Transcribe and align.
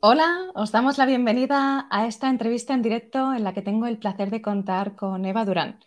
Hola, 0.00 0.50
os 0.54 0.72
damos 0.72 0.98
la 0.98 1.06
bienvenida 1.06 1.86
a 1.90 2.06
esta 2.06 2.28
entrevista 2.28 2.74
en 2.74 2.82
directo 2.82 3.32
en 3.32 3.44
la 3.44 3.54
que 3.54 3.62
tengo 3.62 3.86
el 3.86 3.98
placer 3.98 4.30
de 4.30 4.42
contar 4.42 4.94
con 4.94 5.24
Eva 5.24 5.44
Durán. 5.44 5.80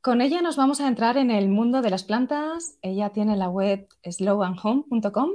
Con 0.00 0.20
ella 0.20 0.40
nos 0.40 0.56
vamos 0.56 0.80
a 0.80 0.86
entrar 0.86 1.16
en 1.16 1.30
el 1.30 1.48
mundo 1.48 1.82
de 1.82 1.90
las 1.90 2.04
plantas. 2.04 2.78
Ella 2.80 3.10
tiene 3.10 3.36
la 3.36 3.48
web 3.48 3.88
slowandhome.com 4.04 5.30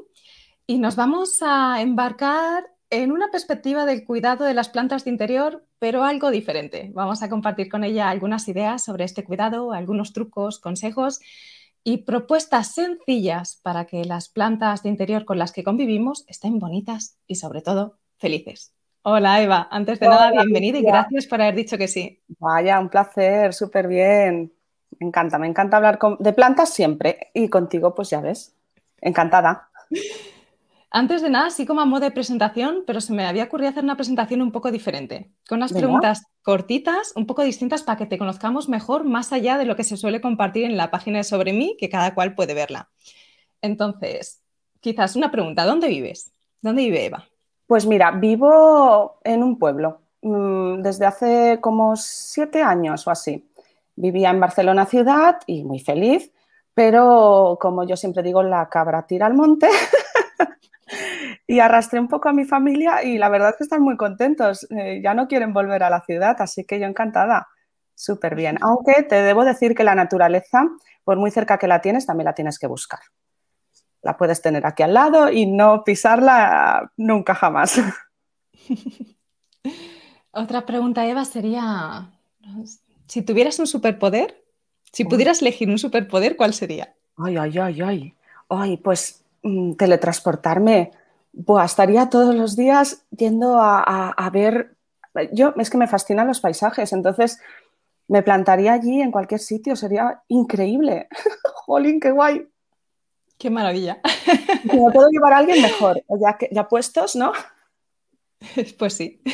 y 0.65 0.77
nos 0.79 0.95
vamos 0.95 1.39
a 1.41 1.81
embarcar 1.81 2.65
en 2.89 3.11
una 3.11 3.31
perspectiva 3.31 3.85
del 3.85 4.05
cuidado 4.05 4.45
de 4.45 4.53
las 4.53 4.69
plantas 4.69 5.03
de 5.03 5.11
interior, 5.11 5.65
pero 5.77 6.03
algo 6.03 6.31
diferente. 6.31 6.91
Vamos 6.93 7.21
a 7.21 7.29
compartir 7.29 7.69
con 7.69 7.83
ella 7.83 8.09
algunas 8.09 8.47
ideas 8.47 8.83
sobre 8.83 9.03
este 9.03 9.25
cuidado, 9.25 9.73
algunos 9.73 10.13
trucos, 10.13 10.59
consejos 10.59 11.19
y 11.83 11.97
propuestas 11.97 12.73
sencillas 12.73 13.59
para 13.61 13.85
que 13.85 14.05
las 14.05 14.29
plantas 14.29 14.83
de 14.83 14.89
interior 14.89 15.25
con 15.25 15.37
las 15.37 15.51
que 15.51 15.63
convivimos 15.63 16.23
estén 16.27 16.59
bonitas 16.59 17.19
y 17.27 17.35
sobre 17.35 17.61
todo 17.61 17.99
felices. 18.17 18.73
Hola 19.03 19.41
Eva, 19.41 19.67
antes 19.69 19.99
de 19.99 20.07
nada, 20.07 20.31
bienvenida 20.31 20.79
y 20.79 20.81
gracias 20.81 21.27
por 21.27 21.41
haber 21.41 21.55
dicho 21.55 21.77
que 21.77 21.87
sí. 21.87 22.21
Vaya, 22.39 22.79
un 22.79 22.89
placer, 22.89 23.53
súper 23.53 23.87
bien. 23.87 24.51
Me 24.99 25.07
encanta, 25.07 25.37
me 25.37 25.47
encanta 25.47 25.77
hablar 25.77 25.99
de 26.19 26.33
plantas 26.33 26.73
siempre 26.73 27.29
y 27.33 27.47
contigo, 27.49 27.93
pues 27.93 28.09
ya 28.09 28.21
ves, 28.21 28.55
encantada. 29.01 29.69
Antes 30.89 31.21
de 31.21 31.29
nada, 31.29 31.49
sí 31.49 31.65
como 31.65 31.81
a 31.81 31.85
modo 31.85 31.99
de 31.99 32.11
presentación, 32.11 32.83
pero 32.87 33.01
se 33.01 33.11
me 33.11 33.25
había 33.25 33.43
ocurrido 33.43 33.69
hacer 33.69 33.83
una 33.83 33.97
presentación 33.97 34.41
un 34.41 34.53
poco 34.53 34.71
diferente, 34.71 35.29
con 35.45 35.57
unas 35.57 35.73
preguntas 35.73 36.23
cortitas, 36.41 37.11
un 37.17 37.25
poco 37.25 37.43
distintas 37.43 37.83
para 37.83 37.97
que 37.97 38.05
te 38.05 38.17
conozcamos 38.17 38.69
mejor, 38.69 39.03
más 39.03 39.33
allá 39.33 39.57
de 39.57 39.65
lo 39.65 39.75
que 39.75 39.83
se 39.83 39.97
suele 39.97 40.21
compartir 40.21 40.63
en 40.63 40.77
la 40.77 40.91
página 40.91 41.17
de 41.17 41.25
Sobre 41.25 41.51
mí, 41.51 41.75
que 41.77 41.89
cada 41.89 42.15
cual 42.15 42.33
puede 42.33 42.53
verla. 42.53 42.89
Entonces, 43.61 44.41
quizás 44.79 45.17
una 45.17 45.31
pregunta, 45.31 45.65
¿dónde 45.65 45.89
vives? 45.89 46.31
¿Dónde 46.61 46.83
vive 46.83 47.05
Eva? 47.05 47.27
Pues 47.67 47.87
mira, 47.87 48.11
vivo 48.11 49.19
en 49.23 49.41
un 49.43 49.57
pueblo 49.57 50.01
mm, 50.21 50.81
desde 50.81 51.05
hace 51.05 51.59
como 51.61 51.95
siete 51.95 52.61
años 52.61 53.07
o 53.07 53.11
así. 53.11 53.49
Vivía 53.95 54.29
en 54.29 54.39
Barcelona 54.39 54.85
ciudad 54.85 55.39
y 55.47 55.63
muy 55.63 55.79
feliz, 55.79 56.31
pero 56.73 57.57
como 57.59 57.85
yo 57.85 57.95
siempre 57.97 58.23
digo, 58.23 58.43
la 58.43 58.69
cabra 58.69 59.07
tira 59.07 59.25
al 59.25 59.33
monte 59.33 59.69
y 61.47 61.59
arrastré 61.59 61.99
un 61.99 62.07
poco 62.07 62.29
a 62.29 62.33
mi 62.33 62.45
familia 62.45 63.03
y 63.03 63.17
la 63.17 63.29
verdad 63.29 63.51
es 63.51 63.57
que 63.57 63.63
están 63.63 63.81
muy 63.81 63.97
contentos. 63.97 64.67
Eh, 64.71 65.01
ya 65.03 65.13
no 65.13 65.27
quieren 65.27 65.53
volver 65.53 65.83
a 65.83 65.89
la 65.89 66.01
ciudad, 66.01 66.35
así 66.39 66.65
que 66.65 66.79
yo 66.79 66.85
encantada. 66.85 67.47
Súper 67.95 68.35
bien. 68.35 68.57
Aunque 68.61 69.03
te 69.03 69.15
debo 69.15 69.45
decir 69.45 69.73
que 69.73 69.85
la 69.85 69.95
naturaleza, 69.95 70.63
por 71.03 71.17
muy 71.17 71.31
cerca 71.31 71.57
que 71.57 71.67
la 71.67 71.81
tienes, 71.81 72.05
también 72.05 72.25
la 72.25 72.33
tienes 72.35 72.59
que 72.59 72.67
buscar 72.67 72.99
la 74.05 74.15
puedes 74.17 74.39
tener 74.39 74.67
aquí 74.67 74.83
al 74.83 74.93
lado 74.93 75.31
y 75.31 75.47
no 75.47 75.83
pisarla 75.83 76.91
nunca 76.95 77.33
jamás. 77.33 77.81
Otra 80.31 80.63
pregunta, 80.65 81.07
Eva, 81.07 81.25
sería, 81.25 82.11
si 83.07 83.23
tuvieras 83.23 83.57
un 83.57 83.65
superpoder, 83.65 84.43
si 84.91 85.05
pudieras 85.05 85.41
elegir 85.41 85.69
un 85.69 85.79
superpoder, 85.79 86.37
¿cuál 86.37 86.53
sería? 86.53 86.93
Ay, 87.17 87.35
ay, 87.37 87.57
ay, 87.57 87.81
ay. 87.81 88.13
Ay, 88.47 88.77
pues 88.77 89.23
mm, 89.41 89.73
teletransportarme. 89.73 90.91
Buah, 91.33 91.65
estaría 91.65 92.07
todos 92.09 92.35
los 92.35 92.55
días 92.55 93.05
yendo 93.09 93.57
a, 93.59 94.29
ver. 94.31 94.75
Yo 95.33 95.53
es 95.57 95.69
que 95.71 95.77
me 95.77 95.87
fascinan 95.87 96.27
los 96.27 96.41
paisajes, 96.41 96.93
entonces 96.93 97.39
me 98.07 98.21
plantaría 98.21 98.73
allí 98.73 99.01
en 99.01 99.11
cualquier 99.11 99.39
sitio, 99.39 99.75
sería 99.75 100.21
increíble. 100.27 101.07
Jolín, 101.65 101.99
qué 101.99 102.11
guay. 102.11 102.47
Qué 103.37 103.49
maravilla. 103.49 103.99
Me 104.63 104.91
puedo 104.91 105.09
llevar 105.09 105.33
a 105.33 105.37
alguien 105.39 105.61
mejor, 105.61 106.03
ya, 106.21 106.37
ya 106.51 106.67
puestos, 106.67 107.15
¿no? 107.15 107.33
Pues 108.77 108.93
sí. 108.93 109.21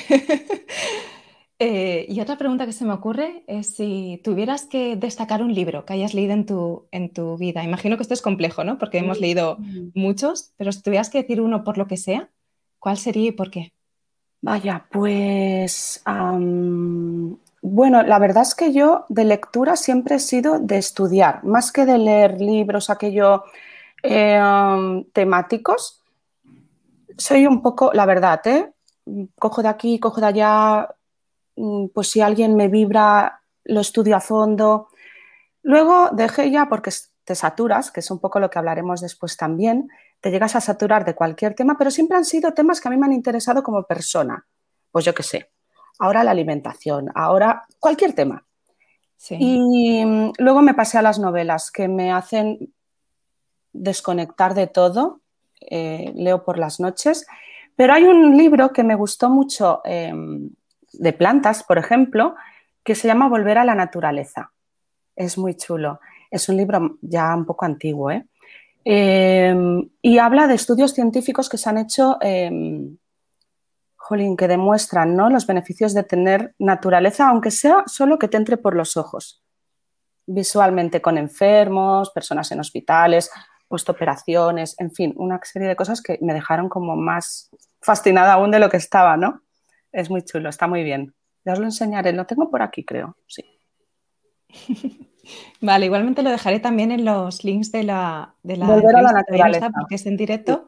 Eh, 1.63 2.07
y 2.09 2.19
otra 2.21 2.39
pregunta 2.39 2.65
que 2.65 2.73
se 2.73 2.85
me 2.85 2.93
ocurre 2.93 3.43
es 3.45 3.75
si 3.75 4.19
tuvieras 4.23 4.65
que 4.65 4.95
destacar 4.95 5.43
un 5.43 5.53
libro 5.53 5.85
que 5.85 5.93
hayas 5.93 6.15
leído 6.15 6.33
en 6.33 6.47
tu, 6.47 6.87
en 6.89 7.13
tu 7.13 7.37
vida. 7.37 7.63
Imagino 7.63 7.97
que 7.97 8.01
esto 8.01 8.15
es 8.15 8.23
complejo, 8.23 8.63
¿no? 8.63 8.79
Porque 8.79 8.97
hemos 8.97 9.19
leído 9.19 9.59
muchos, 9.93 10.53
pero 10.57 10.71
si 10.71 10.81
tuvieras 10.81 11.11
que 11.11 11.21
decir 11.21 11.39
uno 11.39 11.63
por 11.63 11.77
lo 11.77 11.85
que 11.85 11.97
sea, 11.97 12.31
¿cuál 12.79 12.97
sería 12.97 13.27
y 13.27 13.31
por 13.31 13.51
qué? 13.51 13.73
Vaya, 14.41 14.87
pues 14.91 16.01
bueno, 17.61 18.01
la 18.01 18.17
verdad 18.17 18.41
es 18.41 18.55
que 18.55 18.73
yo 18.73 19.05
de 19.09 19.25
lectura 19.25 19.75
siempre 19.75 20.15
he 20.15 20.19
sido 20.19 20.57
de 20.57 20.79
estudiar, 20.79 21.43
más 21.43 21.71
que 21.71 21.85
de 21.85 21.99
leer 21.99 22.41
libros, 22.41 22.89
aquello 22.89 23.43
Em, 24.03 25.03
temáticos, 25.11 26.01
soy 27.17 27.45
un 27.45 27.61
poco, 27.61 27.91
la 27.93 28.05
verdad, 28.05 28.45
¿eh? 28.47 28.73
cojo 29.37 29.61
de 29.61 29.69
aquí, 29.69 29.99
cojo 29.99 30.21
de 30.21 30.27
allá, 30.27 30.95
mm, 31.55 31.87
pues 31.93 32.09
si 32.09 32.21
alguien 32.21 32.55
me 32.55 32.67
vibra, 32.67 33.41
lo 33.63 33.81
estudio 33.81 34.15
a 34.15 34.21
fondo. 34.21 34.87
Luego 35.63 36.09
dejé 36.11 36.49
ya 36.51 36.67
porque 36.67 36.91
te 37.23 37.35
saturas, 37.35 37.91
que 37.91 37.99
es 37.99 38.09
un 38.11 38.19
poco 38.19 38.39
lo 38.39 38.49
que 38.49 38.59
hablaremos 38.59 39.01
después 39.01 39.37
también, 39.37 39.89
te 40.19 40.31
llegas 40.31 40.55
a 40.55 40.61
saturar 40.61 41.05
de 41.05 41.15
cualquier 41.15 41.53
tema, 41.53 41.75
pero 41.77 41.91
siempre 41.91 42.17
han 42.17 42.25
sido 42.25 42.53
temas 42.53 42.81
que 42.81 42.87
a 42.87 42.91
mí 42.91 42.97
me 42.97 43.05
han 43.05 43.13
interesado 43.13 43.63
como 43.63 43.83
persona. 43.83 44.45
Pues 44.91 45.05
yo 45.05 45.13
qué 45.13 45.23
sé, 45.23 45.51
ahora 45.99 46.23
la 46.23 46.31
alimentación, 46.31 47.11
ahora 47.15 47.65
cualquier 47.79 48.13
tema. 48.13 48.45
Y 49.29 50.03
mm, 50.03 50.33
luego 50.39 50.61
me 50.63 50.73
pasé 50.73 50.97
a 50.97 51.03
las 51.03 51.19
novelas 51.19 51.69
que 51.69 51.87
me 51.87 52.11
hacen 52.11 52.73
desconectar 53.73 54.53
de 54.53 54.67
todo, 54.67 55.21
eh, 55.61 56.11
leo 56.15 56.43
por 56.43 56.57
las 56.57 56.79
noches, 56.79 57.27
pero 57.75 57.93
hay 57.93 58.03
un 58.03 58.37
libro 58.37 58.73
que 58.73 58.83
me 58.83 58.95
gustó 58.95 59.29
mucho 59.29 59.81
em, 59.85 60.49
de 60.93 61.13
plantas, 61.13 61.63
por 61.63 61.77
ejemplo, 61.77 62.35
que 62.83 62.95
se 62.95 63.07
llama 63.07 63.29
Volver 63.29 63.57
a 63.57 63.65
la 63.65 63.75
naturaleza. 63.75 64.51
Es 65.15 65.37
muy 65.37 65.55
chulo. 65.55 65.99
Es 66.29 66.49
un 66.49 66.57
libro 66.57 66.97
ya 67.01 67.35
un 67.35 67.45
poco 67.45 67.65
antiguo, 67.65 68.11
¿eh? 68.11 68.25
em, 68.83 69.89
y 70.01 70.17
habla 70.17 70.47
de 70.47 70.55
estudios 70.55 70.93
científicos 70.93 71.49
que 71.49 71.57
se 71.57 71.69
han 71.69 71.77
hecho, 71.77 72.17
em, 72.21 72.97
jolín, 73.95 74.35
que 74.35 74.47
demuestran 74.47 75.15
¿no? 75.15 75.29
los 75.29 75.45
beneficios 75.45 75.93
de 75.93 76.03
tener 76.03 76.55
naturaleza, 76.57 77.29
aunque 77.29 77.51
sea 77.51 77.83
solo 77.85 78.17
que 78.17 78.27
te 78.27 78.37
entre 78.37 78.57
por 78.57 78.75
los 78.75 78.97
ojos, 78.97 79.43
visualmente 80.25 81.01
con 81.01 81.17
enfermos, 81.17 82.09
personas 82.11 82.51
en 82.51 82.59
hospitales, 82.59 83.29
puesto 83.71 83.93
operaciones, 83.93 84.75
en 84.77 84.91
fin, 84.91 85.13
una 85.17 85.39
serie 85.43 85.67
de 85.67 85.75
cosas 85.75 86.03
que 86.03 86.19
me 86.21 86.35
dejaron 86.35 86.69
como 86.69 86.95
más 86.95 87.49
fascinada 87.81 88.33
aún 88.33 88.51
de 88.51 88.59
lo 88.59 88.69
que 88.69 88.77
estaba, 88.77 89.17
¿no? 89.17 89.41
Es 89.91 90.11
muy 90.11 90.21
chulo, 90.21 90.49
está 90.49 90.67
muy 90.67 90.83
bien. 90.83 91.15
Ya 91.43 91.53
os 91.53 91.59
lo 91.59 91.65
enseñaré, 91.65 92.13
lo 92.13 92.27
tengo 92.27 92.51
por 92.51 92.61
aquí, 92.61 92.85
creo, 92.85 93.17
sí. 93.25 93.43
Vale, 95.61 95.85
igualmente 95.85 96.21
lo 96.23 96.29
dejaré 96.29 96.59
también 96.59 96.91
en 96.91 97.05
los 97.05 97.43
links 97.43 97.71
de 97.71 97.83
la, 97.83 98.35
de 98.43 98.57
la, 98.57 98.67
Volver 98.67 98.95
a 98.95 99.01
la 99.01 99.11
naturaleza. 99.11 99.69
porque 99.69 99.95
es 99.95 100.05
en 100.05 100.17
directo. 100.17 100.67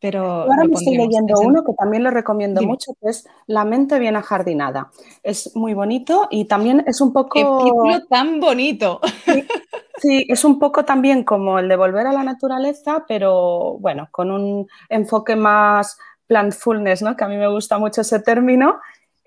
Pero 0.00 0.22
ahora 0.22 0.64
me 0.64 0.74
estoy 0.74 0.96
leyendo 0.96 1.40
uno 1.40 1.64
que 1.64 1.72
también 1.72 2.04
lo 2.04 2.10
recomiendo 2.10 2.62
mucho, 2.62 2.92
que 3.00 3.10
es 3.10 3.26
La 3.46 3.64
mente 3.64 3.98
bien 3.98 4.14
ajardinada. 4.14 4.92
Es 5.24 5.56
muy 5.56 5.74
bonito 5.74 6.28
y 6.30 6.44
también 6.44 6.84
es 6.86 7.00
un 7.00 7.12
poco... 7.12 7.30
¡Qué 7.32 7.40
título 7.40 8.06
tan 8.06 8.38
bonito! 8.38 9.00
Sí, 9.24 9.44
es 10.02 10.44
un 10.44 10.58
poco 10.58 10.84
también 10.84 11.24
como 11.24 11.58
el 11.58 11.68
de 11.68 11.76
volver 11.76 12.06
a 12.06 12.12
la 12.12 12.22
naturaleza, 12.22 13.04
pero 13.06 13.78
bueno, 13.78 14.08
con 14.10 14.30
un 14.30 14.66
enfoque 14.88 15.36
más 15.36 15.98
plantfulness, 16.26 17.02
¿no? 17.02 17.16
que 17.16 17.24
a 17.24 17.28
mí 17.28 17.36
me 17.36 17.48
gusta 17.48 17.78
mucho 17.78 18.02
ese 18.02 18.20
término. 18.20 18.80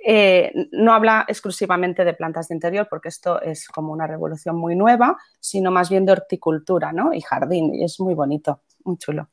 Eh, 0.03 0.51
no 0.71 0.93
habla 0.93 1.25
exclusivamente 1.27 2.03
de 2.03 2.13
plantas 2.13 2.47
de 2.47 2.55
interior, 2.55 2.87
porque 2.89 3.09
esto 3.09 3.41
es 3.41 3.67
como 3.67 3.93
una 3.93 4.07
revolución 4.07 4.55
muy 4.55 4.75
nueva, 4.75 5.17
sino 5.39 5.69
más 5.69 5.89
bien 5.89 6.05
de 6.05 6.13
horticultura 6.13 6.91
¿no? 6.91 7.13
y 7.13 7.21
jardín, 7.21 7.75
y 7.75 7.83
es 7.83 7.99
muy 7.99 8.13
bonito, 8.13 8.61
muy 8.83 8.97
chulo. 8.97 9.29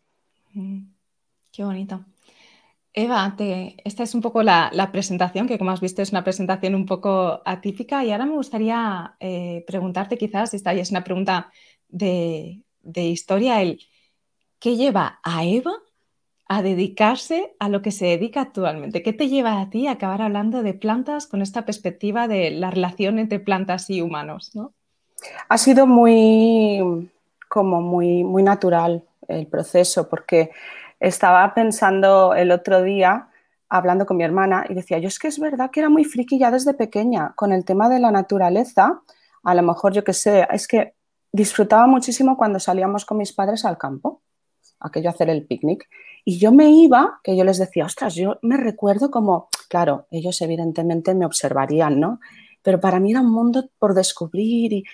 Mm, 0.52 0.80
qué 1.52 1.64
bonito. 1.64 2.04
Eva, 2.98 3.36
esta 3.84 4.02
es 4.02 4.12
un 4.16 4.20
poco 4.20 4.42
la, 4.42 4.88
presentación, 4.90 5.46
que 5.46 5.56
como 5.56 5.70
has 5.70 5.80
visto 5.80 6.02
es 6.02 6.10
una 6.10 6.24
presentación 6.24 6.74
un 6.74 6.84
poco 6.84 7.40
atípica 7.44 8.04
y 8.04 8.10
ahora 8.10 8.26
me 8.26 8.34
gustaría 8.34 9.14
eh, 9.20 9.62
preguntarte 9.68 10.18
quizás, 10.18 10.52
esta 10.52 10.74
ya 10.74 10.82
es 10.82 10.90
una 10.90 11.04
pregunta 11.04 11.52
de, 11.88 12.64
historia, 12.82 13.62
el 13.62 13.78
¿qué 14.58 14.74
lleva 14.74 15.20
a 15.22 15.44
Eva 15.44 15.74
a 16.48 16.60
dedicarse 16.62 17.54
a 17.60 17.68
lo 17.68 17.82
que 17.82 17.92
se 17.92 18.06
dedica 18.06 18.40
actualmente? 18.40 19.04
¿Qué 19.04 19.12
te 19.12 19.28
lleva 19.28 19.60
a 19.60 19.70
ti 19.70 19.86
a 19.86 19.92
acabar 19.92 20.20
hablando 20.20 20.64
de 20.64 20.74
plantas 20.74 21.28
con 21.28 21.40
esta 21.40 21.64
perspectiva 21.64 22.26
de 22.26 22.50
la 22.50 22.72
relación 22.72 23.20
entre 23.20 23.38
plantas 23.38 23.90
y 23.90 24.00
humanos? 24.00 24.50
Ha 25.48 25.58
sido 25.58 25.86
muy, 25.86 27.08
como 27.48 27.80
muy, 27.80 28.24
muy 28.24 28.42
natural 28.42 29.04
el 29.28 29.46
proceso, 29.46 30.08
porque 30.08 30.50
estaba 31.00 31.54
pensando 31.54 32.34
el 32.34 32.50
otro 32.50 32.82
día, 32.82 33.28
hablando 33.68 34.06
con 34.06 34.16
mi 34.16 34.24
hermana, 34.24 34.64
y 34.68 34.74
decía, 34.74 34.98
yo 34.98 35.08
es 35.08 35.18
que 35.18 35.28
es 35.28 35.38
verdad 35.38 35.70
que 35.70 35.80
era 35.80 35.88
muy 35.88 36.04
friki 36.04 36.38
ya 36.38 36.50
desde 36.50 36.74
pequeña 36.74 37.34
con 37.36 37.52
el 37.52 37.64
tema 37.64 37.88
de 37.88 38.00
la 38.00 38.10
naturaleza. 38.10 39.02
A 39.44 39.54
lo 39.54 39.62
mejor, 39.62 39.92
yo 39.92 40.04
qué 40.04 40.12
sé, 40.12 40.46
es 40.50 40.66
que 40.66 40.94
disfrutaba 41.32 41.86
muchísimo 41.86 42.36
cuando 42.36 42.58
salíamos 42.58 43.04
con 43.04 43.18
mis 43.18 43.32
padres 43.32 43.64
al 43.64 43.78
campo. 43.78 44.22
aquello 44.80 45.10
hacer 45.10 45.28
el 45.28 45.44
picnic. 45.44 45.88
Y 46.24 46.38
yo 46.38 46.52
me 46.52 46.70
iba, 46.70 47.20
que 47.24 47.36
yo 47.36 47.44
les 47.44 47.58
decía, 47.58 47.84
ostras, 47.84 48.14
yo 48.14 48.38
me 48.42 48.56
recuerdo 48.56 49.10
como, 49.10 49.48
claro, 49.68 50.06
ellos 50.10 50.40
evidentemente 50.40 51.14
me 51.14 51.26
observarían, 51.26 51.98
¿no? 51.98 52.20
Pero 52.62 52.80
para 52.80 53.00
mí 53.00 53.10
era 53.10 53.20
un 53.20 53.32
mundo 53.32 53.70
por 53.78 53.94
descubrir 53.94 54.72
y, 54.72 54.84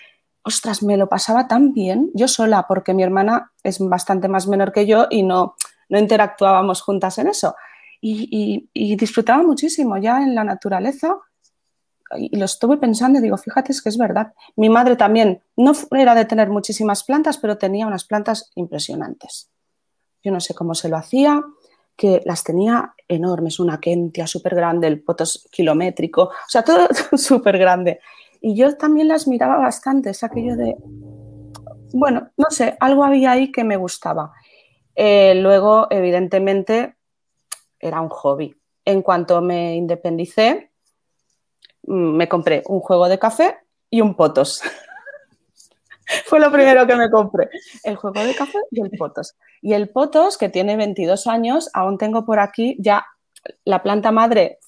ostras, 0.42 0.82
me 0.82 0.96
lo 0.96 1.08
pasaba 1.08 1.48
tan 1.48 1.72
bien, 1.72 2.10
yo 2.14 2.28
sola, 2.28 2.66
porque 2.68 2.94
mi 2.94 3.02
hermana 3.02 3.52
es 3.62 3.78
bastante 3.78 4.28
más 4.28 4.46
menor 4.46 4.72
que 4.72 4.86
yo 4.86 5.06
y 5.10 5.22
no, 5.22 5.54
no 5.94 6.00
interactuábamos 6.00 6.82
juntas 6.82 7.18
en 7.18 7.28
eso. 7.28 7.54
Y, 8.00 8.68
disfrutaba 8.96 9.42
muchísimo 9.42 9.96
ya 9.96 10.22
en 10.22 10.34
la 10.34 10.44
naturaleza 10.44 11.16
y 12.16 12.36
lo 12.36 12.44
estuve 12.44 12.76
pensando 12.76 13.18
y 13.18 13.22
digo, 13.22 13.38
fíjate, 13.38 13.72
que 13.82 13.88
es 13.88 13.96
verdad. 13.96 14.34
Mi 14.56 14.68
madre 14.68 14.96
también 14.96 15.42
no 15.56 15.72
era 15.92 16.14
de 16.14 16.26
tener 16.26 16.50
muchísimas 16.50 17.02
plantas, 17.02 17.38
pero 17.38 17.56
tenía 17.56 17.86
unas 17.86 18.04
plantas 18.04 18.50
impresionantes. 18.56 19.48
Yo 20.22 20.32
no 20.32 20.40
sé 20.40 20.54
cómo 20.54 20.74
se 20.74 20.88
lo 20.88 20.96
hacía, 20.96 21.42
que 21.96 22.20
las 22.24 22.44
tenía 22.44 22.94
enormes, 23.08 23.58
una 23.58 23.80
kentia 23.80 24.26
súper 24.26 24.54
grande, 24.54 24.86
el 24.86 25.02
potos 25.02 25.48
kilométrico, 25.50 26.24
o 26.24 26.48
sea, 26.48 26.62
todo, 26.62 26.88
súper 27.16 27.56
grande. 27.58 28.00
Y 28.40 28.54
yo 28.54 28.76
también 28.76 29.08
las 29.08 29.26
miraba 29.26 29.56
bastante, 29.56 30.10
es 30.10 30.22
aquello 30.22 30.56
de, 30.56 30.76
bueno, 31.94 32.30
no 32.36 32.50
sé, 32.50 32.76
algo 32.80 33.04
había 33.04 33.32
ahí 33.32 33.50
que 33.50 33.64
me 33.64 33.76
gustaba. 33.76 34.32
Eh, 34.94 35.34
luego, 35.36 35.86
evidentemente, 35.90 36.96
era 37.78 38.00
un 38.00 38.08
hobby. 38.08 38.54
En 38.84 39.02
cuanto 39.02 39.40
me 39.40 39.74
independicé, 39.74 40.70
mm, 41.86 42.16
me 42.16 42.28
compré 42.28 42.62
un 42.66 42.80
juego 42.80 43.08
de 43.08 43.18
café 43.18 43.58
y 43.90 44.00
un 44.00 44.14
potos. 44.14 44.62
Fue 46.26 46.38
lo 46.38 46.50
primero 46.52 46.86
que 46.86 46.96
me 46.96 47.10
compré. 47.10 47.48
El 47.82 47.96
juego 47.96 48.20
de 48.20 48.34
café 48.34 48.58
y 48.70 48.80
el 48.82 48.90
potos. 48.90 49.36
Y 49.62 49.72
el 49.72 49.88
potos, 49.88 50.36
que 50.36 50.48
tiene 50.48 50.76
22 50.76 51.26
años, 51.26 51.70
aún 51.72 51.98
tengo 51.98 52.24
por 52.24 52.40
aquí, 52.40 52.76
ya 52.78 53.06
la 53.64 53.82
planta 53.82 54.10
madre 54.10 54.58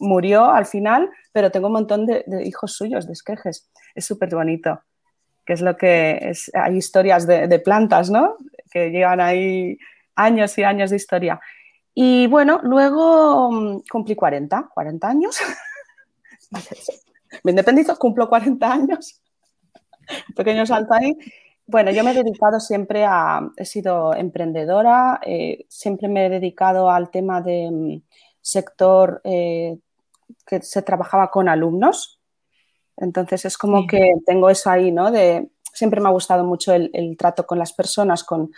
murió 0.00 0.50
al 0.50 0.66
final, 0.66 1.10
pero 1.32 1.50
tengo 1.50 1.68
un 1.68 1.74
montón 1.74 2.06
de, 2.06 2.24
hijos 2.44 2.72
suyos, 2.72 3.06
de 3.06 3.12
esquejes. 3.12 3.68
Es 3.94 4.04
súper 4.06 4.34
bonito. 4.34 4.80
Que 5.44 5.52
es 5.52 5.60
lo 5.60 5.76
que 5.76 6.18
es, 6.20 6.50
hay 6.54 6.76
historias 6.76 7.26
de, 7.26 7.58
plantas, 7.60 8.10
¿no? 8.10 8.36
Que 8.76 8.90
llevan 8.90 9.22
ahí 9.22 9.78
años 10.14 10.58
y 10.58 10.64
años 10.64 10.90
de 10.90 10.96
historia. 10.96 11.40
Y 11.94 12.26
bueno, 12.26 12.60
luego 12.62 13.50
mm, 13.50 13.84
cumplí 13.90 14.14
40, 14.14 14.68
40 14.74 15.08
años. 15.08 15.38
Me 17.42 17.52
independizo, 17.52 17.96
cumplo 17.96 18.28
40 18.28 18.70
años 18.70 19.22
un 20.28 20.34
pequeño 20.34 20.66
salto 20.66 20.92
ahí. 20.92 21.16
Bueno, 21.66 21.90
yo 21.90 22.04
me 22.04 22.10
he 22.10 22.14
dedicado 22.14 22.60
siempre 22.60 23.06
a, 23.06 23.40
he 23.56 23.64
sido 23.64 24.14
emprendedora, 24.14 25.20
eh, 25.24 25.64
siempre 25.68 26.06
me 26.06 26.26
he 26.26 26.28
dedicado 26.28 26.90
al 26.90 27.10
tema 27.10 27.40
de 27.40 27.70
mm, 27.72 28.02
sector 28.42 29.22
eh, 29.24 29.78
que 30.46 30.60
se 30.60 30.82
trabajaba 30.82 31.30
con 31.30 31.48
alumnos. 31.48 32.20
Entonces 32.98 33.46
es 33.46 33.56
como 33.56 33.86
que 33.86 34.12
tengo 34.26 34.50
eso 34.50 34.68
ahí, 34.68 34.92
¿no? 34.92 35.10
De, 35.10 35.48
siempre 35.76 36.00
me 36.00 36.08
ha 36.08 36.12
gustado 36.12 36.44
mucho 36.44 36.72
el, 36.72 37.16
trato 37.16 37.46
con 37.46 37.58
las 37.58 37.72
personas, 37.72 38.24
con 38.24 38.50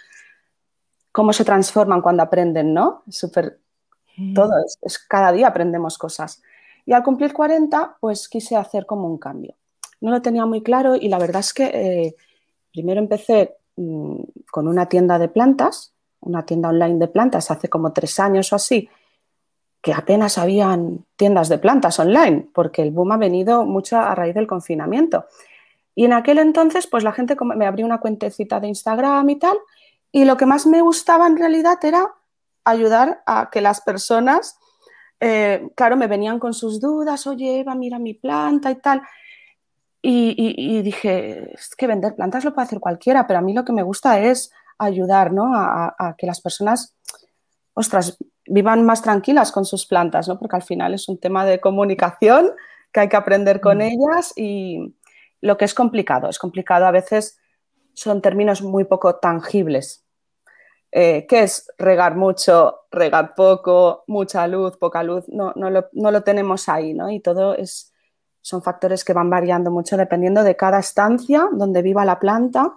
cómo 1.13 1.33
se 1.33 1.45
transforman 1.45 2.01
cuando 2.01 2.23
aprenden, 2.23 2.73
¿no? 2.73 3.03
Súper, 3.09 3.61
todo, 4.35 4.53
es, 4.83 4.99
cada 4.99 5.33
día 5.33 5.49
aprendemos 5.49 5.99
cosas. 5.99 6.43
Y 6.87 6.93
al 6.93 7.03
cumplir 7.03 7.33
40, 7.33 7.97
pues 8.01 8.29
quise 8.29 8.57
hacer 8.57 8.87
como 8.87 9.09
un 9.09 9.19
cambio 9.19 9.59
no 10.01 10.11
lo 10.11 10.23
tenía 10.23 10.47
muy 10.47 10.63
claro 10.63 10.95
y 10.97 11.09
la 11.09 11.19
verdad 11.19 11.41
es 11.41 11.53
que 11.53 11.65
eh, 11.65 12.15
primero 12.73 13.01
empecé 13.01 13.57
mm, 13.77 14.21
con 14.51 14.69
una 14.69 14.87
tienda 14.87 15.19
de 15.19 15.29
plantas, 15.29 15.93
una 16.21 16.45
tienda 16.45 16.69
online 16.69 16.99
de 16.99 17.09
plantas 17.09 17.51
hace 17.51 17.69
como 17.69 17.93
tres 17.93 18.19
años 18.21 18.53
o 18.53 18.57
así, 18.57 18.89
que 19.81 19.93
apenas 19.93 20.39
habían 20.39 21.05
tiendas 21.17 21.49
de 21.49 21.59
plantas 21.59 21.99
online, 21.99 22.49
porque 22.53 22.83
el 22.83 22.91
boom 22.91 23.13
ha 23.13 23.17
venido 23.17 23.65
mucho 23.65 23.99
a 23.99 24.15
raíz 24.15 24.35
del 24.35 24.47
confinamiento. 24.47 25.27
Y 25.99 26.05
en 26.05 26.13
aquel 26.13 26.39
entonces, 26.39 26.87
pues 26.87 27.03
la 27.03 27.11
gente 27.11 27.37
me 27.57 27.67
abrió 27.67 27.85
una 27.85 27.99
cuentecita 27.99 28.61
de 28.61 28.69
Instagram 28.69 29.29
y 29.31 29.37
tal, 29.37 29.59
y 30.13 30.27
lo 30.27 30.37
que 30.37 30.47
más 30.47 30.65
me 30.65 30.81
gustaba 30.81 31.27
en 31.27 31.37
realidad 31.37 31.77
era 31.83 32.15
ayudar 32.63 33.21
a 33.27 33.49
que 33.51 33.61
las 33.61 33.81
personas, 33.81 34.61
eh, 35.19 35.69
claro, 35.75 35.97
me 35.97 36.07
venían 36.07 36.39
con 36.39 36.55
sus 36.55 36.79
dudas, 36.79 37.27
oye, 37.27 37.59
Eva, 37.59 37.75
mira 37.75 37.99
mi 37.99 38.15
planta 38.15 38.71
y 38.71 38.77
tal. 38.77 39.03
Y, 40.01 40.83
dije, 40.83 41.53
es 41.55 41.75
que 41.75 41.89
vender 41.89 42.15
plantas 42.15 42.45
lo 42.45 42.55
puede 42.55 42.67
hacer 42.67 42.79
cualquiera, 42.79 43.27
pero 43.27 43.41
a 43.41 43.43
mí 43.43 43.53
lo 43.53 43.65
que 43.65 43.73
me 43.73 43.83
gusta 43.83 44.21
es 44.21 44.53
ayudar 44.79 45.33
¿no? 45.33 45.53
a, 45.53 46.15
que 46.17 46.29
las 46.29 46.41
personas, 46.41 46.95
ostras, 47.75 48.19
vivan 48.47 48.87
más 48.87 49.03
tranquilas 49.03 49.51
con 49.51 49.65
sus 49.65 49.85
plantas, 49.85 50.29
¿no? 50.29 50.39
porque 50.39 50.55
al 50.55 50.63
final 50.63 50.95
es 50.95 51.09
un 51.09 51.19
tema 51.19 51.45
de 51.45 51.59
comunicación 51.61 52.53
que 52.93 53.01
hay 53.01 53.09
que 53.09 53.17
aprender 53.17 53.61
con 53.61 53.79
mm. 53.79 53.83
ellas 53.83 54.33
y 54.37 54.95
lo 55.41 55.57
que 55.57 55.65
es 55.65 55.75
complicado, 55.75 56.29
es 56.29 56.39
complicado 56.39 56.87
a 56.87 56.91
veces, 56.91 57.39
son 57.95 58.23
términos 58.23 58.63
muy 58.63 58.85
poco 58.85 59.17
tangibles. 59.17 60.05
Eh, 60.91 61.27
¿Qué 61.29 61.43
es 61.43 61.71
regar 61.77 62.17
mucho, 62.17 62.87
regar 62.91 63.35
poco, 63.35 64.05
mucha 64.07 64.47
luz, 64.47 64.77
poca 64.79 65.03
luz? 65.03 65.25
No, 65.29 65.53
no, 65.57 65.71
lo, 65.71 65.89
no 65.93 66.11
lo 66.11 66.23
tenemos 66.23 66.69
ahí, 66.69 66.95
¿no? 66.95 67.11
Y 67.11 67.21
todo 67.21 67.55
es 67.55 67.93
son 68.49 68.63
factores 68.63 69.05
que 69.05 69.13
van 69.13 69.29
variando 69.29 69.71
mucho 69.71 69.99
dependiendo 69.99 70.43
de 70.43 70.57
cada 70.57 70.79
estancia 70.79 71.49
donde 71.53 71.83
viva 71.83 72.07
la 72.07 72.19
planta 72.19 72.75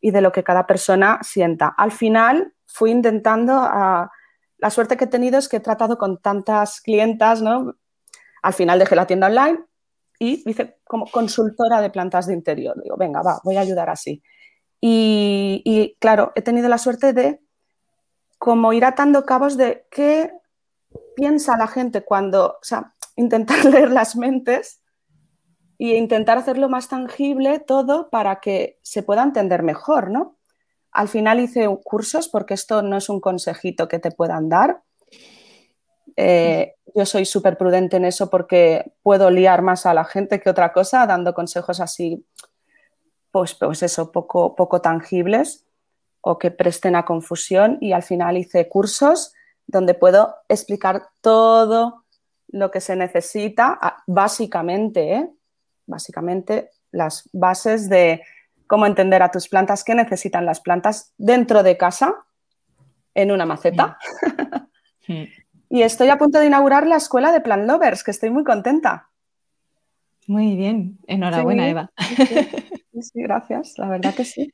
y 0.00 0.10
de 0.10 0.20
lo 0.20 0.32
que 0.32 0.44
cada 0.44 0.66
persona 0.66 1.18
sienta. 1.22 1.68
Al 1.68 1.92
final 1.92 2.52
fui 2.66 2.90
intentando, 2.90 3.54
la 3.54 4.70
suerte 4.70 4.98
que 4.98 5.04
he 5.04 5.08
tenido 5.08 5.38
es 5.38 5.48
que 5.48 5.56
he 5.56 5.60
tratado 5.60 5.96
con 5.96 6.20
tantas 6.20 6.82
clientas, 6.82 7.40
¿no? 7.40 7.76
Al 8.42 8.52
final 8.52 8.78
dejé 8.78 8.96
la 8.96 9.06
tienda 9.06 9.28
online 9.28 9.64
y 10.18 10.42
hice 10.48 10.78
como 10.84 11.06
consultora 11.06 11.80
de 11.80 11.90
plantas 11.90 12.26
de 12.26 12.34
interior. 12.34 12.80
Digo, 12.82 12.96
venga, 12.96 13.22
va, 13.22 13.40
voy 13.44 13.56
a 13.56 13.60
ayudar 13.60 13.90
así. 13.90 14.22
Y, 14.80 15.62
y 15.64 15.96
claro, 15.98 16.32
he 16.34 16.42
tenido 16.42 16.68
la 16.68 16.78
suerte 16.78 17.12
de 17.12 17.40
como 18.38 18.72
ir 18.72 18.84
atando 18.84 19.24
cabos 19.24 19.56
de 19.56 19.86
qué 19.90 20.32
piensa 21.16 21.56
la 21.56 21.66
gente 21.66 22.04
cuando, 22.04 22.46
o 22.46 22.62
sea, 22.62 22.94
intentar 23.16 23.64
leer 23.64 23.90
las 23.90 24.16
mentes 24.16 24.80
y 25.76 25.94
intentar 25.94 26.38
hacerlo 26.38 26.68
más 26.68 26.88
tangible 26.88 27.60
todo 27.60 28.10
para 28.10 28.40
que 28.40 28.78
se 28.82 29.02
pueda 29.02 29.22
entender 29.22 29.62
mejor, 29.62 30.10
¿no? 30.10 30.38
Al 30.90 31.08
final 31.08 31.38
hice 31.38 31.68
cursos 31.84 32.28
porque 32.28 32.54
esto 32.54 32.82
no 32.82 32.96
es 32.96 33.08
un 33.08 33.20
consejito 33.20 33.86
que 33.86 33.98
te 33.98 34.10
puedan 34.10 34.48
dar. 34.48 34.82
Eh, 36.20 36.74
yo 36.96 37.06
soy 37.06 37.24
súper 37.24 37.56
prudente 37.56 37.96
en 37.96 38.04
eso 38.04 38.28
porque 38.28 38.92
puedo 39.04 39.30
liar 39.30 39.62
más 39.62 39.86
a 39.86 39.94
la 39.94 40.04
gente 40.04 40.40
que 40.40 40.50
otra 40.50 40.72
cosa 40.72 41.06
dando 41.06 41.32
consejos 41.32 41.78
así, 41.78 42.26
pues, 43.30 43.54
pues 43.54 43.84
eso, 43.84 44.10
poco, 44.10 44.56
poco 44.56 44.80
tangibles 44.80 45.64
o 46.20 46.36
que 46.36 46.50
presten 46.50 46.96
a 46.96 47.04
confusión 47.04 47.78
y 47.80 47.92
al 47.92 48.02
final 48.02 48.36
hice 48.36 48.68
cursos 48.68 49.32
donde 49.68 49.94
puedo 49.94 50.34
explicar 50.48 51.08
todo 51.20 52.04
lo 52.48 52.72
que 52.72 52.80
se 52.80 52.96
necesita, 52.96 53.78
básicamente, 54.08 55.12
¿eh? 55.12 55.30
básicamente 55.86 56.70
las 56.90 57.28
bases 57.32 57.88
de 57.88 58.22
cómo 58.66 58.86
entender 58.86 59.22
a 59.22 59.30
tus 59.30 59.48
plantas, 59.48 59.84
qué 59.84 59.94
necesitan 59.94 60.44
las 60.44 60.58
plantas 60.58 61.12
dentro 61.16 61.62
de 61.62 61.76
casa, 61.76 62.12
en 63.14 63.30
una 63.30 63.46
maceta. 63.46 63.98
Mm. 64.02 64.48
Mm. 65.08 65.24
Y 65.68 65.82
estoy 65.82 66.08
a 66.08 66.18
punto 66.18 66.38
de 66.38 66.46
inaugurar 66.46 66.86
la 66.86 66.96
escuela 66.96 67.32
de 67.32 67.40
Plant 67.40 67.66
Lovers, 67.66 68.04
que 68.04 68.10
estoy 68.10 68.30
muy 68.30 68.44
contenta. 68.44 69.10
Muy 70.26 70.56
bien, 70.56 70.98
enhorabuena, 71.06 71.68
Eva. 71.68 71.90
sí, 73.00 73.22
gracias, 73.22 73.74
la 73.78 73.88
verdad 73.88 74.14
que 74.14 74.24
sí. 74.24 74.52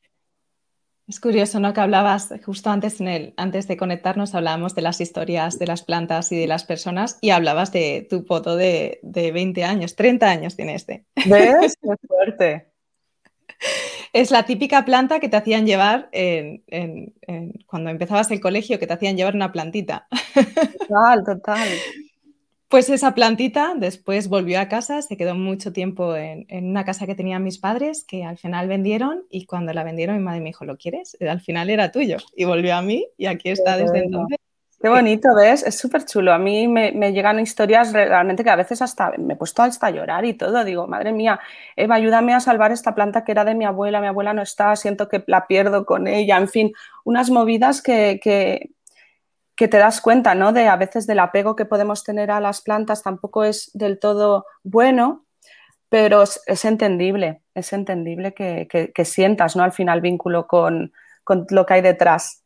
Es 1.07 1.21
curioso, 1.21 1.61
¿no? 1.61 1.75
Que 1.75 1.81
hablabas 1.81 2.33
justo 2.47 2.71
antes, 2.71 2.99
en 3.01 3.09
el, 3.09 3.35
antes 3.37 3.69
de 3.69 3.77
conectarnos, 3.77 4.35
hablábamos 4.35 4.75
de 4.75 4.81
las 4.81 5.03
historias 5.03 5.59
de 5.59 5.67
las 5.67 5.83
plantas 5.83 6.33
y 6.33 6.39
de 6.39 6.47
las 6.47 6.65
personas 6.65 7.19
y 7.21 7.31
hablabas 7.31 7.73
de 7.73 8.07
tu 8.09 8.23
foto 8.23 8.57
de, 8.57 9.01
20 9.03 9.65
años, 9.65 9.97
30 9.97 10.31
años 10.31 10.57
tiene 10.57 10.75
este. 10.75 11.05
¿Ves? 11.27 11.77
Qué 11.83 12.07
fuerte. 12.07 12.74
Es 14.15 14.31
la 14.31 14.45
típica 14.45 14.85
planta 14.85 15.19
que 15.19 15.29
te 15.29 15.37
hacían 15.37 15.67
llevar 15.67 16.09
cuando 17.67 17.91
empezabas 17.91 18.31
el 18.31 18.41
colegio, 18.41 18.79
que 18.79 18.87
te 18.87 18.93
hacían 18.93 19.17
llevar 19.17 19.35
una 19.35 19.51
plantita. 19.51 20.07
Total, 20.79 21.25
total. 21.25 21.69
Pues 22.67 22.91
esa 22.91 23.15
plantita 23.15 23.75
después 23.77 24.27
volvió 24.27 24.59
a 24.59 24.69
casa, 24.69 25.01
se 25.01 25.17
quedó 25.17 25.37
mucho 25.37 25.73
tiempo 25.73 26.17
en, 26.17 26.45
una 26.51 26.85
casa 26.85 27.07
que 27.07 27.15
tenían 27.15 27.45
mis 27.45 27.59
padres, 27.59 28.05
que 28.05 28.25
al 28.25 28.37
final 28.37 28.67
vendieron 28.67 29.23
y 29.31 29.47
cuando 29.47 29.73
la 29.73 29.85
vendieron 29.85 30.17
mi 30.17 30.25
madre 30.25 30.41
me 30.41 30.47
dijo, 30.47 30.65
¿lo 30.65 30.77
quieres? 30.77 31.17
Al 31.21 31.41
final 31.41 31.71
era 31.71 31.93
tuyo 31.93 32.17
y 32.35 32.45
volvió 32.47 32.75
a 32.75 32.83
mí 32.83 33.07
y 33.17 33.27
aquí 33.27 33.51
está 33.51 33.77
desde 33.77 34.01
entonces. 34.01 34.39
Qué 34.85 34.91
bonito, 34.91 35.35
¿ves? 35.35 35.63
Es 35.63 35.79
súper 35.79 36.05
chulo. 36.05 36.31
A 36.35 36.39
mí 36.39 36.69
me, 36.69 36.93
llegan 37.15 37.41
historias 37.41 37.95
realmente 37.95 38.45
que 38.45 38.51
a 38.51 38.57
veces 38.57 38.83
hasta 38.83 39.15
me 39.17 39.33
he 39.33 39.37
puesto 39.39 39.63
hasta 39.63 39.87
a 39.87 39.91
llorar 39.91 40.27
y 40.27 40.35
todo. 40.35 40.63
Digo, 40.63 40.87
madre 40.87 41.11
mía, 41.11 41.41
Eva, 41.75 41.95
ayúdame 41.95 42.35
a 42.35 42.41
salvar 42.41 42.71
esta 42.71 42.95
planta 42.95 43.25
que 43.25 43.33
era 43.33 43.47
de 43.47 43.55
mi 43.55 43.65
abuela. 43.65 44.03
Mi 44.03 44.09
abuela 44.09 44.35
no 44.35 44.43
está, 44.43 44.77
siento 44.77 45.09
que 45.09 45.25
la 45.27 45.47
pierdo 45.47 45.87
con 45.87 46.07
ella. 46.07 46.37
En 46.37 46.49
fin, 46.49 46.75
unas 47.03 47.31
movidas 47.31 47.81
que, 47.81 48.21
que, 48.23 48.73
que 49.57 49.69
te 49.69 49.79
das 49.79 50.03
cuenta, 50.03 50.35
¿no? 50.35 50.53
De 50.53 50.69
a 50.69 50.77
veces 50.77 51.07
del 51.07 51.21
apego 51.21 51.57
que 51.57 51.65
podemos 51.65 52.05
tener 52.05 52.31
a 52.31 52.41
las 52.41 52.61
plantas 52.61 53.03
tampoco 53.03 53.43
es 53.45 53.71
del 53.73 53.99
todo 53.99 54.45
bueno, 54.65 55.25
pero 55.89 56.25
es, 56.25 56.65
entendible, 56.67 57.41
es 57.55 57.73
entendible 57.73 58.35
que, 58.35 58.69
que, 58.95 59.05
sientas, 59.07 59.57
¿no? 59.57 59.63
Al 59.63 59.73
final 59.73 60.03
vínculo 60.03 60.47
con, 60.47 60.93
con 61.25 61.47
lo 61.49 61.65
que 61.65 61.73
hay 61.73 61.81
detrás. 61.81 62.44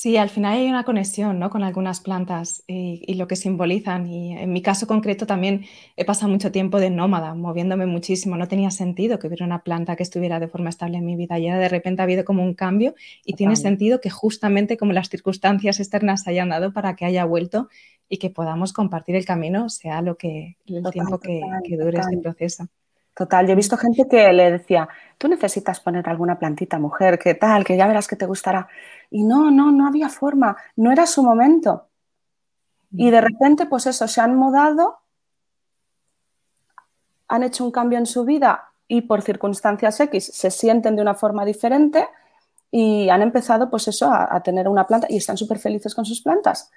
Sí, 0.00 0.16
al 0.16 0.30
final 0.30 0.56
hay 0.56 0.68
una 0.68 0.84
conexión 0.84 1.40
¿no? 1.40 1.50
con 1.50 1.64
algunas 1.64 1.98
plantas 1.98 2.62
y, 2.68 3.14
lo 3.14 3.26
que 3.26 3.34
simbolizan. 3.34 4.06
Y 4.06 4.32
en 4.38 4.52
mi 4.52 4.62
caso 4.62 4.86
concreto 4.86 5.26
también 5.26 5.64
he 5.96 6.04
pasado 6.04 6.30
mucho 6.30 6.52
tiempo 6.52 6.78
de 6.78 6.88
nómada, 6.88 7.34
moviéndome 7.34 7.84
muchísimo. 7.84 8.36
No 8.36 8.46
tenía 8.46 8.70
sentido 8.70 9.18
que 9.18 9.26
hubiera 9.26 9.44
una 9.44 9.64
planta 9.64 9.96
que 9.96 10.04
estuviera 10.04 10.38
de 10.38 10.46
forma 10.46 10.70
estable 10.70 10.98
en 10.98 11.04
mi 11.04 11.16
vida. 11.16 11.36
Y 11.40 11.50
de 11.50 11.68
repente 11.68 12.00
ha 12.00 12.04
habido 12.04 12.24
como 12.24 12.44
un 12.44 12.54
cambio 12.54 12.94
y 13.24 13.32
tiene 13.32 13.56
sentido 13.56 14.00
que 14.00 14.08
justamente 14.08 14.76
como 14.76 14.92
las 14.92 15.08
circunstancias 15.08 15.80
externas 15.80 16.28
hayan 16.28 16.50
dado 16.50 16.72
para 16.72 16.94
que 16.94 17.04
haya 17.04 17.24
vuelto 17.24 17.68
y 18.08 18.18
que 18.18 18.30
podamos 18.30 18.72
compartir 18.72 19.16
el 19.16 19.24
camino, 19.24 19.68
sea 19.68 20.00
lo 20.00 20.16
que 20.16 20.58
el 20.66 20.88
tiempo 20.92 21.18
que, 21.18 21.40
dure 21.76 21.98
este 21.98 22.18
proceso. 22.18 22.68
Total, 23.18 23.44
yo 23.44 23.52
he 23.52 23.56
visto 23.56 23.76
gente 23.76 24.06
que 24.06 24.32
le 24.32 24.52
decía, 24.52 24.88
tú 25.18 25.26
necesitas 25.26 25.80
poner 25.80 26.08
alguna 26.08 26.38
plantita, 26.38 26.78
mujer, 26.78 27.18
que 27.18 27.34
tal, 27.34 27.64
que 27.64 27.76
ya 27.76 27.88
verás 27.88 28.06
que 28.06 28.14
te 28.14 28.26
gustará. 28.26 28.68
Y 29.10 29.24
no, 29.24 29.50
no, 29.50 29.72
no 29.72 29.88
había 29.88 30.08
forma, 30.08 30.56
no 30.76 30.92
era 30.92 31.04
su 31.04 31.24
momento. 31.24 31.88
Y 32.92 33.10
de 33.10 33.20
repente, 33.20 33.66
pues 33.66 33.86
eso, 33.86 34.06
se 34.06 34.20
han 34.20 34.36
mudado, 34.36 35.00
han 37.26 37.42
hecho 37.42 37.64
un 37.64 37.72
cambio 37.72 37.98
en 37.98 38.06
su 38.06 38.24
vida 38.24 38.70
y 38.86 39.00
por 39.00 39.22
circunstancias 39.22 39.98
X 39.98 40.30
se 40.32 40.52
sienten 40.52 40.94
de 40.94 41.02
una 41.02 41.14
forma 41.16 41.44
diferente 41.44 42.06
y 42.70 43.08
han 43.08 43.22
empezado, 43.22 43.68
pues 43.68 43.88
eso, 43.88 44.12
a, 44.12 44.40
tener 44.44 44.68
una 44.68 44.86
planta 44.86 45.08
y 45.10 45.16
están 45.16 45.36
súper 45.36 45.58
felices 45.58 45.92
con 45.92 46.04
sus 46.04 46.22
plantas. 46.22 46.70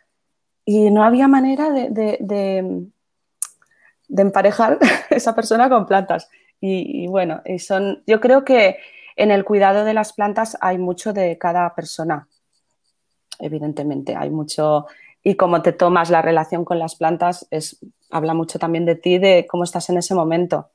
Y 0.65 0.89
no 0.89 1.03
había 1.03 1.27
manera 1.27 1.69
de 1.69 1.91
de 1.91 2.91
emparejar 4.17 4.77
esa 5.09 5.35
persona 5.35 5.69
con 5.69 5.85
plantas. 5.85 6.29
Y, 6.59 7.07
bueno, 7.07 7.41
son, 7.57 8.03
yo 8.05 8.21
creo 8.21 8.45
que 8.45 8.77
en 9.15 9.31
el 9.31 9.43
cuidado 9.43 9.83
de 9.83 9.95
las 9.95 10.13
plantas 10.13 10.57
hay 10.61 10.77
mucho 10.77 11.11
de 11.11 11.37
cada 11.39 11.73
persona, 11.73 12.27
evidentemente, 13.39 14.15
hay 14.15 14.29
mucho, 14.29 14.85
y 15.23 15.35
cómo 15.35 15.63
te 15.63 15.71
tomas 15.71 16.11
la 16.11 16.21
relación 16.21 16.63
con 16.63 16.77
las 16.77 16.95
plantas 16.95 17.47
es, 17.49 17.79
habla 18.11 18.35
mucho 18.35 18.59
también 18.59 18.85
de 18.85 18.95
ti, 18.95 19.17
de 19.17 19.47
cómo 19.49 19.63
estás 19.63 19.89
en 19.89 19.97
ese 19.97 20.13
momento, 20.13 20.69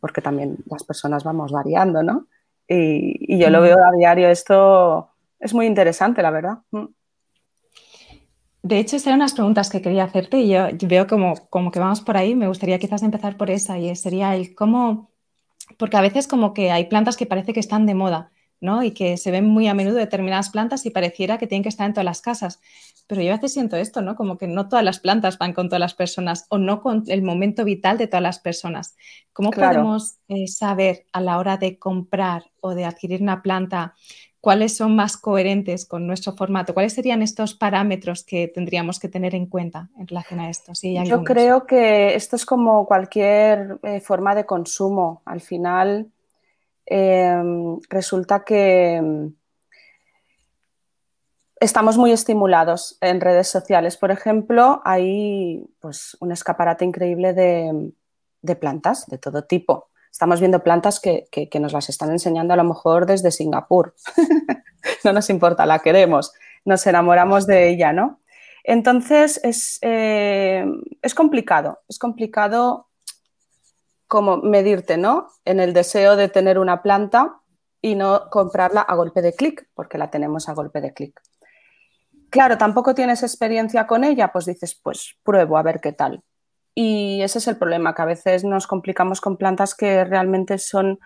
porque 0.00 0.22
también 0.22 0.56
las 0.70 0.84
personas 0.84 1.22
vamos 1.22 1.52
variando, 1.52 2.02
¿no? 2.02 2.26
Y, 2.66 3.34
y 3.34 3.38
yo 3.38 3.50
lo 3.50 3.60
mm. 3.60 3.62
veo 3.62 3.76
a 3.76 3.92
diario, 3.98 4.30
esto 4.30 5.10
es 5.38 5.52
muy 5.52 5.66
interesante, 5.66 6.22
la 6.22 6.30
verdad. 6.30 6.58
De 8.62 8.78
hecho, 8.78 8.96
estas 8.96 9.08
eran 9.08 9.20
unas 9.20 9.32
preguntas 9.32 9.70
que 9.70 9.80
quería 9.80 10.04
hacerte 10.04 10.38
y 10.38 10.48
yo, 10.50 10.68
veo 10.82 11.06
como, 11.06 11.34
como 11.48 11.70
que 11.70 11.78
vamos 11.78 12.02
por 12.02 12.16
ahí. 12.16 12.34
Me 12.34 12.48
gustaría 12.48 12.78
quizás 12.78 13.02
empezar 13.02 13.36
por 13.36 13.50
esa 13.50 13.78
y 13.78 13.94
sería 13.96 14.36
el 14.36 14.54
cómo, 14.54 15.10
porque 15.78 15.96
a 15.96 16.02
veces 16.02 16.28
como 16.28 16.52
que 16.52 16.70
hay 16.70 16.86
plantas 16.86 17.16
que 17.16 17.26
parece 17.26 17.54
que 17.54 17.60
están 17.60 17.86
de 17.86 17.94
moda, 17.94 18.32
¿no? 18.60 18.82
Y 18.82 18.90
que 18.90 19.16
se 19.16 19.30
ven 19.30 19.46
muy 19.46 19.66
a 19.66 19.74
menudo 19.74 19.96
determinadas 19.96 20.50
plantas 20.50 20.84
y 20.84 20.90
pareciera 20.90 21.38
que 21.38 21.46
tienen 21.46 21.62
que 21.62 21.70
estar 21.70 21.86
en 21.86 21.94
todas 21.94 22.04
las 22.04 22.20
casas. 22.20 22.60
Pero 23.06 23.22
yo 23.22 23.32
a 23.32 23.36
veces 23.36 23.54
siento 23.54 23.76
esto, 23.76 24.02
¿no? 24.02 24.14
Como 24.14 24.36
que 24.36 24.46
no 24.46 24.68
todas 24.68 24.84
las 24.84 25.00
plantas 25.00 25.38
van 25.38 25.54
con 25.54 25.68
todas 25.68 25.80
las 25.80 25.94
personas 25.94 26.44
o 26.50 26.58
no 26.58 26.82
con 26.82 27.04
el 27.08 27.22
momento 27.22 27.64
vital 27.64 27.96
de 27.96 28.08
todas 28.08 28.22
las 28.22 28.40
personas. 28.40 28.94
¿Cómo 29.32 29.50
podemos 29.50 30.18
eh, 30.28 30.46
saber 30.48 31.06
a 31.12 31.22
la 31.22 31.38
hora 31.38 31.56
de 31.56 31.78
comprar 31.78 32.50
o 32.60 32.74
de 32.74 32.84
adquirir 32.84 33.22
una 33.22 33.42
planta 33.42 33.94
cuáles 34.40 34.76
son 34.76 34.96
más 34.96 35.16
coherentes 35.16 35.86
con 35.86 36.06
nuestro 36.06 36.32
formato? 36.34 36.74
¿Cuáles 36.74 36.94
serían 36.94 37.22
estos 37.22 37.54
parámetros 37.54 38.24
que 38.24 38.48
tendríamos 38.48 38.98
que 38.98 39.08
tener 39.08 39.34
en 39.34 39.46
cuenta 39.46 39.88
en 39.98 40.06
relación 40.06 40.40
a 40.40 40.50
esto? 40.50 40.72
Yo 41.04 41.22
creo 41.24 41.66
que 41.66 42.14
esto 42.14 42.36
es 42.36 42.46
como 42.46 42.86
cualquier 42.86 43.78
eh, 43.82 44.00
forma 44.00 44.34
de 44.34 44.46
consumo. 44.46 45.22
Al 45.24 45.40
final 45.40 46.10
em, 46.86 47.78
resulta 47.90 48.44
que 48.44 48.94
em, 48.96 49.34
estamos 51.60 51.98
muy 51.98 52.12
estimulados 52.12 52.96
en 53.02 53.20
redes 53.20 53.48
sociales. 53.48 53.98
Por 53.98 54.10
ejemplo, 54.10 54.80
hay 54.84 55.66
pues, 55.80 56.16
un 56.20 56.32
escaparate 56.32 56.84
increíble 56.84 57.34
de 57.34 58.56
plantas 58.56 59.06
de 59.06 59.18
todo 59.18 59.44
tipo 59.44 59.90
estamos 60.10 60.40
viendo 60.40 60.62
plantas 60.62 61.00
que, 61.00 61.28
nos 61.60 61.72
las 61.72 61.88
están 61.88 62.10
enseñando 62.10 62.54
a 62.54 62.56
lo 62.56 62.64
mejor 62.64 63.06
desde 63.06 63.30
Singapur. 63.30 63.94
no 65.04 65.12
nos 65.12 65.30
importa, 65.30 65.66
la 65.66 65.78
queremos, 65.78 66.32
nos 66.64 66.86
enamoramos 66.86 67.46
de 67.46 67.68
ella, 67.68 67.92
¿no? 67.92 68.20
Entonces 68.64 69.40
es, 69.42 69.78
eh, 69.82 70.66
es 71.00 71.14
complicado, 71.14 71.80
es 71.88 71.98
complicado 71.98 72.88
como 74.06 74.38
medirte, 74.38 74.96
¿no? 74.96 75.28
En 75.44 75.60
el 75.60 75.72
deseo 75.72 76.16
de 76.16 76.28
tener 76.28 76.58
una 76.58 76.82
planta 76.82 77.40
y 77.80 77.94
no 77.94 78.28
comprarla 78.30 78.80
a 78.82 78.94
golpe 78.94 79.22
de 79.22 79.34
clic, 79.34 79.68
porque 79.74 79.98
la 79.98 80.10
tenemos 80.10 80.48
a 80.48 80.54
golpe 80.54 80.80
de 80.80 80.92
clic. 80.92 81.20
Claro, 82.28 82.58
tampoco 82.58 82.94
tienes 82.94 83.22
experiencia 83.22 83.86
con 83.86 84.04
ella, 84.04 84.30
pues 84.32 84.46
dices, 84.46 84.78
pues 84.80 85.16
pruebo 85.22 85.56
a 85.56 85.62
ver 85.62 85.80
qué 85.80 85.92
tal. 85.92 86.22
Y 86.74 87.20
ese 87.22 87.38
es 87.38 87.48
el 87.48 87.56
problema, 87.56 87.94
que 87.94 88.02
a 88.02 88.06
veces 88.06 88.44
nos 88.44 88.66
complicamos 88.66 89.20
con 89.20 89.36
plantas 89.36 89.74
que 89.74 90.04
realmente 90.04 90.58
son 90.58 91.00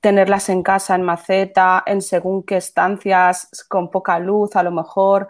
tenerlas 0.00 0.48
en 0.48 0.62
casa, 0.62 0.96
en 0.96 1.02
maceta, 1.02 1.82
en 1.86 2.02
según 2.02 2.42
qué 2.42 2.56
estancias, 2.56 3.48
con 3.68 3.90
poca 3.90 4.18
luz, 4.18 4.56
a 4.56 4.64
lo 4.64 4.72
mejor, 4.72 5.28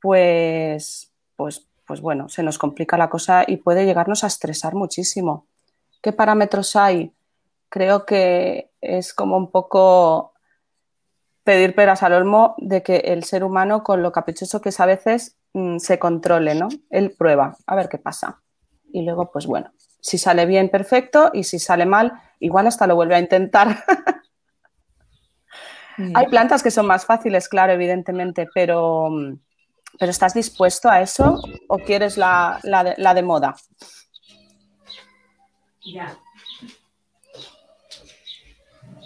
pues, 0.00 1.12
pues, 1.36 1.68
pues 1.86 2.00
bueno, 2.00 2.28
se 2.30 2.42
nos 2.42 2.56
complica 2.56 2.96
la 2.96 3.10
cosa 3.10 3.44
y 3.46 3.58
puede 3.58 3.84
llegarnos 3.84 4.24
a 4.24 4.28
estresar 4.28 4.74
muchísimo. 4.74 5.46
¿Qué 6.02 6.12
parámetros 6.12 6.76
hay? 6.76 7.12
Creo 7.68 8.06
que 8.06 8.70
es 8.80 9.12
como 9.12 9.36
un 9.36 9.50
poco 9.50 10.32
pedir 11.44 11.74
peras 11.74 12.02
al 12.02 12.14
olmo 12.14 12.54
de 12.58 12.82
que 12.82 12.96
el 12.96 13.24
ser 13.24 13.44
humano, 13.44 13.82
con 13.84 14.02
lo 14.02 14.12
caprichoso 14.12 14.62
que 14.62 14.70
es 14.70 14.80
a 14.80 14.86
veces, 14.86 15.36
mm, 15.52 15.76
se 15.78 15.98
controle, 15.98 16.54
¿no? 16.54 16.68
Él 16.88 17.14
prueba, 17.16 17.56
a 17.66 17.76
ver 17.76 17.88
qué 17.90 17.98
pasa 17.98 18.40
y 18.96 19.02
luego, 19.02 19.30
pues 19.30 19.44
bueno, 19.46 19.70
si 20.00 20.16
sale 20.16 20.46
bien, 20.46 20.70
perfecto, 20.70 21.30
y 21.34 21.44
si 21.44 21.58
sale 21.58 21.84
mal, 21.84 22.14
igual 22.40 22.66
hasta 22.66 22.86
lo 22.86 22.96
vuelve 22.96 23.14
a 23.14 23.20
intentar. 23.20 23.84
Hay 26.14 26.26
plantas 26.28 26.62
que 26.62 26.70
son 26.70 26.86
más 26.86 27.04
fáciles, 27.04 27.46
claro, 27.50 27.74
evidentemente, 27.74 28.48
pero, 28.54 29.10
pero 29.98 30.10
¿estás 30.10 30.32
dispuesto 30.32 30.88
a 30.88 31.02
eso 31.02 31.42
o 31.68 31.76
quieres 31.78 32.16
la, 32.16 32.58
de, 32.62 33.22
moda? 33.22 33.54
Ya. 35.84 36.18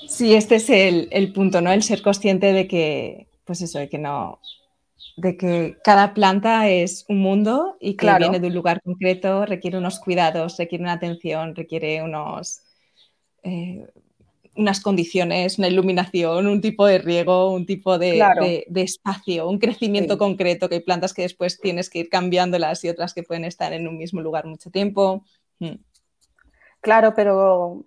Sí, 0.09 0.35
este 0.35 0.57
es 0.57 0.71
el, 0.71 1.09
el, 1.11 1.33
punto, 1.33 1.61
¿no? 1.61 1.73
El 1.73 1.83
ser 1.83 2.01
consciente 2.01 2.53
de 2.53 2.69
que, 2.69 3.29
pues 3.45 3.61
eso, 3.61 3.81
de 3.81 3.89
que 3.89 3.99
no, 3.99 4.41
de 5.17 5.37
que 5.37 5.77
cada 5.85 6.15
planta 6.15 6.69
es 6.69 7.05
un 7.09 7.19
mundo 7.19 7.77
y 7.81 7.95
que 7.95 8.13
viene 8.19 8.41
de 8.41 8.47
un 8.47 8.55
lugar 8.55 8.83
concreto, 8.83 9.45
requiere 9.47 9.79
unos 9.79 9.99
cuidados, 9.99 10.57
requiere 10.59 10.85
una 10.85 10.93
atención, 10.93 11.55
requiere 11.55 12.03
unos, 12.03 12.63
eh, 13.43 13.87
unas 14.57 14.81
condiciones, 14.81 15.59
una 15.59 15.69
iluminación, 15.69 16.47
un 16.47 16.61
tipo 16.61 16.87
de 16.87 16.99
riego, 16.99 17.53
un 17.53 17.67
tipo 17.67 17.99
de, 17.99 18.65
espacio, 18.75 19.49
un 19.49 19.59
crecimiento 19.59 20.19
concreto, 20.19 20.69
que 20.69 20.77
hay 20.77 20.81
plantas 20.81 21.15
que 21.15 21.23
después 21.23 21.61
tienes 21.61 21.91
que 21.91 22.01
ir 22.01 22.09
cambiándolas 22.09 22.85
y 22.85 22.89
otras 22.89 23.15
que 23.15 23.23
pueden 23.23 23.45
estar 23.45 23.73
en 23.73 23.89
un 23.89 23.97
mismo 23.97 24.21
lugar 24.21 24.47
mucho 24.47 24.71
tiempo. 24.71 25.25
Mm. 25.59 25.77
Claro, 26.81 27.13
pero 27.15 27.85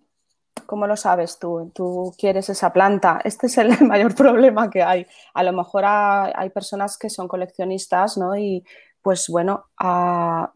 ¿Cómo 0.66 0.88
lo 0.88 0.96
sabes 0.96 1.40
tú? 1.40 1.72
Tú 1.74 2.14
quieres 2.18 2.50
esa 2.50 2.74
planta. 2.74 3.20
Este 3.24 3.48
es 3.48 3.58
el 3.58 3.70
mayor 3.86 4.16
problema 4.16 4.70
que 4.70 4.84
hay. 4.84 5.06
A 5.34 5.44
lo 5.44 5.54
mejor 5.54 5.84
hay 5.86 6.50
personas 6.50 6.98
que 6.98 7.10
son 7.10 7.28
coleccionistas, 7.28 8.18
¿no? 8.18 8.36
Y 8.36 8.64
pues 9.04 9.28
bueno, 9.28 9.66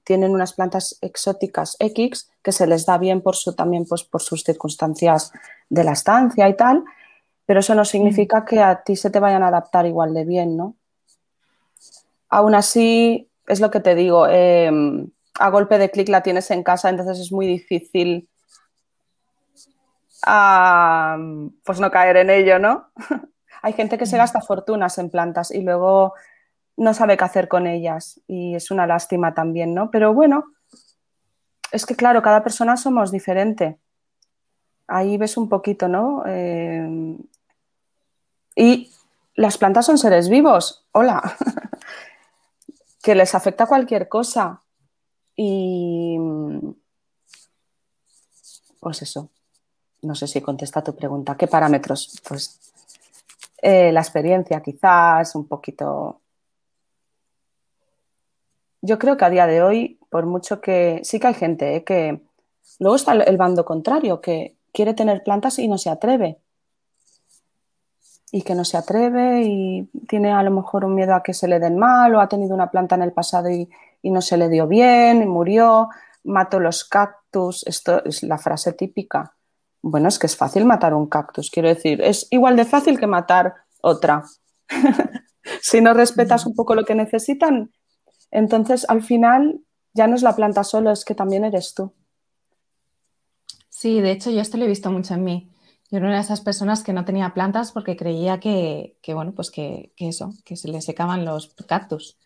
tienen 0.06 0.32
unas 0.32 0.54
plantas 0.54 0.98
exóticas 1.02 1.76
X 1.80 2.32
que 2.42 2.54
se 2.54 2.66
les 2.66 2.86
da 2.86 2.98
bien 2.98 3.22
por 3.22 3.36
su, 3.36 3.54
también 3.54 3.86
pues, 3.86 4.06
por 4.06 4.22
sus 4.22 4.44
circunstancias 4.44 5.34
de 5.70 5.84
la 5.84 5.92
estancia 5.92 6.48
y 6.48 6.56
tal, 6.56 6.86
pero 7.46 7.60
eso 7.60 7.76
no 7.76 7.84
significa 7.84 8.46
que 8.46 8.62
a 8.62 8.84
ti 8.84 8.96
se 8.96 9.10
te 9.10 9.20
vayan 9.20 9.44
a 9.44 9.50
adaptar 9.50 9.86
igual 9.86 10.14
de 10.14 10.24
bien, 10.24 10.56
¿no? 10.56 10.76
Aún 12.30 12.56
así, 12.56 13.30
es 13.48 13.60
lo 13.60 13.70
que 13.70 13.82
te 13.82 13.96
digo, 13.96 14.28
em, 14.28 15.12
a 15.40 15.50
golpe 15.50 15.78
de 15.78 15.92
clic 15.92 16.08
la 16.08 16.24
tienes 16.24 16.50
en 16.50 16.64
casa, 16.64 16.90
entonces 16.90 17.20
es 17.20 17.34
muy 17.34 17.48
difícil 17.48 18.30
pues 21.64 21.80
no 21.80 21.92
caer 21.92 22.18
en 22.18 22.30
ello, 22.30 22.60
¿no? 22.60 22.92
Hay 23.62 23.74
gente 23.74 23.98
que 23.98 24.06
se 24.06 24.18
gasta 24.18 24.42
fortunas 24.42 24.98
en 24.98 25.10
plantas 25.10 25.52
y 25.52 25.62
luego 25.62 26.14
no 26.76 26.94
sabe 26.94 27.18
qué 27.18 27.24
hacer 27.24 27.48
con 27.48 27.66
ellas 27.66 28.22
y 28.28 28.56
es 28.56 28.70
una 28.72 28.86
lástima 28.86 29.34
también, 29.34 29.74
¿no? 29.74 29.90
Pero 29.90 30.14
bueno, 30.14 30.46
es 31.72 31.86
que 31.86 31.96
claro, 31.96 32.22
cada 32.22 32.44
persona 32.44 32.78
somos 32.78 33.12
diferente. 33.12 33.80
Ahí 34.88 35.18
ves 35.18 35.38
un 35.38 35.50
poquito, 35.50 35.88
¿no? 35.88 36.24
Eh, 36.26 37.18
y 38.56 38.92
las 39.36 39.58
plantas 39.58 39.86
son 39.86 39.98
seres 39.98 40.30
vivos, 40.30 40.88
hola, 40.92 41.22
que 43.04 43.16
les 43.16 43.36
afecta 43.36 43.66
cualquier 43.66 44.08
cosa. 44.08 44.64
Y 45.36 46.18
pues 48.80 49.02
eso, 49.02 49.30
no 50.02 50.16
sé 50.16 50.28
si 50.28 50.42
contesta 50.42 50.84
tu 50.84 50.96
pregunta. 50.96 51.36
¿Qué 51.36 51.48
parámetros? 51.48 52.22
Pues 52.28 52.60
eh, 53.62 53.92
la 53.92 54.02
experiencia 54.02 54.62
quizás, 54.62 55.36
un 55.36 55.48
poquito 55.48 56.22
yo 58.82 59.00
creo 59.00 59.18
que 59.18 59.26
a 59.26 59.30
día 59.30 59.48
de 59.48 59.62
hoy, 59.62 60.00
por 60.10 60.26
mucho 60.26 60.62
que 60.62 61.02
sí 61.04 61.20
que 61.20 61.28
hay 61.28 61.34
gente 61.34 61.76
¿eh? 61.76 61.84
que 61.84 62.22
luego 62.80 62.96
está 62.96 63.14
el 63.14 63.38
bando 63.38 63.66
contrario, 63.66 64.22
que 64.22 64.56
quiere 64.72 64.94
tener 64.94 65.24
plantas 65.24 65.60
y 65.60 65.68
no 65.68 65.78
se 65.78 65.90
atreve. 65.90 66.40
Y 68.32 68.42
que 68.42 68.56
no 68.56 68.66
se 68.66 68.78
atreve 68.78 69.44
y 69.44 69.90
tiene 70.08 70.32
a 70.32 70.44
lo 70.44 70.52
mejor 70.52 70.84
un 70.86 70.96
miedo 70.96 71.16
a 71.16 71.24
que 71.24 71.34
se 71.34 71.48
le 71.48 71.60
den 71.60 71.78
mal 71.78 72.14
o 72.14 72.20
ha 72.20 72.28
tenido 72.28 72.54
una 72.54 72.70
planta 72.70 72.96
en 72.96 73.02
el 73.02 73.14
pasado 73.14 73.50
y, 73.50 73.70
no 74.04 74.22
se 74.22 74.38
le 74.38 74.48
dio 74.48 74.68
bien, 74.68 75.22
y 75.22 75.26
murió, 75.26 75.90
mató 76.24 76.62
los 76.62 76.86
cactus. 76.86 77.68
Esto 77.68 78.06
es 78.06 78.24
la 78.24 78.38
frase 78.38 78.72
típica. 78.72 79.36
Bueno, 79.90 80.10
es 80.10 80.20
que 80.20 80.28
es 80.28 80.36
fácil 80.36 80.66
matar 80.66 80.94
un 80.94 81.08
cactus, 81.08 81.50
quiero 81.50 81.70
decir, 81.70 82.02
es 82.02 82.28
igual 82.30 82.58
de 82.58 82.66
fácil 82.66 83.00
que 83.00 83.08
matar 83.08 83.56
otra. 83.82 84.24
si 85.62 85.80
no 85.80 85.94
respetas 85.94 86.46
un 86.46 86.56
poco 86.56 86.76
lo 86.76 86.84
que 86.84 86.94
necesitan, 86.94 87.72
entonces, 88.32 88.86
al 88.90 89.02
final, 89.02 89.62
ya 89.94 90.08
no 90.08 90.16
es 90.16 90.24
la 90.24 90.36
planta 90.36 90.66
solo, 90.66 90.92
es 90.92 91.06
que 91.06 91.16
también 91.16 91.46
eres 91.46 91.74
tú. 91.74 91.94
Sí, 93.70 94.02
de 94.02 94.12
hecho, 94.12 94.30
yo 94.32 94.42
esto 94.42 94.58
lo 94.58 94.66
he 94.66 94.68
visto 94.68 94.92
mucho 94.92 95.14
en 95.14 95.24
mí. 95.24 95.52
Yo 95.90 96.00
era 96.00 96.08
una 96.08 96.16
de 96.16 96.22
esas 96.22 96.42
personas 96.42 96.84
que 96.84 96.92
no 96.92 97.06
tenía 97.06 97.34
plantas 97.34 97.72
porque 97.72 97.96
creía 97.96 98.42
que, 98.42 98.98
bueno, 99.08 99.34
pues 99.34 99.52
que, 99.52 99.94
eso, 99.96 100.34
que 100.44 100.58
se 100.58 100.68
le 100.68 100.82
secaban 100.82 101.24
los 101.24 101.56
cactus. 101.66 102.18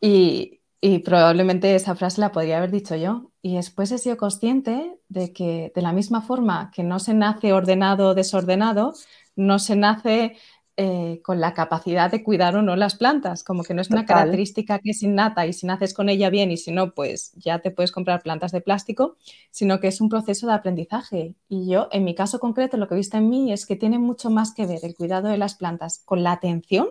Y, 0.00 0.61
y, 0.84 0.98
probablemente 0.98 1.74
esa 1.74 1.94
frase 1.94 2.20
la 2.20 2.32
podría 2.32 2.58
haber 2.58 2.72
dicho 2.72 2.96
yo. 2.96 3.30
Y 3.40 3.56
después 3.56 3.90
he 3.92 3.98
sido 3.98 4.16
consciente 4.16 4.98
de 5.08 5.32
que 5.32 5.72
de 5.74 5.82
la 5.82 5.92
misma 5.92 6.22
forma 6.22 6.70
que 6.74 6.82
no 6.82 6.98
se 6.98 7.14
nace 7.14 7.52
ordenado 7.52 8.08
o 8.08 8.14
desordenado, 8.14 8.92
no 9.36 9.58
se 9.58 9.76
nace 9.76 10.36
eh, 10.78 11.20
con 11.22 11.38
la 11.38 11.52
capacidad 11.52 12.10
de 12.10 12.24
cuidar 12.24 12.56
o 12.56 12.62
no 12.62 12.76
las 12.76 12.94
plantas, 12.94 13.44
como 13.44 13.62
que 13.62 13.74
no 13.74 13.82
es 13.82 13.90
una 13.90 14.06
característica 14.06 14.78
que 14.78 14.92
es 14.92 15.02
innata 15.02 15.46
y 15.46 15.52
si 15.52 15.66
naces 15.66 15.92
con 15.92 16.08
ella 16.08 16.30
bien 16.30 16.50
y 16.50 16.56
si 16.56 16.72
no, 16.72 16.94
pues 16.94 17.32
ya 17.34 17.58
te 17.58 17.70
puedes 17.70 17.92
comprar 17.92 18.22
plantas 18.22 18.52
de 18.52 18.62
plástico, 18.62 19.16
sino 19.50 19.80
que 19.80 19.88
es 19.88 20.00
un 20.00 20.08
proceso 20.08 20.46
de 20.46 20.54
aprendizaje. 20.54 21.34
Y 21.46 21.68
yo, 21.68 21.88
en 21.92 22.04
mi 22.04 22.14
caso 22.14 22.40
concreto, 22.40 22.78
lo 22.78 22.88
que 22.88 22.94
he 22.94 22.96
visto 22.96 23.18
en 23.18 23.28
mí 23.28 23.52
es 23.52 23.66
que 23.66 23.76
tiene 23.76 23.98
mucho 23.98 24.30
más 24.30 24.54
que 24.54 24.64
ver 24.64 24.80
el 24.82 24.94
cuidado 24.94 25.28
de 25.28 25.36
las 25.36 25.56
plantas 25.56 26.00
con 26.06 26.22
la 26.22 26.32
atención, 26.32 26.88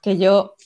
que 0.00 0.16
yo, 0.16 0.56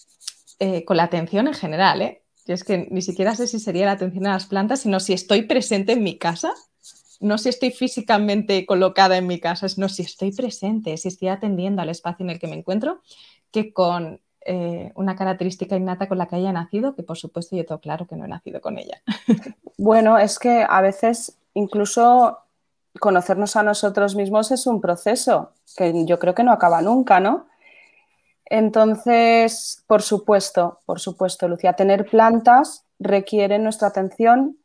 eh, 0.59 0.85
con 0.85 0.97
la 0.97 1.05
atención 1.05 1.47
en 1.47 1.55
general, 1.55 2.03
¿eh? 2.03 2.23
Es 2.47 2.63
que 2.63 2.87
ni 2.91 3.03
siquiera 3.03 3.35
sé 3.35 3.49
si 3.49 3.59
sería 3.59 3.87
la 3.87 3.93
atención 3.93 4.27
a 4.27 4.33
las 4.33 4.47
plantas, 4.47 4.81
sino 4.81 5.01
si 5.01 5.13
estoy 5.13 5.43
presente 5.43 5.93
en 5.93 6.03
mi 6.03 6.17
casa 6.17 6.55
no 7.21 7.39
si 7.39 7.49
estoy 7.49 7.71
físicamente 7.71 8.67
colocada 8.67 9.17
en 9.17 9.27
mi 9.27 9.41
casa, 9.41 9.69
sino 9.69 9.89
si 9.89 10.03
estoy 10.03 10.33
presente, 10.33 10.97
si 10.97 11.09
estoy 11.09 11.29
atendiendo 11.29 11.83
al 11.83 11.89
espacio 11.89 12.25
en 12.25 12.31
el 12.31 12.39
que 12.39 12.47
me 12.47 12.57
encuentro, 12.57 13.01
que 13.51 13.73
con 13.73 14.21
eh, 14.45 14.93
una 14.95 15.17
característica 15.17 15.77
innata 15.77 16.09
con 16.09 16.19
la 16.19 16.27
que 16.27 16.37
haya 16.37 16.53
nacido, 16.53 16.95
que 16.95 17.03
por 17.03 17.17
supuesto 17.17 17.57
yo 17.57 17.65
tengo 17.65 17.81
claro 17.81 18.07
que 18.07 18.17
no 18.17 18.25
he 18.25 18.29
nacido 18.29 18.61
con 18.61 18.79
ella. 18.79 19.03
Bueno, 19.79 20.17
es 20.17 20.39
que 20.39 20.65
a 20.67 20.81
veces 20.81 21.37
incluso 21.53 22.39
conocernos 22.99 23.57
a 23.57 23.63
nosotros 23.63 24.17
mismos 24.17 24.51
es 24.51 24.67
un 24.67 24.81
proceso 24.81 25.53
que 25.77 26.07
yo 26.07 26.19
creo 26.19 26.35
que 26.35 26.45
no 26.45 26.51
acaba 26.51 26.81
nunca, 26.81 27.21
¿no? 27.21 27.47
Entonces, 28.47 29.83
por 29.87 30.03
supuesto, 30.03 30.81
por 30.87 31.01
supuesto, 31.01 31.49
Lucía, 31.49 31.75
tener 31.75 32.07
plantas 32.09 32.87
requiere 32.99 33.59
nuestra 33.59 33.89
atención, 33.89 34.59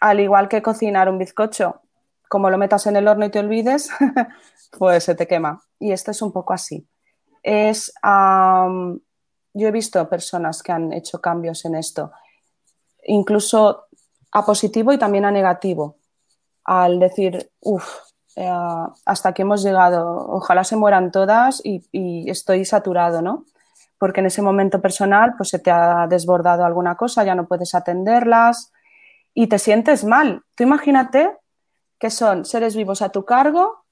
al 0.00 0.20
igual 0.20 0.48
que 0.48 0.62
cocinar 0.62 1.08
un 1.08 1.18
bizcocho 1.18 1.82
como 2.28 2.50
lo 2.50 2.58
metas 2.58 2.86
en 2.86 2.96
el 2.96 3.08
horno 3.08 3.24
y 3.24 3.30
te 3.30 3.38
olvides, 3.38 3.88
pues 4.78 5.04
se 5.04 5.14
te 5.14 5.26
quema. 5.26 5.62
Y 5.78 5.92
esto 5.92 6.10
es 6.10 6.22
un 6.22 6.32
poco 6.32 6.52
así. 6.52 6.86
Es, 7.42 7.92
yo 8.02 9.68
he 9.68 9.72
visto 9.72 10.08
personas 10.08 10.62
que 10.62 10.72
han 10.72 10.92
hecho 10.92 11.20
cambios 11.20 11.64
en 11.64 11.74
esto, 11.74 12.12
incluso 13.04 13.86
a 14.32 14.44
positivo 14.44 14.92
y 14.92 14.98
también 14.98 15.24
a 15.24 15.30
negativo, 15.30 15.96
al 16.64 16.98
decir, 16.98 17.50
uff, 17.60 17.88
eh, 18.40 18.48
hasta 19.04 19.30
aquí 19.30 19.42
hemos 19.42 19.64
llegado, 19.64 20.28
ojalá 20.28 20.62
se 20.62 20.76
mueran 20.76 21.10
todas 21.10 21.60
y, 21.64 21.82
y, 21.90 22.30
estoy 22.30 22.64
saturado, 22.64 23.20
¿no? 23.20 23.44
Porque 23.98 24.20
en 24.20 24.26
ese 24.26 24.42
momento 24.42 24.80
personal 24.80 25.34
pues 25.36 25.48
se 25.48 25.58
te 25.58 25.72
ha 25.72 26.06
desbordado 26.08 26.64
alguna 26.64 26.94
cosa, 26.94 27.24
ya 27.24 27.34
no 27.34 27.48
puedes 27.48 27.74
atenderlas 27.74 28.72
y 29.34 29.48
te 29.48 29.58
sientes 29.58 30.04
mal. 30.04 30.44
Tú 30.54 30.62
imagínate 30.62 31.36
que 31.98 32.10
son 32.10 32.44
seres 32.44 32.76
vivos 32.76 33.02
a 33.02 33.08
tu 33.08 33.24
cargo 33.24 33.84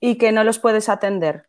y 0.00 0.16
que 0.16 0.32
no 0.32 0.44
los 0.44 0.58
puedes 0.58 0.88
atender. 0.88 1.46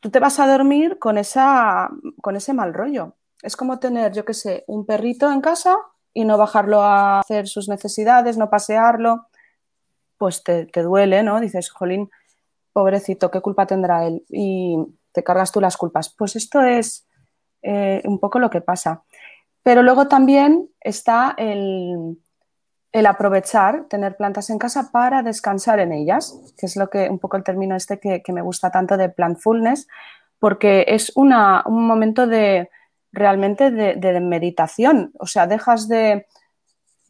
Tú 0.00 0.10
te 0.10 0.18
vas 0.18 0.40
a 0.40 0.48
dormir 0.48 0.98
con, 0.98 1.18
esa, 1.18 1.88
con 2.20 2.34
ese 2.34 2.52
mal 2.52 2.74
rollo. 2.74 3.14
Es 3.42 3.56
como 3.56 3.78
tener, 3.78 4.12
yo 4.12 4.24
qué 4.24 4.34
sé, 4.34 4.64
un 4.66 4.86
perrito 4.86 5.30
en 5.30 5.40
casa 5.40 5.76
y 6.12 6.24
no 6.24 6.36
bajarlo 6.36 6.82
a 6.82 7.20
hacer 7.20 7.46
sus 7.46 7.68
necesidades, 7.68 8.36
no 8.36 8.50
pasearlo. 8.50 9.28
Pues 10.18 10.42
te, 10.42 10.66
duele, 10.74 11.22
¿no? 11.22 11.40
Dices, 11.40 11.70
jolín, 11.70 12.10
pobrecito, 12.72 13.30
¿qué 13.30 13.40
culpa 13.40 13.66
tendrá 13.66 14.06
él? 14.06 14.24
Y 14.28 14.76
te 15.12 15.22
cargas 15.22 15.52
tú 15.52 15.60
las 15.60 15.76
culpas. 15.76 16.14
Pues 16.16 16.36
esto 16.36 16.62
es 16.62 17.06
eh, 17.62 18.02
un 18.04 18.18
poco 18.18 18.38
lo 18.38 18.50
que 18.50 18.60
pasa. 18.60 19.04
Pero 19.62 19.82
luego 19.82 20.08
también 20.08 20.70
está 20.80 21.34
el, 21.36 22.18
el 22.96 23.04
aprovechar, 23.04 23.84
tener 23.90 24.16
plantas 24.16 24.48
en 24.48 24.58
casa 24.58 24.90
para 24.90 25.22
descansar 25.22 25.80
en 25.80 25.92
ellas, 25.92 26.54
que 26.56 26.64
es 26.64 26.76
lo 26.76 26.88
que 26.88 27.10
un 27.10 27.18
poco 27.18 27.36
el 27.36 27.44
término 27.44 27.76
este 27.76 28.00
que, 28.00 28.22
me 28.32 28.40
gusta 28.40 28.70
tanto 28.70 28.96
de 28.96 29.10
plantfulness, 29.10 29.86
porque 30.38 30.86
es 30.88 31.12
un 31.14 31.28
momento 31.66 32.26
de 32.26 32.70
realmente 33.12 33.70
de, 33.70 34.20
meditación, 34.20 35.12
o 35.18 35.26
sea, 35.26 35.46
dejas 35.46 35.88
de 35.88 36.26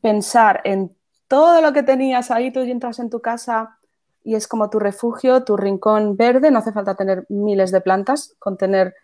pensar 0.03 0.61
en 0.65 0.91
todo 1.29 1.61
lo 1.61 1.73
que 1.73 1.83
tenías 1.83 2.31
ahí, 2.31 2.53
tú 2.53 2.61
entras 2.61 2.99
en 2.99 3.11
tu 3.11 3.21
casa 3.21 3.79
y 4.25 4.35
es 4.35 4.49
como 4.49 4.71
tu 4.71 4.79
refugio, 4.79 5.45
tu 5.45 5.57
rincón 5.57 6.17
verde, 6.17 6.51
no 6.51 6.59
hace 6.59 6.73
falta 6.73 6.97
tener 6.97 7.27
miles 7.29 7.71
de 7.71 7.81
plantas, 7.81 8.35
con 8.39 8.57
tener 8.57 8.95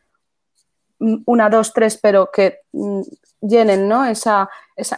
una, 1.26 1.50
dos, 1.50 1.72
tres, 1.72 1.98
pero 2.00 2.30
que 2.32 2.60
mm, 2.72 3.00
llenen 3.40 3.88
¿no? 3.88 4.04
esa, 4.04 4.48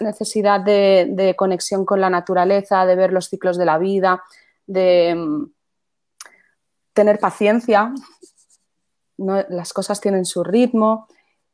necesidad 0.00 0.60
de, 0.60 1.34
conexión 1.36 1.84
con 1.84 2.00
la 2.00 2.10
naturaleza, 2.10 2.86
de 2.86 2.96
ver 2.96 3.12
los 3.12 3.28
ciclos 3.28 3.56
de 3.56 3.64
la 3.64 3.78
vida, 3.78 4.22
de 4.66 5.14
mm, 5.14 5.50
tener 6.92 7.18
paciencia. 7.18 7.92
Las 9.16 9.72
cosas 9.72 10.00
tienen 10.00 10.24
su 10.24 10.42
ritmo 10.42 11.06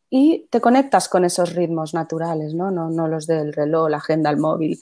y 0.08 0.46
te 0.50 0.60
conectas 0.60 1.08
con 1.08 1.24
esos 1.24 1.54
ritmos 1.54 1.94
naturales, 1.94 2.54
no, 2.54 2.70
no, 2.70 3.08
los 3.08 3.26
del 3.26 3.52
reloj, 3.52 3.90
la 3.90 3.98
agenda, 3.98 4.30
el 4.30 4.38
móvil. 4.38 4.80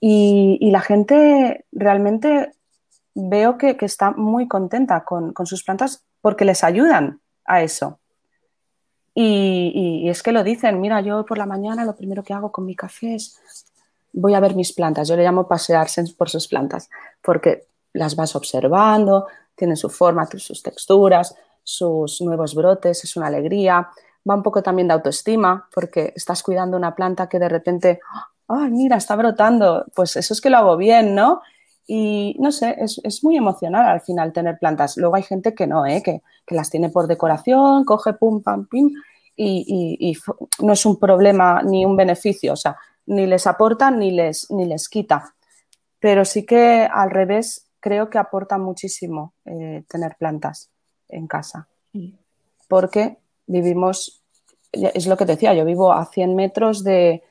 Y, 0.00 0.70
la 0.70 0.80
gente 0.80 1.66
realmente 1.72 2.52
veo 3.14 3.58
que, 3.58 3.76
está 3.80 4.12
muy 4.12 4.48
contenta 4.48 5.04
con 5.04 5.46
sus 5.46 5.62
plantas 5.62 6.04
porque 6.20 6.44
les 6.44 6.64
ayudan 6.64 7.20
a 7.44 7.62
eso. 7.62 8.00
Y, 9.14 10.08
es 10.08 10.22
que 10.22 10.32
lo 10.32 10.44
dicen, 10.44 10.80
mira, 10.80 11.00
yo 11.00 11.24
por 11.26 11.38
la 11.38 11.46
mañana 11.46 11.84
lo 11.84 11.96
primero 11.96 12.22
que 12.22 12.32
hago 12.32 12.52
con 12.52 12.64
mi 12.64 12.76
café 12.76 13.14
es 13.14 13.38
voy 14.12 14.34
a 14.34 14.40
ver 14.40 14.54
mis 14.54 14.72
plantas. 14.72 15.08
Yo 15.08 15.16
le 15.16 15.22
llamo 15.22 15.46
pasearse 15.46 16.04
por 16.16 16.30
sus 16.30 16.48
plantas, 16.48 16.88
porque 17.22 17.66
las 17.92 18.16
vas 18.16 18.34
observando, 18.36 19.26
tienen 19.54 19.76
su 19.76 19.88
forma, 19.88 20.26
sus 20.36 20.62
texturas, 20.62 21.34
sus 21.62 22.20
nuevos 22.20 22.54
brotes, 22.54 23.04
es 23.04 23.16
una 23.16 23.26
alegría. 23.26 23.88
Va 24.28 24.34
un 24.34 24.42
poco 24.42 24.62
también 24.62 24.88
de 24.88 24.94
autoestima, 24.94 25.68
porque 25.74 26.12
estás 26.16 26.42
cuidando 26.42 26.76
una 26.76 26.94
planta 26.94 27.28
que 27.28 27.38
de 27.38 27.48
repente, 27.48 28.00
ay, 28.50 28.70
mira, 28.70 28.96
está 28.96 29.16
brotando, 29.16 29.86
pues 29.94 30.16
eso 30.16 30.34
es 30.34 30.40
que 30.40 30.50
lo 30.50 30.58
hago 30.58 30.76
bien, 30.76 31.14
¿no? 31.14 31.40
Y 31.86 32.36
no 32.38 32.52
sé, 32.52 32.76
es, 32.78 33.24
muy 33.24 33.36
emocional 33.36 33.86
al 33.86 34.00
final 34.00 34.32
tener 34.32 34.58
plantas. 34.58 34.96
Luego 34.96 35.16
hay 35.16 35.22
gente 35.22 35.54
que 35.54 35.66
no, 35.66 35.86
¿eh? 35.86 36.02
que, 36.04 36.22
que 36.46 36.54
las 36.54 36.70
tiene 36.70 36.88
por 36.88 37.06
decoración, 37.06 37.84
coge 37.84 38.12
pum, 38.12 38.42
pam, 38.42 38.66
pim, 38.66 38.92
y, 39.36 40.16
no 40.60 40.72
es 40.72 40.84
un 40.84 40.98
problema 40.98 41.62
ni 41.62 41.84
un 41.84 41.96
beneficio, 41.96 42.52
o 42.52 42.56
sea, 42.56 42.76
ni 43.06 43.26
les 43.26 43.46
aporta 43.46 43.90
ni 43.90 44.10
les, 44.10 44.50
ni 44.50 44.66
les 44.66 44.88
quita. 44.88 45.34
Pero 45.98 46.24
sí 46.24 46.44
que 46.44 46.88
al 46.92 47.10
revés 47.10 47.66
creo 47.80 48.10
que 48.10 48.18
aporta 48.18 48.58
muchísimo 48.58 49.34
eh, 49.44 49.84
tener 49.88 50.16
plantas 50.16 50.70
en 51.08 51.26
casa, 51.26 51.68
porque 52.68 53.18
vivimos 53.46 54.22
es 54.72 55.06
lo 55.06 55.16
que 55.16 55.26
te 55.26 55.32
decía, 55.32 55.54
yo 55.54 55.64
vivo 55.64 55.92
a 55.92 56.06
100 56.06 56.36
metros 56.36 56.84
de 56.84 57.24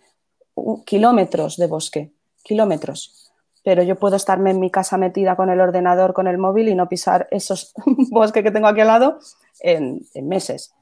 kilómetros 0.85 1.57
de 1.57 1.67
bosque, 1.67 2.11
kilómetros. 2.43 3.31
Pero 3.63 3.83
yo 3.83 3.97
puedo 3.97 4.15
estarme 4.15 4.51
en 4.51 4.59
mi 4.59 4.71
casa 4.71 4.97
metida 4.97 5.35
con 5.35 5.49
el 5.49 5.59
ordenador, 5.59 6.13
con 6.13 6.27
el 6.27 6.37
móvil 6.37 6.69
y 6.69 6.75
no 6.75 6.87
pisar 6.87 7.27
esos 7.31 7.73
bosques 8.09 8.43
que 8.43 8.51
tengo 8.51 8.67
aquí 8.67 8.81
al 8.81 8.87
lado 8.87 9.19
en, 9.59 10.05
meses. 10.23 10.73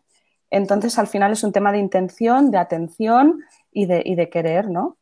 Entonces, 0.49 0.97
al 0.97 1.07
final 1.07 1.31
es 1.31 1.43
un 1.43 1.51
tema 1.51 1.71
de 1.71 1.79
intención, 1.79 2.51
de 2.51 2.57
atención 2.57 3.43
y 3.71 3.85
de, 3.85 4.01
y 4.05 4.15
de 4.15 4.29
querer, 4.29 4.69
¿no? 4.69 4.97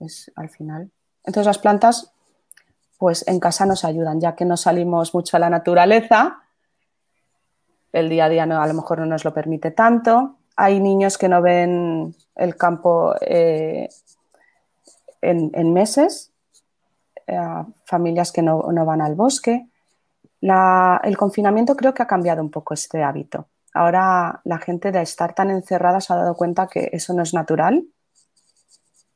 Es 0.00 0.30
al 0.36 0.50
final. 0.50 0.90
Entonces, 1.24 1.46
las 1.46 1.58
plantas, 1.58 2.12
pues 2.98 3.26
en 3.26 3.40
casa 3.40 3.64
nos 3.64 3.84
ayudan, 3.84 4.20
ya 4.20 4.34
que 4.34 4.44
no 4.44 4.56
salimos 4.56 5.14
mucho 5.14 5.36
a 5.36 5.40
la 5.40 5.48
naturaleza, 5.48 6.42
el 7.92 8.10
día 8.10 8.26
a 8.26 8.28
día 8.28 8.46
no, 8.46 8.60
a 8.60 8.66
lo 8.66 8.74
mejor 8.74 8.98
no 8.98 9.06
nos 9.06 9.24
lo 9.24 9.32
permite 9.32 9.70
tanto. 9.70 10.35
Hay 10.56 10.80
niños 10.80 11.18
que 11.18 11.28
no 11.28 11.42
ven 11.42 12.16
el 12.34 12.56
campo 12.56 13.14
eh, 13.20 13.88
en, 15.20 15.72
meses, 15.72 16.32
eh, 17.26 17.38
familias 17.84 18.32
que 18.32 18.42
no, 18.42 18.62
van 18.62 19.02
al 19.02 19.14
bosque. 19.14 19.68
el 20.40 21.16
confinamiento 21.16 21.76
creo 21.76 21.92
que 21.92 22.02
ha 22.02 22.06
cambiado 22.06 22.42
un 22.42 22.50
poco 22.50 22.72
este 22.72 23.02
hábito. 23.02 23.48
Ahora 23.74 24.40
la 24.44 24.58
gente 24.58 24.92
de 24.92 25.02
estar 25.02 25.34
tan 25.34 25.50
encerrada 25.50 26.00
se 26.00 26.12
ha 26.12 26.16
dado 26.16 26.34
cuenta 26.34 26.66
que 26.66 26.88
eso 26.92 27.12
no 27.12 27.22
es 27.22 27.34
natural, 27.34 27.84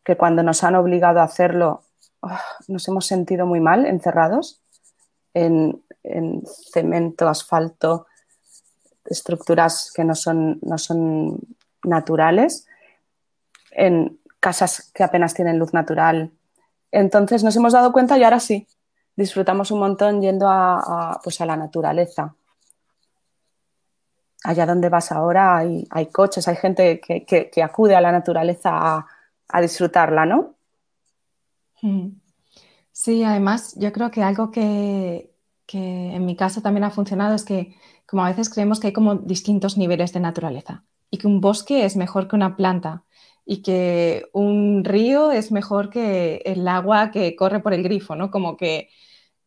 que 0.04 0.16
cuando 0.16 0.42
nos 0.42 0.62
han 0.62 0.74
obligado 0.74 1.20
a 1.20 1.24
hacerlo 1.24 1.84
oh, 2.20 2.38
nos 2.68 2.86
hemos 2.88 3.06
sentido 3.06 3.46
muy 3.46 3.60
mal 3.60 3.86
encerrados 3.86 4.60
en 5.32 5.82
cemento, 6.72 7.28
asfalto, 7.28 8.06
estructuras 9.10 9.92
que 9.94 10.04
no 10.04 10.14
son, 10.14 10.58
no 10.62 10.78
son 10.78 11.38
naturales, 11.84 12.66
en 13.72 14.18
casas 14.38 14.90
que 14.94 15.04
apenas 15.04 15.34
tienen 15.34 15.58
luz 15.58 15.74
natural. 15.74 16.32
Entonces 16.90 17.44
nos 17.44 17.54
hemos 17.56 17.72
dado 17.72 17.92
cuenta 17.92 18.16
y 18.18 18.24
ahora 18.24 18.40
sí, 18.40 18.66
disfrutamos 19.16 19.70
un 19.70 19.80
montón 19.80 20.20
yendo 20.20 20.48
a, 20.48 21.20
pues 21.22 21.40
a 21.40 21.46
la 21.46 21.56
naturaleza. 21.56 22.34
Allá 24.42 24.64
donde 24.64 24.88
vas 24.88 25.12
ahora 25.12 25.58
hay, 25.58 25.86
hay 25.90 26.06
coches, 26.06 26.48
hay 26.48 26.56
gente 26.56 27.00
que, 27.00 27.62
acude 27.62 27.94
a 27.94 28.00
la 28.00 28.10
naturaleza 28.10 28.70
a, 28.72 29.60
disfrutarla, 29.60 30.24
¿no? 30.24 30.54
Mm. 31.82 32.08
Sí, 32.92 33.24
además 33.24 33.74
yo 33.76 33.92
creo 33.92 34.10
que 34.10 34.22
algo 34.22 34.50
que, 34.50 35.29
que 35.70 36.16
en 36.16 36.26
mi 36.26 36.34
caso 36.34 36.62
también 36.62 36.82
ha 36.82 36.90
funcionado 36.90 37.36
es 37.36 37.44
que 37.44 37.76
como 38.04 38.24
a 38.24 38.28
veces 38.28 38.50
creemos 38.50 38.80
que 38.80 38.88
hay 38.88 38.92
como 38.92 39.14
distintos 39.14 39.78
niveles 39.78 40.12
de 40.12 40.18
naturaleza 40.18 40.82
y 41.12 41.18
que 41.18 41.28
un 41.28 41.40
bosque 41.40 41.84
es 41.84 41.94
mejor 41.94 42.26
que 42.26 42.34
una 42.34 42.56
planta 42.56 43.04
y 43.46 43.62
que 43.62 44.24
un 44.32 44.82
río 44.84 45.30
es 45.30 45.52
mejor 45.52 45.88
que 45.88 46.42
el 46.44 46.66
agua 46.66 47.12
que 47.12 47.36
corre 47.36 47.60
por 47.60 47.72
el 47.72 47.84
grifo, 47.84 48.16
¿no? 48.16 48.32
Como 48.32 48.56
que 48.56 48.88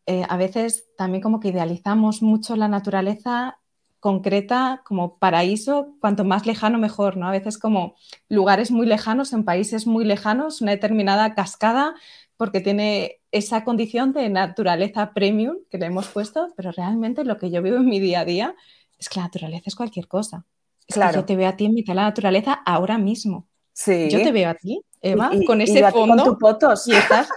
eh, 0.05 0.23
a 0.29 0.37
veces 0.37 0.85
también 0.97 1.21
como 1.21 1.41
que 1.41 1.49
idealizamos 1.49 2.21
mucho 2.21 2.55
la 2.55 2.69
naturaleza 2.69 3.59
concreta 3.99 4.81
como 4.85 5.17
paraíso, 5.17 5.95
cuanto 5.99 6.23
más 6.23 6.45
lejano 6.45 6.77
mejor, 6.77 7.17
¿no? 7.17 7.27
A 7.27 7.31
veces 7.31 7.57
como 7.57 7.95
lugares 8.29 8.71
muy 8.71 8.85
lejanos 8.85 9.33
en 9.33 9.43
países 9.43 9.87
muy 9.87 10.05
lejanos, 10.05 10.61
una 10.61 10.71
determinada 10.71 11.35
cascada 11.35 11.95
porque 12.37 12.61
tiene 12.61 13.21
esa 13.31 13.63
condición 13.63 14.13
de 14.13 14.29
naturaleza 14.29 15.13
premium 15.13 15.57
que 15.69 15.77
le 15.77 15.87
hemos 15.87 16.07
puesto, 16.07 16.47
pero 16.55 16.71
realmente 16.71 17.23
lo 17.23 17.37
que 17.37 17.51
yo 17.51 17.61
vivo 17.61 17.77
en 17.77 17.85
mi 17.85 17.99
día 17.99 18.21
a 18.21 18.25
día 18.25 18.55
es 18.97 19.09
que 19.09 19.19
la 19.19 19.25
naturaleza 19.25 19.63
es 19.67 19.75
cualquier 19.75 20.07
cosa. 20.07 20.45
Es 20.87 20.95
claro. 20.95 21.11
que 21.11 21.17
yo 21.17 21.25
te 21.25 21.35
veo 21.35 21.49
a 21.49 21.55
ti 21.55 21.65
en 21.65 21.73
mitad 21.73 21.93
de 21.93 21.97
la 21.97 22.03
naturaleza 22.03 22.53
ahora 22.65 22.97
mismo. 22.97 23.47
Sí. 23.71 24.09
Yo 24.09 24.21
te 24.21 24.31
veo 24.31 24.49
a 24.49 24.55
ti, 24.55 24.81
Eva, 25.01 25.31
con 25.47 25.61
ese 25.61 25.89
fondo 25.91 26.23
con 26.23 26.39
fotos. 26.39 26.87
y 26.87 26.91
estás 26.91 27.29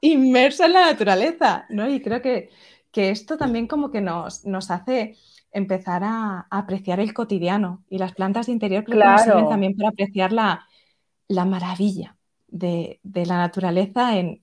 inmersa 0.00 0.66
en 0.66 0.72
la 0.74 0.86
naturaleza, 0.86 1.66
¿no? 1.70 1.88
Y 1.88 2.00
creo 2.00 2.20
que, 2.20 2.50
que 2.90 3.10
esto 3.10 3.36
también 3.36 3.66
como 3.66 3.90
que 3.90 4.00
nos, 4.00 4.44
nos 4.44 4.70
hace 4.70 5.16
empezar 5.50 6.02
a, 6.04 6.46
apreciar 6.50 7.00
el 7.00 7.14
cotidiano 7.14 7.84
y 7.88 7.98
las 7.98 8.12
plantas 8.12 8.46
de 8.46 8.52
interior 8.52 8.84
creo 8.84 9.00
que 9.00 9.06
nos 9.06 9.22
sirven 9.22 9.48
también 9.48 9.76
para 9.76 9.90
apreciar 9.90 10.32
la, 10.32 10.66
la 11.28 11.44
maravilla 11.44 12.16
de, 12.54 13.00
de, 13.02 13.26
la 13.26 13.38
naturaleza 13.38 14.16
en, 14.16 14.42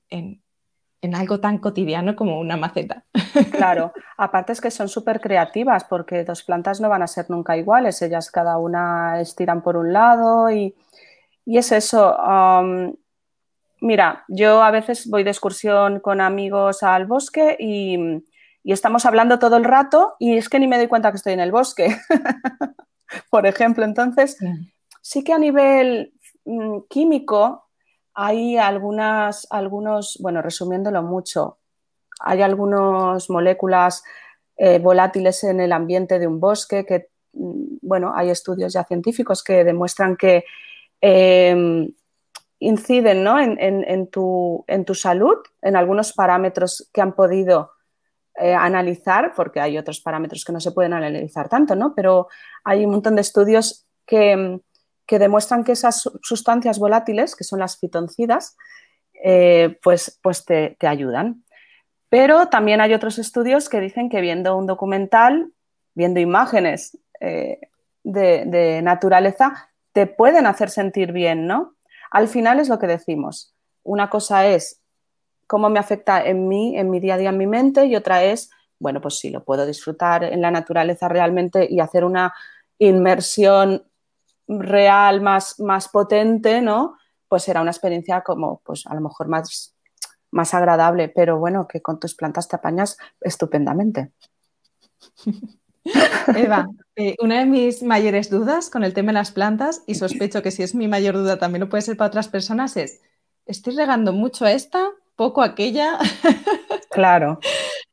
en 1.02 1.16
algo 1.16 1.40
tan 1.40 1.58
cotidiano 1.58 2.16
como 2.16 2.40
una 2.40 2.58
maceta. 2.58 3.04
Claro, 3.52 3.94
aparte 4.18 4.52
es 4.52 4.62
que 4.62 4.72
son 4.72 4.90
súper 4.90 5.22
creativas 5.22 5.86
porque 5.86 6.24
dos 6.24 6.44
plantas 6.44 6.82
no 6.82 6.90
van 6.90 7.02
a 7.02 7.08
ser 7.08 7.30
nunca 7.30 7.58
iguales, 7.58 8.02
ellas 8.02 8.30
cada 8.30 8.58
una 8.58 9.22
estiran 9.22 9.62
por 9.62 9.78
un 9.78 9.94
lado 9.94 10.52
y, 10.52 10.76
es 11.46 11.72
eso. 11.72 12.18
mira, 13.80 14.26
yo 14.28 14.62
a 14.62 14.72
veces 14.72 15.08
voy 15.10 15.24
de 15.24 15.32
excursión 15.32 16.00
con 16.00 16.22
amigos 16.22 16.84
al 16.84 17.06
bosque 17.06 17.56
y, 17.60 18.24
estamos 18.64 19.06
hablando 19.06 19.40
todo 19.40 19.58
el 19.58 19.64
rato 19.64 20.16
y 20.20 20.38
es 20.38 20.48
que 20.48 20.60
ni 20.60 20.68
me 20.68 20.78
doy 20.78 20.88
cuenta 20.88 21.12
que 21.12 21.18
estoy 21.18 21.34
en 21.34 21.40
el 21.40 21.52
bosque, 21.52 21.96
por 23.32 23.48
ejemplo. 23.48 23.86
Entonces, 23.86 24.38
sí 25.02 25.24
que 25.24 25.34
a 25.34 25.40
nivel 25.40 26.14
mm, 26.46 26.82
químico 26.90 27.71
hay 28.14 28.58
algunas, 28.58 29.48
algunos, 29.50 30.18
bueno, 30.22 30.42
resumiéndolo 30.42 31.02
mucho, 31.04 31.58
hay 32.20 32.42
algunas 32.42 33.30
moléculas 33.30 34.04
eh, 34.58 34.80
volátiles 34.80 35.44
en 35.44 35.60
el 35.60 35.72
ambiente 35.72 36.20
de 36.20 36.28
un 36.28 36.40
bosque 36.40 36.86
que, 36.86 37.10
mm, 37.34 37.78
bueno, 37.82 38.14
hay 38.16 38.30
estudios 38.30 38.74
ya 38.74 38.84
científicos 38.84 39.44
que 39.44 39.64
demuestran 39.64 40.16
que 40.16 40.46
em, 41.02 41.92
inciden 42.60 43.26
en, 43.28 44.08
tu, 44.08 44.64
salud, 44.94 45.38
en 45.64 45.76
algunos 45.76 46.14
parámetros 46.14 46.90
que 46.94 47.02
han 47.02 47.14
podido 47.14 47.72
eh, 48.36 48.54
analizar, 48.54 49.34
porque 49.36 49.60
hay 49.60 49.80
otros 49.80 50.00
parámetros 50.00 50.46
que 50.46 50.54
no 50.54 50.60
se 50.60 50.72
pueden 50.72 50.94
analizar 50.94 51.50
tanto, 51.50 51.76
¿no? 51.76 51.96
Pero 51.96 52.28
hay 52.64 52.86
un 52.86 52.92
montón 52.92 53.16
de 53.16 53.22
estudios 53.22 53.88
que 54.06 54.62
que 55.12 55.20
demuestran 55.20 55.66
que 55.66 55.74
esas 55.74 56.10
sustancias 56.22 56.80
volátiles, 56.80 57.36
que 57.36 57.44
son 57.44 57.60
las 57.60 57.78
fitoncidas, 57.78 58.56
eh, 59.22 59.78
pues, 59.84 60.18
pues 60.24 60.46
te, 60.46 60.78
ayudan. 60.88 61.44
Pero 62.08 62.46
también 62.48 62.80
hay 62.80 62.94
otros 62.94 63.20
estudios 63.20 63.68
que 63.68 63.82
dicen 63.82 64.08
que 64.08 64.22
viendo 64.22 64.56
un 64.56 64.68
documental, 64.68 65.52
viendo 65.96 66.22
imágenes 66.22 66.98
eh, 67.20 67.60
de, 68.06 68.80
naturaleza, 68.82 69.70
te 69.92 70.08
pueden 70.08 70.46
hacer 70.46 70.70
sentir 70.70 71.12
bien, 71.12 71.46
¿no? 71.46 71.76
Al 72.10 72.30
final 72.30 72.62
es 72.62 72.70
lo 72.70 72.80
que 72.80 72.88
decimos. 72.88 73.54
Una 73.84 74.10
cosa 74.10 74.48
es 74.48 74.82
cómo 75.46 75.70
me 75.70 75.80
afecta 75.80 76.24
en 76.24 76.48
mí, 76.48 76.78
en 76.78 76.90
mi 76.90 77.02
día 77.02 77.16
a 77.16 77.18
día, 77.18 77.32
en 77.32 77.38
mi 77.38 77.48
mente, 77.48 77.86
y 77.86 77.98
otra 77.98 78.24
es, 78.24 78.50
bueno, 78.80 79.02
pues 79.02 79.20
sí, 79.20 79.30
lo 79.30 79.44
puedo 79.44 79.66
disfrutar 79.66 80.24
en 80.24 80.40
la 80.40 80.52
naturaleza 80.52 81.10
realmente 81.10 81.68
y 81.70 81.82
hacer 81.82 82.06
una 82.06 82.34
inmersión 82.80 83.91
real, 84.48 85.22
más, 85.22 85.60
más 85.60 85.88
potente, 85.90 86.62
¿no? 86.62 86.98
Pues 87.28 87.44
será 87.44 87.62
una 87.62 87.72
experiencia 87.72 88.22
como, 88.22 88.62
pues 88.64 88.86
a 88.88 88.94
lo 88.94 89.02
mejor 89.02 89.28
más, 89.28 89.76
más 90.32 90.54
agradable, 90.54 91.10
pero 91.10 91.40
bueno, 91.40 91.68
que 91.68 91.82
con 91.82 92.00
tus 92.00 92.16
plantas 92.16 92.48
te 92.48 92.56
apañas 92.56 92.98
estupendamente. 93.22 94.12
Eva, 96.36 96.70
eh, 96.96 97.16
una 97.22 97.40
de 97.40 97.46
mis 97.46 97.82
mayores 97.82 98.30
dudas 98.30 98.70
con 98.70 98.84
el 98.84 98.94
tema 98.94 99.12
de 99.12 99.20
las 99.20 99.32
plantas, 99.32 99.84
y 99.88 99.96
sospecho 99.96 100.44
que 100.44 100.52
si 100.52 100.64
es 100.64 100.76
mi 100.76 100.88
mayor 100.88 101.16
duda 101.16 101.38
también 101.38 101.62
lo 101.62 101.70
puede 101.70 101.82
ser 101.82 101.98
para 101.98 102.10
otras 102.10 102.28
personas, 102.28 102.78
es, 102.78 103.02
¿estoy 103.46 103.76
regando 103.76 104.14
mucho 104.14 104.46
a 104.46 104.52
esta, 104.52 104.90
poco 105.16 105.42
a 105.42 105.46
aquella? 105.46 105.98
Claro. 106.92 107.40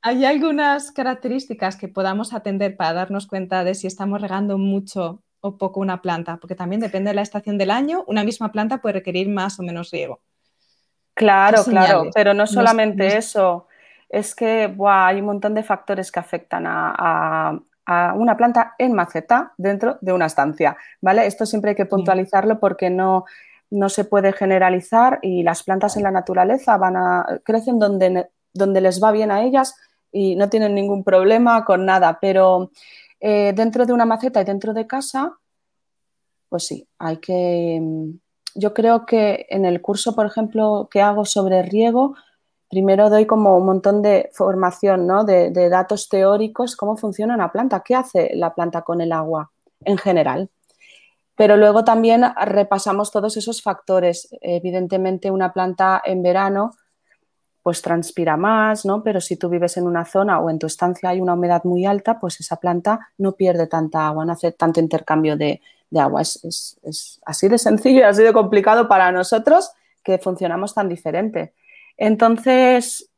¿Hay 0.03 0.25
algunas 0.25 0.91
características 0.91 1.77
que 1.77 1.87
podamos 1.87 2.33
atender 2.33 2.77
para 2.77 2.95
darnos 2.95 3.29
cuenta 3.29 3.63
de 3.63 3.77
si 3.77 3.87
estamos 3.87 4.21
regando 4.21 4.59
mucho 4.59 5.23
o 5.41 5.57
poco 5.57 5.81
una 5.81 6.03
planta? 6.03 6.37
Porque 6.37 6.55
también 6.55 6.81
depende 6.81 7.11
de 7.11 7.15
la 7.15 7.23
estación 7.23 7.59
del 7.59 7.71
año, 7.71 8.05
una 8.07 8.25
misma 8.25 8.53
planta 8.53 8.79
puede 8.79 8.95
requerir 8.95 9.29
más 9.29 9.59
o 9.59 9.63
menos 9.63 9.91
riego. 9.91 10.21
Claro, 11.15 11.65
claro, 11.65 12.11
pero 12.15 12.33
no 12.33 12.47
solamente 12.47 13.17
eso, 13.17 13.67
es 14.09 14.35
que 14.37 14.73
hay 14.87 15.21
un 15.21 15.27
montón 15.27 15.53
de 15.55 15.65
factores 15.65 16.13
que 16.13 16.21
afectan 16.21 16.65
a, 16.67 17.59
una 18.15 18.37
planta 18.37 18.75
en 18.77 18.93
maceta 18.93 19.55
dentro 19.57 19.97
de 20.03 20.13
una 20.13 20.27
estancia, 20.27 20.77
¿vale? 21.01 21.27
Esto 21.27 21.47
siempre 21.47 21.71
hay 21.71 21.75
que 21.75 21.87
puntualizarlo 21.87 22.61
porque 22.61 22.91
no, 22.91 23.25
no 23.71 23.89
se 23.89 24.05
puede 24.05 24.35
generalizar 24.35 25.19
y 25.23 25.43
las 25.43 25.63
plantas 25.63 25.97
en 25.97 26.03
la 26.03 26.11
naturaleza 26.11 26.77
van 26.77 26.97
a, 26.97 27.41
crecen 27.45 27.79
donde, 27.79 28.29
donde 28.53 28.81
les 28.83 29.03
va 29.03 29.11
bien 29.11 29.31
a 29.31 29.43
ellas 29.43 29.75
y 30.13 30.37
no 30.37 30.51
tienen 30.51 30.75
ningún 30.75 31.03
problema 31.03 31.65
con 31.65 31.87
nada, 31.87 32.19
pero 32.21 32.71
eh, 33.21 33.53
dentro 33.55 33.87
de 33.87 33.93
una 33.93 34.05
maceta 34.05 34.41
y 34.41 34.45
dentro 34.45 34.73
de 34.73 34.87
casa, 34.87 35.39
pues 36.49 36.67
sí, 36.67 36.89
hay 36.99 37.19
que... 37.19 37.79
Mm, 37.81 38.19
yo 38.55 38.75
creo 38.75 39.07
que 39.07 39.47
en 39.51 39.65
el 39.65 39.81
curso, 39.81 40.15
por 40.15 40.27
ejemplo, 40.27 40.89
que 40.91 41.01
hago 41.01 41.25
sobre 41.25 41.63
riego, 41.63 42.15
primero 42.69 43.09
doy 43.11 43.27
como 43.27 43.57
un 43.57 43.67
montón 43.67 44.03
de 44.03 44.31
formación, 44.33 45.07
¿no? 45.07 45.25
de, 45.25 45.51
datos 45.69 46.09
teóricos, 46.09 46.77
cómo 46.77 46.97
funciona 46.97 47.35
una 47.35 47.53
planta, 47.53 47.83
qué 47.85 47.95
hace 47.95 48.31
la 48.35 48.55
planta 48.55 48.83
con 48.83 49.01
el 49.01 49.13
agua 49.13 49.51
en 49.85 49.97
general. 49.97 50.51
Pero 51.37 51.57
luego 51.57 51.85
también 51.85 52.25
repasamos 52.45 53.13
todos 53.13 53.37
esos 53.37 53.63
factores. 53.63 54.29
Evidentemente, 54.41 55.31
una 55.31 55.53
planta 55.53 56.03
en 56.05 56.23
verano 56.23 56.73
pues 57.69 57.83
transpira 57.83 58.39
más, 58.39 58.87
¿no? 58.87 59.03
Pero 59.03 59.21
si 59.21 59.37
tú 59.37 59.51
vives 59.51 59.77
en 59.77 59.87
una 59.87 60.07
zona 60.07 60.41
o 60.41 60.49
en 60.49 60.59
tu 60.59 60.67
estancia 60.67 61.11
hay 61.11 61.21
una 61.21 61.35
humedad 61.35 61.65
muy 61.65 61.85
alta, 61.85 62.19
pues 62.19 62.41
esa 62.41 62.57
planta 62.57 63.11
no 63.19 63.33
pierde 63.33 63.67
tanta 63.67 64.07
agua, 64.07 64.25
no 64.25 64.33
hace 64.33 64.53
tanto 64.53 64.81
intercambio 64.81 65.37
de, 65.37 65.61
agua. 65.95 66.23
Es, 66.23 66.79
así 67.27 67.47
de 67.47 67.59
sencillo 67.59 67.99
y 67.99 68.05
así 68.05 68.23
de 68.23 68.33
complicado 68.33 68.89
para 68.89 69.13
nosotros 69.13 69.71
que 70.03 70.17
funcionamos 70.17 70.73
tan 70.73 70.89
diferente. 70.89 71.53
Entonces, 71.99 73.11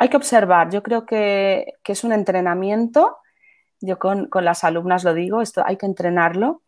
hay 0.00 0.08
que 0.08 0.16
observar. 0.16 0.70
Yo 0.70 0.82
creo 0.82 1.06
que, 1.06 1.74
es 1.86 2.02
un 2.02 2.10
entrenamiento. 2.10 3.18
Yo 3.80 4.00
con, 4.00 4.28
las 4.32 4.64
alumnas 4.64 5.04
lo 5.04 5.14
digo, 5.14 5.42
esto 5.42 5.62
hay 5.64 5.76
que 5.76 5.86
entrenarlo. 5.86 6.62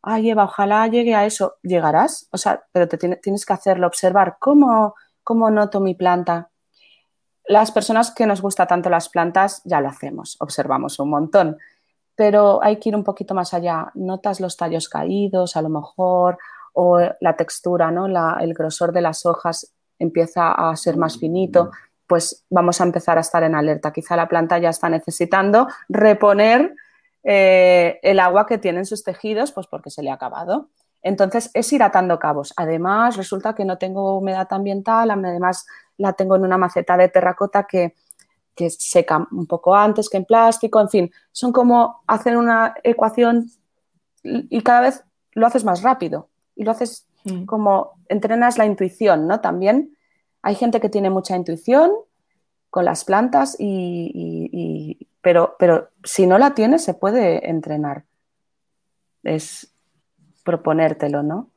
Ay, 0.00 0.30
Eva, 0.30 0.44
ojalá 0.44 0.86
llegue 0.86 1.14
a 1.14 1.26
eso. 1.26 1.56
Llegarás, 1.60 2.28
o 2.32 2.38
sea, 2.38 2.64
pero 2.72 2.88
te 2.88 2.96
tienes 2.96 3.44
que 3.44 3.52
hacerlo, 3.52 3.86
observar 3.86 4.38
cómo 4.40 4.94
¿Cómo 5.30 5.48
noto 5.48 5.78
mi 5.78 5.94
planta? 5.94 6.50
Las 7.46 7.70
personas 7.70 8.10
que 8.10 8.26
nos 8.26 8.42
gusta 8.42 8.66
tanto 8.66 8.90
las 8.90 9.08
plantas 9.08 9.62
ya 9.64 9.80
lo 9.80 9.88
hacemos, 9.88 10.36
observamos 10.40 10.98
un 10.98 11.08
montón, 11.08 11.56
pero 12.16 12.60
hay 12.64 12.80
que 12.80 12.88
ir 12.88 12.96
un 12.96 13.04
poquito 13.04 13.32
más 13.32 13.54
allá. 13.54 13.92
Notas 13.94 14.40
los 14.40 14.56
tallos 14.56 14.88
caídos, 14.88 15.56
a 15.56 15.62
lo 15.62 15.68
mejor, 15.68 16.36
o 16.72 16.98
la 17.20 17.36
textura, 17.36 17.92
¿no? 17.92 18.06
el 18.40 18.54
grosor 18.54 18.90
de 18.92 19.02
las 19.02 19.24
hojas 19.24 19.72
empieza 20.00 20.50
a 20.50 20.74
ser 20.74 20.96
más 20.96 21.16
finito, 21.16 21.70
pues 22.08 22.44
vamos 22.50 22.80
a 22.80 22.84
empezar 22.84 23.16
a 23.16 23.20
estar 23.20 23.44
en 23.44 23.54
alerta. 23.54 23.92
Quizá 23.92 24.16
la 24.16 24.26
planta 24.26 24.58
ya 24.58 24.70
está 24.70 24.88
necesitando 24.88 25.68
reponer 25.88 26.74
eh, 27.22 28.00
el 28.02 28.18
agua 28.18 28.46
que 28.46 28.58
tienen 28.58 28.84
sus 28.84 29.04
tejidos, 29.04 29.52
pues 29.52 29.68
porque 29.68 29.90
se 29.90 30.02
le 30.02 30.10
ha 30.10 30.14
acabado. 30.14 30.70
Entonces, 31.02 31.50
es 31.54 31.72
ir 31.72 31.82
atando 31.82 32.18
cabos. 32.18 32.52
Además, 32.56 33.16
resulta 33.16 33.54
que 33.54 33.64
no 33.64 33.78
tengo 33.78 34.18
humedad 34.18 34.48
ambiental, 34.50 35.10
además 35.10 35.66
la 35.96 36.12
tengo 36.12 36.36
en 36.36 36.44
una 36.44 36.58
maceta 36.58 36.96
de 36.96 37.08
terracota 37.08 37.66
que, 37.66 37.94
seca 38.68 39.26
un 39.32 39.46
poco 39.46 39.74
antes 39.74 40.10
que 40.10 40.18
en 40.18 40.26
plástico, 40.26 40.82
en 40.82 40.90
fin, 40.90 41.10
son 41.32 41.50
como 41.50 42.02
hacer 42.06 42.36
una 42.36 42.74
ecuación 42.82 43.50
y 44.22 44.60
cada 44.60 44.82
vez 44.82 45.02
lo 45.32 45.46
haces 45.46 45.64
más 45.64 45.80
rápido 45.80 46.28
y 46.54 46.64
lo 46.64 46.72
haces 46.72 47.08
mm. 47.24 47.46
como 47.46 47.92
entrenas 48.10 48.58
la 48.58 48.66
intuición, 48.66 49.26
¿no? 49.26 49.40
También 49.40 49.96
hay 50.42 50.56
gente 50.56 50.78
que 50.78 50.90
tiene 50.90 51.08
mucha 51.08 51.36
intuición 51.36 51.90
con 52.68 52.84
las 52.84 53.04
plantas 53.04 53.56
y, 53.58 55.08
pero, 55.22 55.56
pero 55.58 55.88
si 56.04 56.26
no 56.26 56.36
la 56.36 56.54
tiene 56.54 56.78
se 56.78 56.92
puede 56.92 57.48
entrenar. 57.48 58.04
Es, 59.22 59.72
proponértelo, 60.50 61.22
¿no? 61.22 61.50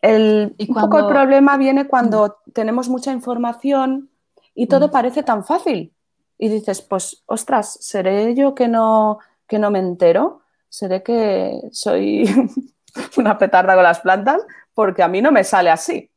El, 0.00 0.56
un 0.58 0.74
poco 0.74 0.98
el 0.98 1.06
problema 1.06 1.58
viene 1.58 1.86
cuando 1.86 2.38
mm. 2.46 2.52
tenemos 2.52 2.88
mucha 2.88 3.12
información 3.12 4.08
y 4.54 4.66
todo 4.66 4.88
mm. 4.88 4.90
parece 4.90 5.22
tan 5.22 5.44
fácil. 5.44 5.92
Y 6.38 6.48
dices, 6.48 6.80
pues, 6.80 7.22
ostras, 7.26 7.76
¿seré 7.80 8.34
yo 8.34 8.54
que 8.54 8.68
no, 8.68 9.18
que 9.46 9.58
no 9.58 9.70
me 9.70 9.80
entero? 9.80 10.40
¿Seré 10.70 11.02
que 11.02 11.60
soy 11.72 12.24
una 13.18 13.36
petarda 13.36 13.74
con 13.74 13.82
las 13.82 14.00
plantas? 14.00 14.40
Porque 14.72 15.02
a 15.02 15.08
mí 15.08 15.20
no 15.20 15.30
me 15.30 15.44
sale 15.44 15.68
así. 15.68 16.10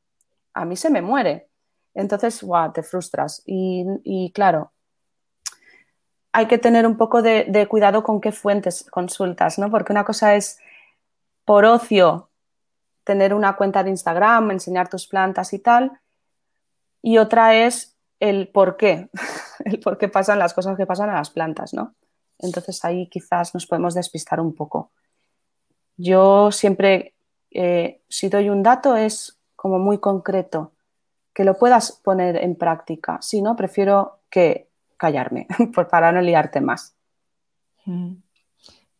A 0.53 0.63
mí 0.63 0.77
se 0.77 0.89
me 0.89 1.01
muere. 1.01 1.49
Entonces, 1.93 2.41
wow, 2.41 2.71
te 2.71 2.83
frustras. 2.83 3.43
Y, 3.45 4.31
claro, 4.33 4.71
hay 6.31 6.45
que 6.45 6.57
tener 6.57 6.87
un 6.87 6.95
poco 6.95 7.21
de, 7.21 7.45
de, 7.49 7.67
cuidado 7.67 8.03
con 8.03 8.21
qué 8.21 8.31
fuentes 8.31 8.87
consultas, 8.89 9.59
¿no? 9.59 9.69
Porque 9.69 9.91
una 9.91 10.05
cosa 10.05 10.35
es 10.35 10.59
por 11.45 11.65
ocio 11.65 12.29
tener 13.03 13.33
una 13.33 13.55
cuenta 13.55 13.83
de 13.83 13.89
Instagram, 13.89 14.51
enseñar 14.51 14.89
tus 14.89 15.07
plantas 15.07 15.53
y 15.53 15.59
tal. 15.59 15.99
Y 17.01 17.17
otra 17.17 17.55
es 17.55 17.97
el 18.19 18.47
por 18.47 18.77
qué, 18.77 19.09
el 19.65 19.79
por 19.79 19.97
qué 19.97 20.07
pasan 20.07 20.39
las 20.39 20.53
cosas 20.53 20.77
que 20.77 20.85
pasan 20.85 21.09
a 21.09 21.15
las 21.15 21.29
plantas, 21.29 21.73
¿no? 21.73 21.95
Entonces 22.39 22.83
ahí 22.85 23.07
quizás 23.07 23.53
nos 23.53 23.65
podemos 23.65 23.93
despistar 23.93 24.39
un 24.39 24.53
poco. 24.53 24.91
Yo 25.97 26.51
siempre, 26.51 27.13
eh, 27.51 28.01
si 28.09 28.29
doy 28.29 28.49
un 28.49 28.63
dato, 28.63 28.95
es 28.95 29.39
como 29.55 29.79
muy 29.79 29.99
concreto, 29.99 30.73
que 31.33 31.43
lo 31.43 31.57
puedas 31.57 31.91
poner 31.91 32.37
en 32.37 32.55
práctica. 32.55 33.19
Si 33.21 33.41
no, 33.41 33.55
prefiero 33.55 34.19
que 34.29 34.69
callarme, 34.97 35.47
para 35.89 36.11
no 36.11 36.21
liarte 36.21 36.61
más. 36.61 36.95
Mm. 37.85 38.22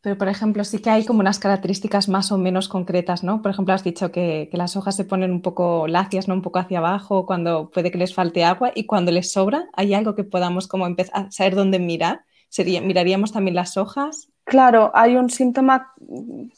Pero, 0.03 0.17
por 0.17 0.27
ejemplo, 0.27 0.65
sí 0.65 0.79
que 0.79 0.89
hay 0.89 1.05
como 1.05 1.21
unas 1.21 1.39
características 1.39 2.09
más 2.09 2.33
o 2.33 2.37
menos 2.37 2.67
concretas, 2.67 3.23
¿no? 3.23 3.41
Por 3.41 3.51
ejemplo, 3.51 3.73
has 3.73 3.85
dicho 3.85 4.11
que, 4.11 4.49
las 4.51 4.75
hojas 4.75 4.97
se 4.97 5.05
ponen 5.05 5.31
un 5.31 5.41
poco 5.41 5.87
lacias, 5.87 6.27
¿no? 6.27 6.33
Un 6.33 6.41
poco 6.41 6.59
hacia 6.59 6.79
abajo 6.79 7.25
cuando 7.25 7.69
puede 7.69 7.89
que 7.89 7.97
les 7.97 8.13
falte 8.13 8.43
agua 8.43 8.73
y 8.75 8.85
cuando 8.85 9.13
les 9.13 9.31
sobra, 9.31 9.69
¿hay 9.71 9.93
algo 9.93 10.13
que 10.13 10.25
podamos 10.25 10.67
como 10.67 10.87
empezar 10.87 11.27
a 11.27 11.31
saber 11.31 11.55
dónde 11.55 11.79
mirar? 11.79 12.25
Sería, 12.49 12.81
¿Miraríamos 12.81 13.31
también 13.31 13.55
las 13.55 13.77
hojas? 13.77 14.27
Claro, 14.43 14.91
hay 14.93 15.15
un 15.15 15.29
síntoma 15.29 15.93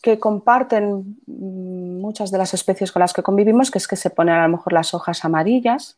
que 0.01 0.17
comparten 0.17 1.19
muchas 1.27 2.31
de 2.31 2.39
las 2.39 2.55
especies 2.55 2.91
con 2.91 3.01
las 3.01 3.13
que 3.13 3.21
convivimos, 3.21 3.69
que 3.69 3.77
es 3.77 3.88
que 3.88 3.95
se 3.95 4.10
ponen 4.10 4.34
a 4.34 4.47
lo 4.47 4.58
mejor 4.58 4.73
las 4.73 4.95
hojas 4.95 5.23
amarillas, 5.23 5.97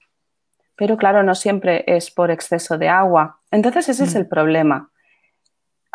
pero 0.76 0.98
claro, 0.98 1.24
no 1.24 1.34
siempre 1.34 1.86
es 1.88 2.12
por 2.12 2.30
exceso 2.30 2.78
de 2.78 2.90
agua. 2.90 3.40
Entonces 3.52 3.88
ese 3.88 4.04
es 4.04 4.16
mm. 4.16 4.18
el 4.18 4.28
problema 4.28 4.92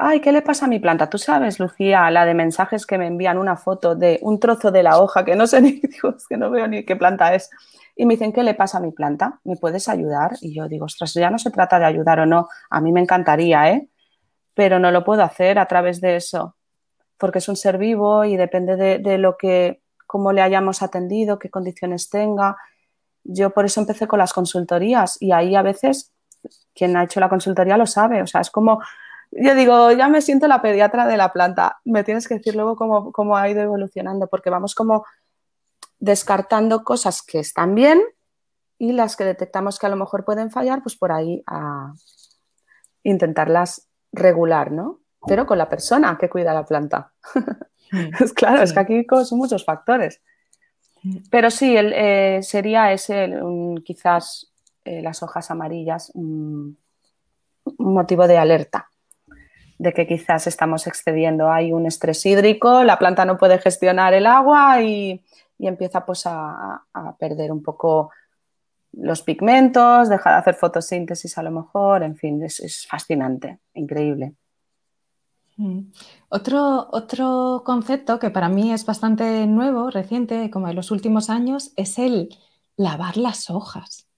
ay, 0.03 0.21
¿qué 0.21 0.33
le 0.33 0.43
pasa 0.43 0.67
a 0.67 0.69
mi 0.69 0.81
planta? 0.81 1.09
Tú 1.09 1.17
sabes, 1.17 1.61
Lucía, 1.61 2.11
la 2.11 2.25
de 2.25 2.35
mensajes 2.35 2.87
que 2.87 2.99
me 2.99 3.07
envían 3.07 3.39
una 3.39 3.57
foto 3.57 3.95
de 3.95 4.19
un 4.23 4.41
trozo 4.41 4.73
de 4.73 4.83
la 4.83 4.99
hoja 4.99 5.25
que 5.25 5.37
no 5.37 5.47
sé 5.47 5.61
ni, 5.61 5.81
que 6.29 6.37
no 6.37 6.51
veo 6.51 6.67
ni 6.67 6.85
qué 6.85 6.97
planta 6.97 7.35
es. 7.35 7.51
Y 7.95 8.07
me 8.07 8.15
dicen, 8.15 8.33
¿qué 8.33 8.43
le 8.43 8.55
pasa 8.55 8.79
a 8.79 8.81
mi 8.81 8.91
planta? 8.91 9.41
¿Me 9.45 9.57
puedes 9.57 9.89
ayudar? 9.89 10.33
Y 10.41 10.55
yo 10.55 10.67
digo, 10.67 10.87
ostras, 10.87 11.15
ya 11.15 11.31
no 11.31 11.39
se 11.39 11.51
trata 11.51 11.79
de 11.79 11.85
ayudar 11.85 12.21
o 12.21 12.27
no. 12.27 12.49
A 12.71 12.81
mí 12.81 12.91
me 12.91 13.01
encantaría, 13.01 13.71
¿eh? 13.71 13.89
Pero 14.55 14.79
no 14.79 14.91
lo 14.91 15.05
puedo 15.05 15.23
hacer 15.23 15.59
a 15.59 15.67
través 15.67 16.01
de 16.01 16.17
eso, 16.17 16.57
porque 17.17 17.39
es 17.39 17.49
un 17.49 17.57
ser 17.57 17.79
vivo 17.79 18.25
y 18.25 18.37
depende 18.37 18.77
de, 18.77 18.99
de 18.99 19.19
lo 19.19 19.37
que, 19.37 19.83
cómo 20.07 20.33
le 20.33 20.43
hayamos 20.43 20.83
atendido, 20.83 21.39
qué 21.39 21.49
condiciones 21.49 22.11
tenga. 22.11 22.57
Yo 23.25 23.51
por 23.51 23.67
eso 23.67 23.81
empecé 23.81 24.09
con 24.09 24.19
las 24.19 24.33
consultorías 24.33 25.17
y 25.21 25.33
ahí 25.33 25.55
a 25.55 25.63
veces 25.63 26.13
quien 26.75 26.97
ha 26.97 27.05
hecho 27.05 27.21
la 27.21 27.29
consultoría 27.29 27.77
lo 27.77 27.87
sabe. 27.87 28.23
O 28.23 28.27
sea, 28.27 28.41
es 28.41 28.51
como 28.51 28.81
yo 29.35 29.55
digo, 29.55 29.91
ya 29.93 30.09
me 30.09 30.21
siento 30.21 30.47
la 30.47 30.61
pediatra 30.61 31.07
de 31.07 31.17
la 31.17 31.33
planta. 31.33 31.81
Me 31.85 32.05
tienes 32.05 32.29
que 32.29 32.35
decir 32.35 32.55
luego 32.55 32.77
cómo, 32.77 33.37
ha 33.37 33.49
ido 33.49 33.63
evolucionando, 33.63 34.27
porque 34.27 34.51
vamos 34.51 34.75
como 34.75 35.07
descartando 35.99 36.85
cosas 36.85 37.23
que 37.23 37.39
están 37.39 37.75
bien 37.75 38.03
y 38.79 38.93
las 38.93 39.17
que 39.17 39.25
detectamos 39.25 39.79
que 39.79 39.87
a 39.87 39.89
lo 39.89 39.97
mejor 39.97 40.25
pueden 40.25 40.51
fallar, 40.51 40.83
pues 40.83 40.97
por 40.97 41.13
ahí 41.13 41.43
a 41.47 41.95
intentarlas 43.05 43.89
regular, 44.13 44.71
¿no? 44.71 45.01
Pero 45.27 45.47
con 45.47 45.57
la 45.57 45.69
persona 45.69 46.19
que 46.19 46.29
cuida 46.29 46.53
la 46.53 46.67
planta. 46.67 47.13
es 48.21 48.33
claro, 48.33 48.63
es 48.63 48.73
que 48.73 48.81
aquí 48.81 49.07
son 49.25 49.39
muchos 49.39 49.65
factores. 49.65 50.21
Pero 51.31 51.51
sí, 51.51 51.75
eh, 51.77 52.41
sería 52.43 52.93
ese 52.93 53.33
quizás 53.85 54.53
eh, 54.85 55.01
las 55.01 55.23
hojas 55.23 55.51
amarillas 55.51 56.11
un 56.15 56.77
motivo 57.79 58.27
de 58.27 58.39
alerta 58.39 58.92
de 59.83 59.93
que 59.93 60.07
quizás 60.07 60.47
estamos 60.47 60.87
excediendo. 60.87 61.51
Hay 61.51 61.73
un 61.73 61.87
estrés 61.87 62.25
hídrico, 62.25 62.85
la 62.85 63.01
planta 63.01 63.25
no 63.25 63.37
puede 63.37 63.59
gestionar 63.59 64.15
el 64.15 64.27
agua 64.27 64.81
y, 64.81 65.21
empieza 65.59 66.05
pues 66.05 66.23
a, 66.27 66.85
perder 67.19 67.51
un 67.51 67.63
poco 67.63 68.11
los 68.93 69.23
pigmentos, 69.23 70.09
deja 70.09 70.31
de 70.31 70.37
hacer 70.37 70.55
fotosíntesis 70.55 71.37
a 71.37 71.43
lo 71.43 71.51
mejor, 71.51 72.05
en 72.05 72.15
fin, 72.17 72.43
es, 72.45 72.87
fascinante, 72.89 73.59
increíble. 73.75 74.35
Mm. 75.57 75.91
Otro, 76.29 76.89
otro 76.93 77.63
concepto 77.65 78.21
que 78.21 78.31
para 78.31 78.49
mí 78.49 78.73
es 78.73 78.87
bastante 78.87 79.47
nuevo, 79.49 79.91
reciente, 79.91 80.49
como 80.51 80.69
en 80.69 80.77
los 80.77 80.93
últimos 80.93 81.29
años, 81.29 81.73
es 81.77 81.99
el 81.99 82.29
lavar 82.77 83.17
las 83.17 83.51
hojas 83.51 84.12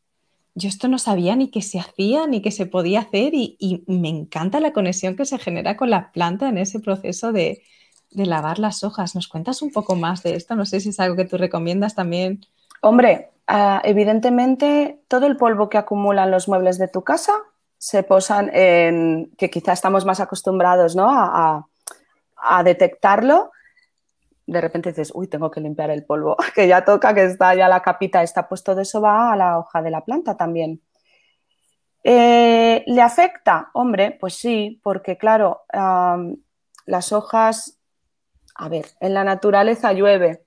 yo 0.55 0.69
esto 0.69 0.89
no 0.89 0.99
sabía 0.99 1.35
ni 1.35 1.51
que 1.51 1.63
se 1.63 1.81
hacía 1.81 2.27
ni 2.27 2.41
que 2.41 2.53
se 2.53 2.67
podía 2.67 3.01
hacer 3.01 3.33
y, 3.35 3.85
me 3.89 4.09
encanta 4.09 4.61
la 4.61 4.73
conexión 4.73 5.17
que 5.17 5.25
se 5.25 5.39
genera 5.39 5.77
con 5.77 5.91
la 5.91 6.13
planta 6.13 6.49
en 6.49 6.59
ese 6.59 6.81
proceso 6.81 7.33
de, 7.33 7.63
lavar 8.11 8.61
las 8.61 8.85
hojas. 8.85 9.17
¿Nos 9.17 9.27
cuentas 9.27 9.61
un 9.61 9.73
poco 9.73 9.97
más 9.97 10.23
de 10.23 10.37
esto? 10.37 10.55
No 10.55 10.65
sé 10.65 10.79
si 10.79 10.91
es 10.91 11.01
algo 11.01 11.17
que 11.17 11.25
tú 11.25 11.37
recomiendas 11.37 11.97
también. 11.97 12.47
Hombre, 12.81 13.31
ah, 13.49 13.83
evidentemente 13.83 15.01
todo 15.09 15.27
el 15.27 15.37
polvo 15.37 15.69
que 15.69 15.79
acumulan 15.79 16.31
los 16.31 16.47
muebles 16.47 16.79
de 16.79 16.87
tu 16.87 17.03
casa 17.03 17.33
se 17.77 18.05
posan 18.05 18.53
en, 18.55 19.33
que 19.37 19.51
quizá 19.51 19.73
estamos 19.73 20.05
más 20.05 20.21
acostumbrados 20.21 20.95
¿no? 20.95 21.11
a, 21.11 21.67
a 22.37 22.63
detectarlo 22.63 23.51
de 24.47 24.61
repente 24.61 24.91
dices, 24.91 25.13
uy, 25.15 25.29
tengo 25.29 25.51
que 25.51 25.61
limpiar 25.61 25.91
el 25.91 26.05
polvo, 26.05 26.37
que 26.55 26.69
ya 26.69 26.85
toca, 26.85 27.15
que 27.15 27.25
está 27.25 27.55
ya 27.55 27.69
la 27.69 27.83
capita 27.83 28.23
está, 28.23 28.49
pues 28.49 28.63
todo 28.63 28.81
eso 28.81 29.01
va 29.01 29.33
a 29.33 29.37
la 29.37 29.59
hoja 29.59 29.83
de 29.83 29.91
la 29.91 30.05
planta 30.05 30.37
también. 30.37 30.81
Eh, 32.03 32.85
¿Le 32.87 33.01
afecta? 33.01 33.71
Hombre, 33.73 34.17
pues 34.21 34.35
sí, 34.35 34.81
porque 34.83 35.17
claro, 35.17 35.63
las 36.87 37.13
hojas 37.13 37.79
a 38.55 38.69
ver, 38.69 38.87
en 39.01 39.15
la 39.15 39.25
naturaleza 39.25 39.93
llueve, 39.93 40.45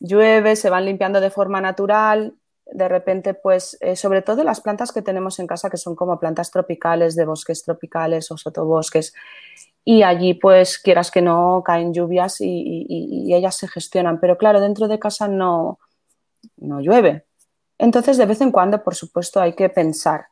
llueve, 0.00 0.56
se 0.56 0.70
van 0.70 0.84
limpiando 0.84 1.20
de 1.20 1.30
forma 1.30 1.60
natural, 1.60 2.34
de 2.66 2.88
repente, 2.88 3.34
pues, 3.34 3.76
eh, 3.80 3.96
sobre 3.96 4.22
todo 4.22 4.42
las 4.42 4.60
plantas 4.60 4.92
que 4.92 5.02
tenemos 5.02 5.38
en 5.38 5.46
casa, 5.46 5.70
que 5.70 5.76
son 5.76 5.94
como 5.94 6.18
plantas 6.18 6.50
tropicales, 6.50 7.14
de 7.14 7.24
bosques 7.26 7.62
tropicales 7.62 8.30
o 8.30 8.36
sotobosques, 8.36 9.12
y 9.84 10.02
allí, 10.02 10.34
pues, 10.34 10.78
quieras 10.78 11.10
que 11.10 11.20
no, 11.20 11.62
caen 11.64 11.92
lluvias 11.92 12.40
y, 12.40 13.32
ellas 13.34 13.56
se 13.56 13.68
gestionan, 13.68 14.18
pero 14.18 14.38
claro, 14.38 14.60
dentro 14.60 14.88
de 14.88 14.98
casa 14.98 15.28
no, 15.28 15.78
no 16.56 16.80
llueve. 16.80 17.26
Entonces, 17.78 18.16
de 18.16 18.26
vez 18.26 18.40
en 18.40 18.50
cuando, 18.50 18.82
por 18.82 18.94
supuesto, 18.94 19.40
hay 19.40 19.54
que 19.54 19.68
pensar. 19.68 20.28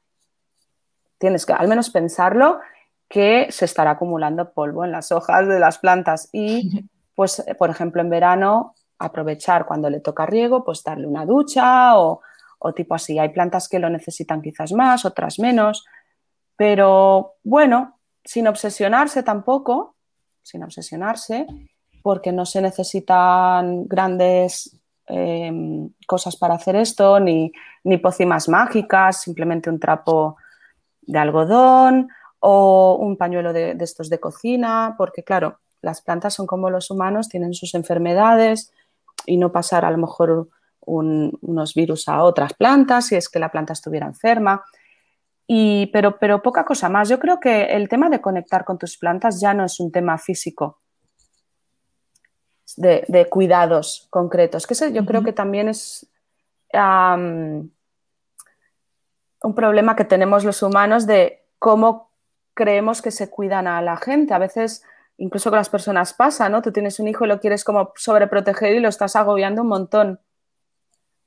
Tienes 1.19 1.45
que 1.45 1.53
al 1.53 1.69
menos 1.69 1.91
pensarlo 1.91 2.61
que 3.09 3.49
se 3.51 3.67
estará 3.67 3.93
acumulando 3.93 4.53
polvo 4.53 4.85
en 4.85 4.93
las 4.93 5.13
hojas 5.13 5.47
de 5.47 5.61
las 5.61 5.79
plantas 5.79 6.31
y, 6.33 6.89
pues, 7.15 7.45
por 7.59 7.69
ejemplo, 7.69 8.01
en 8.01 8.09
verano 8.09 8.75
aprovechar 9.03 9.67
cuando 9.67 9.91
le 9.91 10.01
toca 10.01 10.27
riego, 10.27 10.65
pues 10.65 10.83
darle 10.83 11.07
una 11.07 11.27
ducha 11.27 11.99
o, 11.99 12.21
tipo 12.75 12.95
así. 12.95 13.19
Hay 13.19 13.31
plantas 13.31 13.69
que 13.69 13.81
lo 13.81 13.91
necesitan 13.91 14.41
quizás 14.41 14.73
más, 14.73 15.05
otras 15.05 15.39
menos, 15.41 15.85
pero 16.57 17.35
bueno, 17.43 17.99
sin 18.25 18.47
obsesionarse 18.47 19.25
tampoco, 19.25 19.97
sin 20.43 20.63
obsesionarse, 20.63 21.47
porque 22.03 22.31
no 22.31 22.47
se 22.47 22.63
necesitan 22.63 23.87
grandes 23.89 24.81
em, 25.07 25.91
cosas 26.07 26.37
para 26.37 26.55
hacer 26.55 26.77
esto, 26.77 27.19
ni, 27.19 27.53
ni 27.83 28.01
mágicas, 28.49 29.23
simplemente 29.23 29.69
un 29.69 29.81
trapo 29.81 30.37
de 31.01 31.19
algodón 31.19 32.09
o 32.39 32.97
un 33.01 33.17
pañuelo 33.17 33.53
de, 33.53 33.75
de, 33.75 33.85
estos 33.85 34.09
de 34.09 34.21
cocina, 34.21 34.95
porque 34.97 35.25
claro, 35.25 35.59
las 35.81 36.01
plantas 36.01 36.35
son 36.35 36.47
como 36.47 36.71
los 36.71 36.91
humanos, 36.93 37.29
tienen 37.29 37.55
sus 37.55 37.75
enfermedades, 37.75 38.73
y 39.27 39.37
no 39.37 39.53
pasar 39.53 39.85
a 39.85 39.91
lo 39.91 39.99
mejor 39.99 40.49
unos 40.85 41.75
virus 41.75 42.09
a 42.09 42.23
otras 42.23 42.55
plantas 42.55 43.07
si 43.07 43.17
es 43.17 43.29
que 43.29 43.39
la 43.39 43.51
planta 43.51 43.73
estuviera 43.73 44.07
enferma. 44.07 44.65
Y, 45.47 45.87
pero, 45.93 46.19
pero 46.19 46.43
poca 46.43 46.65
cosa 46.65 46.89
más. 46.89 47.09
Yo 47.09 47.19
creo 47.19 47.39
que 47.41 47.65
el 47.77 47.89
tema 47.89 48.09
de 48.09 48.21
conectar 48.21 48.65
con 48.65 48.79
tus 48.79 48.97
plantas 48.97 49.41
ya 49.41 49.55
no 49.55 49.65
es 49.65 49.81
un 49.81 49.93
tema 49.93 50.19
físico, 50.19 50.79
de, 52.77 53.27
cuidados 53.29 54.07
concretos, 54.11 54.67
que 54.67 54.75
yo 54.93 55.05
creo 55.05 55.23
que 55.23 55.33
también 55.33 55.69
es 55.69 56.11
un 59.43 59.55
problema 59.55 59.95
que 59.95 60.05
tenemos 60.05 60.45
los 60.45 60.63
humanos 60.63 61.07
de 61.07 61.45
cómo 61.59 62.11
creemos 62.55 63.03
que 63.03 63.11
se 63.11 63.29
cuidan 63.29 63.67
a 63.67 63.83
la 63.83 63.97
gente. 63.97 64.35
A 64.35 64.39
veces 64.39 64.85
incluso 65.23 65.51
con 65.51 65.57
las 65.59 65.69
personas 65.69 66.15
pasa, 66.15 66.49
¿no? 66.49 66.63
Tú 66.63 66.73
tienes 66.73 66.99
un 66.99 67.07
hijo 67.07 67.25
y 67.25 67.29
lo 67.29 67.39
quieres 67.39 67.63
como 67.63 67.93
sobreproteger 67.95 68.75
y 68.75 68.81
lo 68.81 68.89
estás 68.89 69.15
agobiando 69.15 69.63
un 69.63 69.69
montón. 69.69 70.21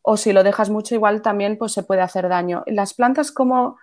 O 0.01 0.17
si 0.17 0.34
lo 0.34 0.43
dejas 0.43 0.69
mucho, 0.69 0.95
igual 0.95 1.21
también 1.21 1.58
pues, 1.58 1.71
se 1.71 1.81
puede 1.81 2.01
hacer 2.01 2.27
daño. 2.27 2.63
Las 2.67 2.93
plantas 2.93 3.31
como 3.31 3.77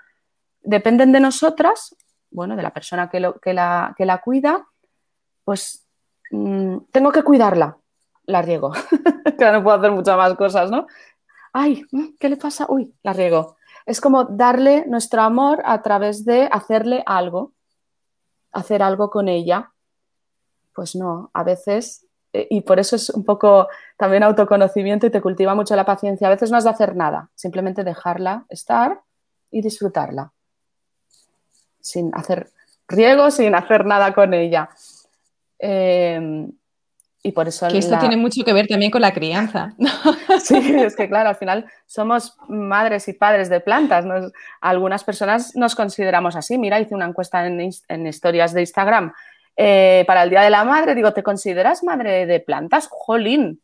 dependen 0.61 1.13
de 1.13 1.21
nosotras, 1.21 1.97
bueno, 2.31 2.57
de 2.57 2.63
la 2.63 2.75
persona 2.75 3.09
que, 3.09 3.21
la, 3.21 3.95
que 3.97 4.05
la, 4.05 4.21
cuida, 4.23 4.67
pues 5.45 5.89
mm, 6.31 6.77
tengo 6.93 7.11
que 7.11 7.23
cuidarla, 7.23 7.79
la 8.27 8.43
riego. 8.43 8.71
claro, 9.39 9.59
no 9.59 9.65
puedo 9.65 9.79
hacer 9.79 9.93
muchas 9.93 10.17
más 10.19 10.35
cosas, 10.35 10.71
¿no? 10.71 10.87
Ay, 11.55 11.87
mm, 11.91 12.17
¿qué 12.21 12.29
le 12.29 12.37
pasa? 12.37 12.67
Uy, 12.69 12.95
la 13.03 13.15
riego. 13.15 13.57
Es 13.87 14.03
como 14.03 14.25
darle 14.25 14.85
nuestro 14.87 15.23
amor 15.23 15.63
a 15.65 15.81
través 15.81 16.27
de 16.27 16.51
hacerle 16.53 17.03
algo, 17.07 17.55
hacer 18.53 18.83
algo 18.83 19.09
con 19.09 19.29
ella. 19.29 19.73
Pues 20.75 20.95
no, 20.95 21.31
a 21.35 21.45
veces, 21.45 22.07
eh, 22.33 22.47
y 22.51 22.63
por 22.63 22.79
eso 22.79 22.97
es 22.97 23.11
un 23.11 23.25
poco 23.25 23.69
también 23.97 24.23
autoconocimiento 24.23 25.07
y 25.07 25.11
te 25.11 25.21
cultiva 25.21 25.55
mucho 25.55 25.77
la 25.77 25.85
paciencia, 25.85 26.27
a 26.27 26.31
veces 26.31 26.51
no 26.51 26.57
has 26.57 26.65
de 26.65 26.71
hacer 26.71 26.97
nada, 26.97 27.31
simplemente 27.35 27.85
dejarla 27.85 28.47
estar 28.49 29.01
y 29.51 29.61
disfrutarla, 29.61 30.33
sin 31.81 32.11
hacer 32.15 32.51
riego, 32.89 33.31
sin 33.31 33.55
hacer 33.55 33.85
nada 33.85 34.15
con 34.15 34.33
ella. 34.35 34.71
Em, 35.59 36.51
y 37.23 37.33
por 37.33 37.47
eso... 37.47 37.69
Que 37.69 37.79
esto 37.79 37.99
tiene 37.99 38.17
mucho 38.17 38.43
que 38.45 38.53
ver 38.53 38.67
también 38.67 38.91
con 38.91 39.01
la 39.01 39.13
crianza. 39.13 39.75
Sí, 40.41 40.57
es 40.57 40.97
que 40.97 41.09
claro, 41.09 41.29
al 41.29 41.37
final 41.37 41.67
somos 41.87 42.37
madres 42.49 43.07
y 43.07 43.13
padres 43.13 43.49
de 43.49 43.61
plantas. 43.61 44.05
Algunas 44.61 45.05
personas 45.05 45.55
nos 45.55 45.77
consideramos 45.77 46.35
así. 46.35 46.59
Mira, 46.59 46.81
hice 46.81 46.95
una 46.95 47.07
encuesta 47.07 47.47
en, 47.47 47.61
en 47.61 48.07
historias 48.07 48.53
de 48.53 48.63
Instagram 48.63 49.13
eh, 49.57 50.05
para 50.07 50.23
el 50.23 50.31
Día 50.31 50.43
de 50.43 50.51
la 50.51 50.65
Madre, 50.65 50.95
digo, 50.95 51.13
¿te 51.13 51.23
consideras 51.23 51.85
madre 51.85 52.27
de 52.27 52.41
plantas? 52.41 52.89
Jolín. 52.91 53.61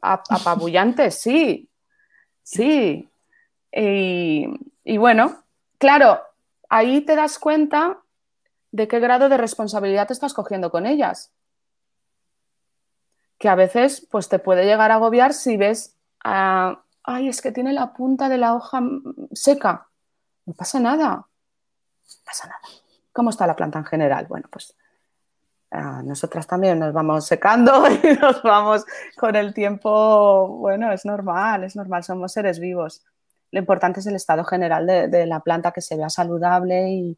Apabullante, 0.00 1.10
sí. 1.10 1.68
Sí. 2.42 3.08
Y, 3.70 4.96
bueno, 4.96 5.44
claro, 5.76 6.22
ahí 6.70 7.02
te 7.02 7.14
das 7.14 7.38
cuenta 7.38 7.98
de 8.72 8.88
qué 8.88 9.00
grado 9.00 9.28
de 9.28 9.36
responsabilidad 9.36 10.06
te 10.06 10.14
estás 10.14 10.32
cogiendo 10.32 10.70
con 10.70 10.86
ellas. 10.86 11.30
Que 13.38 13.48
a 13.48 13.54
veces 13.54 14.06
pues 14.10 14.28
te 14.28 14.38
puede 14.38 14.64
llegar 14.64 14.90
a 14.90 14.94
agobiar 14.94 15.34
si 15.34 15.56
ves, 15.56 15.94
ay, 16.24 17.28
es 17.28 17.42
que 17.42 17.52
tiene 17.52 17.72
la 17.72 17.92
punta 17.92 18.28
de 18.28 18.38
la 18.38 18.54
hoja 18.54 18.80
seca. 19.32 19.88
No 20.46 20.54
pasa 20.54 20.80
nada. 20.80 21.08
No 21.16 22.24
pasa 22.24 22.48
nada. 22.48 22.87
¿Cómo 23.18 23.30
está 23.30 23.48
la 23.48 23.56
planta 23.56 23.80
en 23.80 23.84
general? 23.84 24.26
Bueno, 24.28 24.46
pues 24.48 24.76
nosotras 26.04 26.46
también 26.46 26.78
nos 26.78 26.92
vamos 26.92 27.26
secando 27.26 27.82
y 27.90 28.16
nos 28.16 28.44
vamos 28.44 28.84
con 29.16 29.34
el 29.34 29.52
tiempo, 29.52 30.46
bueno, 30.46 30.92
es 30.92 31.04
normal, 31.04 31.64
es 31.64 31.74
normal, 31.74 32.04
somos 32.04 32.30
seres 32.30 32.60
vivos. 32.60 33.04
Lo 33.50 33.58
importante 33.58 33.98
es 33.98 34.06
el 34.06 34.14
estado 34.14 34.44
general 34.44 34.86
de, 34.86 35.26
la 35.26 35.40
planta, 35.40 35.72
que 35.72 35.80
se 35.80 35.96
vea 35.96 36.08
saludable 36.08 37.16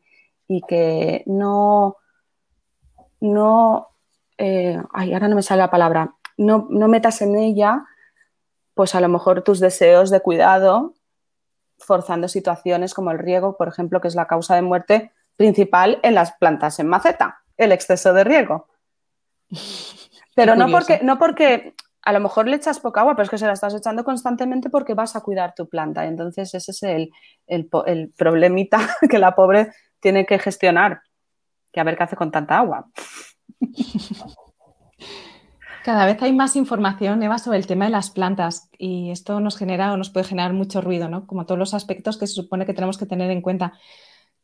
y, 0.49 0.63
que 0.67 1.23
no, 1.27 1.99
no, 3.21 3.89
eh, 4.39 4.83
ay, 4.95 5.13
ahora 5.13 5.29
no 5.29 5.37
me 5.37 5.43
sale 5.43 5.61
la 5.61 5.71
palabra, 5.71 6.15
no, 6.39 6.67
no 6.71 6.89
metas 6.89 7.21
en 7.21 7.37
ella, 7.37 7.85
pues 8.73 8.95
a 8.95 9.03
lo 9.03 9.11
mejor 9.11 9.43
tus 9.43 9.61
deseos 9.61 10.09
de 10.09 10.21
cuidado, 10.21 10.95
forzando 11.77 12.27
situaciones 12.27 12.95
como 12.95 13.11
el 13.11 13.19
riego, 13.19 13.59
por 13.59 13.69
ejemplo, 13.69 14.01
que 14.01 14.09
es 14.09 14.15
la 14.15 14.27
causa 14.27 14.55
de 14.55 14.63
muerte 14.63 15.13
principal 15.41 15.99
en 16.03 16.15
las 16.15 16.33
plantas 16.33 16.79
en 16.81 16.87
maceta, 16.87 17.41
el 17.57 17.73
exceso 17.73 18.13
de 18.13 18.25
riego. 18.25 18.69
Pero 20.37 20.55
no 20.55 20.71
porque, 20.71 21.01
no 21.03 21.19
porque 21.19 21.73
a 22.03 22.13
lo 22.13 22.21
mejor 22.21 22.47
le 22.47 22.57
echas 22.57 22.79
poca 22.79 23.01
agua, 23.01 23.15
pero 23.15 23.25
es 23.25 23.31
que 23.31 23.39
se 23.39 23.47
la 23.47 23.53
estás 23.53 23.75
echando 23.75 24.05
constantemente 24.05 24.71
porque 24.71 24.95
vas 24.95 25.17
a 25.17 25.21
cuidar 25.21 25.55
tu 25.55 25.69
planta. 25.69 26.07
entonces 26.07 26.55
ese 26.55 26.71
es 26.71 26.83
el, 26.83 27.11
el, 27.47 27.69
problemita 28.17 28.79
que 29.11 29.19
la 29.19 29.35
pobre 29.35 29.73
tiene 29.99 30.25
que 30.25 30.39
gestionar. 30.39 31.03
Que 31.73 31.81
a 31.81 31.85
ver 31.85 31.97
qué 31.97 32.05
hace 32.05 32.17
con 32.17 32.31
tanta 32.31 32.59
agua. 32.59 32.87
Cada 35.85 36.07
vez 36.07 36.23
hay 36.23 36.33
más 36.33 36.57
información, 36.57 37.23
Eva, 37.23 37.39
sobre 37.39 37.59
el 37.59 37.67
tema 37.67 37.87
de 37.87 37.91
las 37.91 38.11
plantas 38.11 38.69
y 38.79 39.11
esto 39.11 39.41
nos 39.41 39.57
genera 39.57 39.93
o 39.93 39.97
nos 39.97 40.11
puede 40.11 40.27
generar 40.27 40.53
mucho 40.53 40.81
ruido, 40.81 41.09
¿no? 41.09 41.27
Como 41.27 41.45
todos 41.45 41.59
los 41.59 41.75
aspectos 41.75 42.19
que 42.19 42.27
se 42.27 42.35
supone 42.35 42.67
que 42.67 42.75
tenemos 42.75 42.99
que 42.99 43.07
tener 43.07 43.31
en 43.31 43.43
cuenta. 43.43 43.73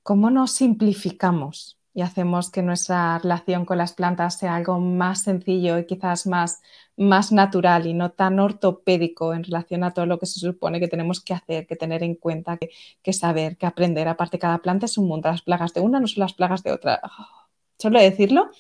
¿Cómo 0.06 0.30
nos 0.30 0.52
simplificamos 0.52 1.78
y 1.92 2.00
hacemos 2.02 2.52
que 2.52 2.62
nuestra 2.62 3.18
relación 3.18 3.64
con 3.64 3.76
las 3.78 3.92
plantas 3.92 4.38
sea 4.38 4.54
algo 4.54 4.78
más 4.78 5.22
sencillo 5.22 5.78
y 5.78 5.86
quizás 5.86 6.28
más, 6.28 6.62
más 6.96 7.32
natural 7.32 7.88
y 7.88 7.92
no 7.92 8.12
tan 8.12 8.38
ortopédico 8.38 9.34
en 9.34 9.42
relación 9.42 9.82
a 9.82 9.92
todo 9.92 10.06
lo 10.06 10.20
que 10.20 10.26
se 10.26 10.38
supone 10.38 10.78
que 10.78 10.86
tenemos 10.86 11.20
que 11.20 11.34
hacer, 11.34 11.66
que 11.66 11.74
tener 11.74 12.04
en 12.04 12.14
cuenta, 12.14 12.56
que, 12.56 13.12
saber, 13.12 13.56
que 13.56 13.66
aprender? 13.66 14.06
Aparte, 14.06 14.38
cada 14.38 14.58
planta 14.58 14.86
es 14.86 14.96
un 14.96 15.08
mundo, 15.08 15.28
las 15.28 15.42
plagas 15.42 15.74
de 15.74 15.80
una 15.80 15.98
no 15.98 16.06
son 16.06 16.20
las 16.20 16.34
plagas 16.34 16.62
de 16.62 16.70
otra. 16.70 17.00
Oh, 17.02 17.48
solo 17.76 17.98
decirlo, 17.98 18.52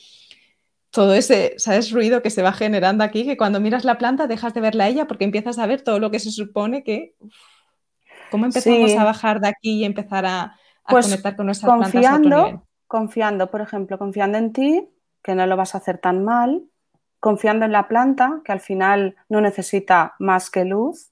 todo 0.90 1.14
ese, 1.14 1.54
¿sabes? 1.58 1.92
Ruido 1.92 2.22
que 2.22 2.30
se 2.30 2.42
va 2.42 2.52
generando 2.52 3.04
aquí, 3.04 3.24
que 3.24 3.36
cuando 3.36 3.60
miras 3.60 3.84
la 3.84 3.98
planta 3.98 4.26
dejas 4.26 4.52
de 4.52 4.62
verla 4.62 4.84
a 4.84 4.88
ella 4.88 5.06
porque 5.06 5.24
empiezas 5.24 5.60
a 5.60 5.66
ver 5.66 5.82
todo 5.82 6.00
lo 6.00 6.10
que 6.10 6.18
se 6.18 6.32
supone 6.32 6.82
que... 6.82 7.14
¿Cómo 8.32 8.46
empezamos 8.46 8.96
a 8.96 9.04
bajar 9.04 9.38
de 9.38 9.46
aquí 9.46 9.82
y 9.82 9.84
empezar 9.84 10.26
a, 10.26 10.58
pues 10.88 11.06
conectar 11.06 11.36
con 11.36 11.46
nuestras 11.46 11.72
confiando, 11.72 12.62
Confiando, 12.86 13.50
por 13.50 13.60
ejemplo, 13.60 13.98
confiando 13.98 14.38
en 14.38 14.52
ti, 14.52 14.88
que 15.22 15.34
no 15.34 15.44
lo 15.46 15.56
vas 15.56 15.74
a 15.74 15.78
hacer 15.78 15.98
tan 15.98 16.24
mal, 16.24 16.62
confiando 17.18 17.64
en 17.64 17.72
la 17.72 17.88
planta, 17.88 18.40
que 18.44 18.52
al 18.52 18.60
final 18.60 19.16
no 19.28 19.40
necesita 19.40 20.14
más 20.20 20.50
que 20.50 20.64
luz, 20.64 21.10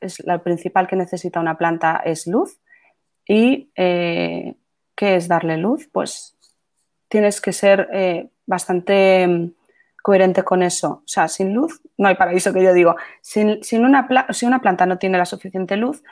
es 0.00 0.24
lo 0.24 0.42
principal 0.42 0.86
que 0.86 0.96
necesita 0.96 1.40
una 1.40 1.58
planta 1.58 2.00
es 2.04 2.26
luz. 2.26 2.60
¿Y 3.26 3.72
eh, 3.74 4.54
qué 4.94 5.16
es 5.16 5.28
darle 5.28 5.56
luz? 5.56 5.88
Pues 5.90 6.36
tienes 7.08 7.40
que 7.40 7.52
ser 7.52 7.88
eh, 7.92 8.30
bastante 8.46 9.26
mm, 9.26 9.52
coherente 10.02 10.42
con 10.42 10.62
eso. 10.62 11.02
O 11.04 11.08
sea, 11.08 11.28
sin 11.28 11.54
luz 11.54 11.80
no 11.96 12.08
hay 12.08 12.16
paraíso 12.16 12.52
que 12.52 12.62
yo 12.62 12.72
digo. 12.72 12.96
Sin, 13.22 13.58
una, 13.84 14.06
si 14.30 14.46
una 14.46 14.60
planta 14.60 14.86
no 14.86 14.98
tiene 14.98 15.18
la 15.18 15.24
suficiente 15.24 15.76
luz, 15.76 16.02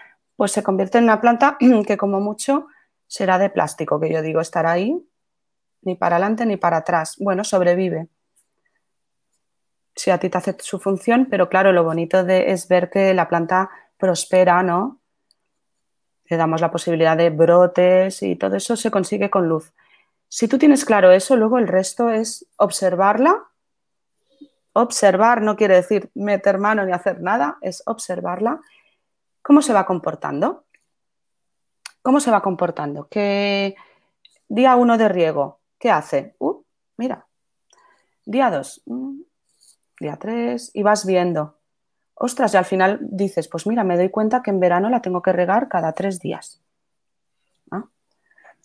pues 0.42 0.50
se 0.50 0.64
convierte 0.64 0.98
en 0.98 1.04
una 1.04 1.20
planta 1.20 1.56
que 1.86 1.96
como 1.96 2.18
mucho 2.18 2.66
será 3.06 3.38
de 3.38 3.48
plástico, 3.48 4.00
que 4.00 4.12
yo 4.12 4.22
digo, 4.22 4.40
estará 4.40 4.72
ahí 4.72 5.00
ni 5.82 5.94
para 5.94 6.16
adelante 6.16 6.44
ni 6.46 6.56
para 6.56 6.78
atrás. 6.78 7.14
Bueno, 7.20 7.44
sobrevive. 7.44 8.08
Si 9.94 10.10
a 10.10 10.18
ti 10.18 10.28
te 10.28 10.38
hace 10.38 10.56
su 10.58 10.80
función, 10.80 11.28
pero 11.30 11.48
claro, 11.48 11.70
lo 11.70 11.84
bonito 11.84 12.24
de, 12.24 12.50
es 12.50 12.66
ver 12.66 12.90
que 12.90 13.14
la 13.14 13.28
planta 13.28 13.70
prospera, 13.96 14.64
¿no? 14.64 14.98
Le 16.24 16.36
damos 16.36 16.60
la 16.60 16.72
posibilidad 16.72 17.16
de 17.16 17.30
brotes 17.30 18.20
y 18.24 18.34
todo 18.34 18.56
eso 18.56 18.74
se 18.74 18.90
consigue 18.90 19.30
con 19.30 19.48
luz. 19.48 19.72
Si 20.26 20.48
tú 20.48 20.58
tienes 20.58 20.84
claro 20.84 21.12
eso, 21.12 21.36
luego 21.36 21.58
el 21.58 21.68
resto 21.68 22.10
es 22.10 22.48
observarla. 22.56 23.44
Observar 24.72 25.40
no 25.40 25.54
quiere 25.54 25.76
decir 25.76 26.10
meter 26.16 26.58
mano 26.58 26.84
ni 26.84 26.90
hacer 26.90 27.20
nada, 27.20 27.58
es 27.60 27.84
observarla. 27.86 28.60
¿Cómo 29.42 29.62
se 29.62 29.72
va 29.72 29.84
comportando? 29.84 30.64
¿Cómo 32.02 32.20
se 32.20 32.30
va 32.30 32.42
comportando? 32.42 33.08
¿Qué 33.08 33.76
día 34.48 34.76
uno 34.76 34.96
de 34.96 35.08
riego? 35.08 35.60
¿Qué 35.78 35.90
hace? 35.90 36.36
Uh, 36.38 36.62
mira. 36.96 37.26
Día 38.24 38.50
dos. 38.50 38.82
Mm, 38.86 39.20
día 40.00 40.16
tres. 40.16 40.70
Y 40.74 40.82
vas 40.82 41.04
viendo. 41.04 41.58
Ostras, 42.14 42.54
y 42.54 42.56
al 42.56 42.64
final 42.64 42.98
dices, 43.02 43.48
pues 43.48 43.66
mira, 43.66 43.84
me 43.84 43.96
doy 43.96 44.10
cuenta 44.10 44.42
que 44.42 44.50
en 44.50 44.60
verano 44.60 44.88
la 44.90 45.02
tengo 45.02 45.22
que 45.22 45.32
regar 45.32 45.68
cada 45.68 45.92
tres 45.92 46.20
días 46.20 46.62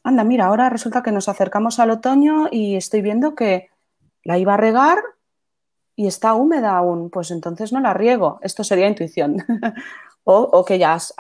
anda, 0.08 0.24
mira, 0.24 0.46
ahora 0.46 0.70
resulta 0.70 1.04
que 1.04 1.12
nos 1.12 1.28
acercamos 1.28 1.80
al 1.80 1.90
otoño 1.90 2.48
y 2.50 2.78
estoy 2.78 3.02
viendo 3.02 3.36
que 3.36 3.70
la 4.24 4.38
iba 4.38 4.54
a 4.54 4.58
regar 4.58 5.00
y 5.98 6.08
está 6.08 6.34
húmeda 6.34 6.78
aún, 6.78 7.10
pues 7.10 7.30
entonces 7.30 7.74
no 7.74 7.82
la 7.82 7.94
riego. 7.94 8.40
Esto 8.42 8.64
sería 8.64 8.88
intuición. 8.88 9.44
o, 10.30 10.66
que 10.66 10.78
ya 10.78 10.94
has, 10.94 11.14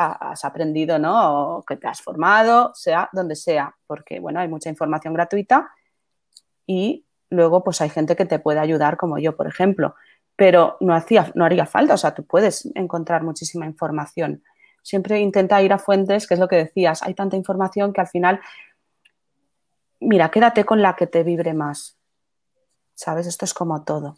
aprendido, 0.43 0.99
¿no? 0.99 1.57
O 1.57 1.63
que 1.63 1.77
te 1.77 1.87
has 1.87 2.01
formado, 2.01 2.71
sea 2.75 3.09
donde 3.13 3.35
sea, 3.35 3.75
porque, 3.87 4.19
bueno, 4.19 4.39
hay 4.39 4.47
mucha 4.47 4.69
información 4.69 5.13
gratuita 5.13 5.69
y 6.65 7.05
luego 7.29 7.63
pues 7.63 7.79
hay 7.81 7.89
gente 7.89 8.15
que 8.15 8.25
te 8.25 8.39
puede 8.39 8.59
ayudar, 8.59 8.97
como 8.97 9.17
yo, 9.17 9.35
por 9.35 9.47
ejemplo, 9.47 9.95
pero 10.35 10.77
no, 10.81 10.93
hacía, 10.93 11.31
no 11.35 11.45
haría 11.45 11.65
falta, 11.65 11.93
o 11.93 11.97
sea, 11.97 12.13
tú 12.13 12.25
puedes 12.25 12.69
encontrar 12.75 13.23
muchísima 13.23 13.65
información. 13.65 14.43
Siempre 14.83 15.19
intenta 15.19 15.61
ir 15.61 15.73
a 15.73 15.79
fuentes, 15.79 16.27
que 16.27 16.33
es 16.33 16.39
lo 16.39 16.47
que 16.47 16.57
decías, 16.57 17.01
hay 17.03 17.13
tanta 17.13 17.35
información 17.35 17.93
que 17.93 18.01
al 18.01 18.07
final 18.07 18.41
mira, 19.99 20.29
quédate 20.29 20.65
con 20.65 20.81
la 20.81 20.95
que 20.95 21.07
te 21.07 21.23
vibre 21.23 21.53
más. 21.53 21.97
¿Sabes? 22.93 23.27
Esto 23.27 23.45
es 23.45 23.53
como 23.53 23.83
todo. 23.83 24.17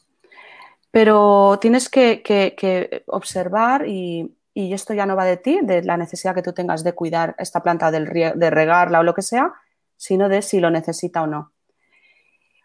Pero 0.91 1.57
tienes 1.59 1.89
que, 1.89 3.03
observar 3.07 3.87
y, 3.87 4.35
esto 4.73 4.93
ya 4.93 5.05
no 5.05 5.15
va 5.15 5.25
de 5.25 5.37
ti, 5.37 5.59
de 5.61 5.83
la 5.83 5.97
necesidad 5.97 6.35
que 6.35 6.41
tú 6.41 6.53
tengas 6.53 6.83
de 6.83 6.93
cuidar 6.93 7.35
esta 7.37 7.61
planta, 7.61 7.91
de 7.91 8.49
regarla 8.49 8.99
o 8.99 9.03
lo 9.03 9.13
que 9.13 9.21
sea, 9.21 9.53
sino 9.97 10.29
de 10.29 10.41
si 10.41 10.59
lo 10.59 10.69
necesita 10.69 11.23
o 11.23 11.27
no. 11.27 11.51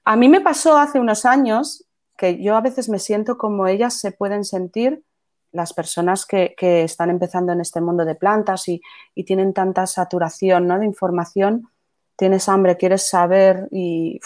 A 0.05 0.17
mí 0.17 0.29
me 0.29 0.41
pasó 0.41 0.77
hace 0.77 1.01
unos 1.01 1.25
años 1.25 1.85
que 2.17 2.43
yo 2.43 2.57
a 2.57 2.61
veces 2.61 2.89
me 2.89 2.99
siento 2.99 3.39
como 3.39 3.67
ellas 3.67 3.99
se 3.99 4.13
pueden 4.13 4.45
sentir 4.45 5.03
las 5.51 5.73
personas 5.73 6.27
que, 6.27 6.55
están 6.59 7.11
empezando 7.11 7.53
en 7.53 7.61
este 7.61 7.81
mundo 7.81 8.05
de 8.05 8.15
plantas 8.15 8.69
y, 8.69 8.83
tienen 9.25 9.53
tanta 9.55 9.87
saturación 9.87 10.67
¿no? 10.67 10.79
de 10.79 10.85
información 10.85 11.69
tienes 12.17 12.49
hambre, 12.49 12.77
quieres 12.77 13.09
saber 13.09 13.69
y 13.71 14.21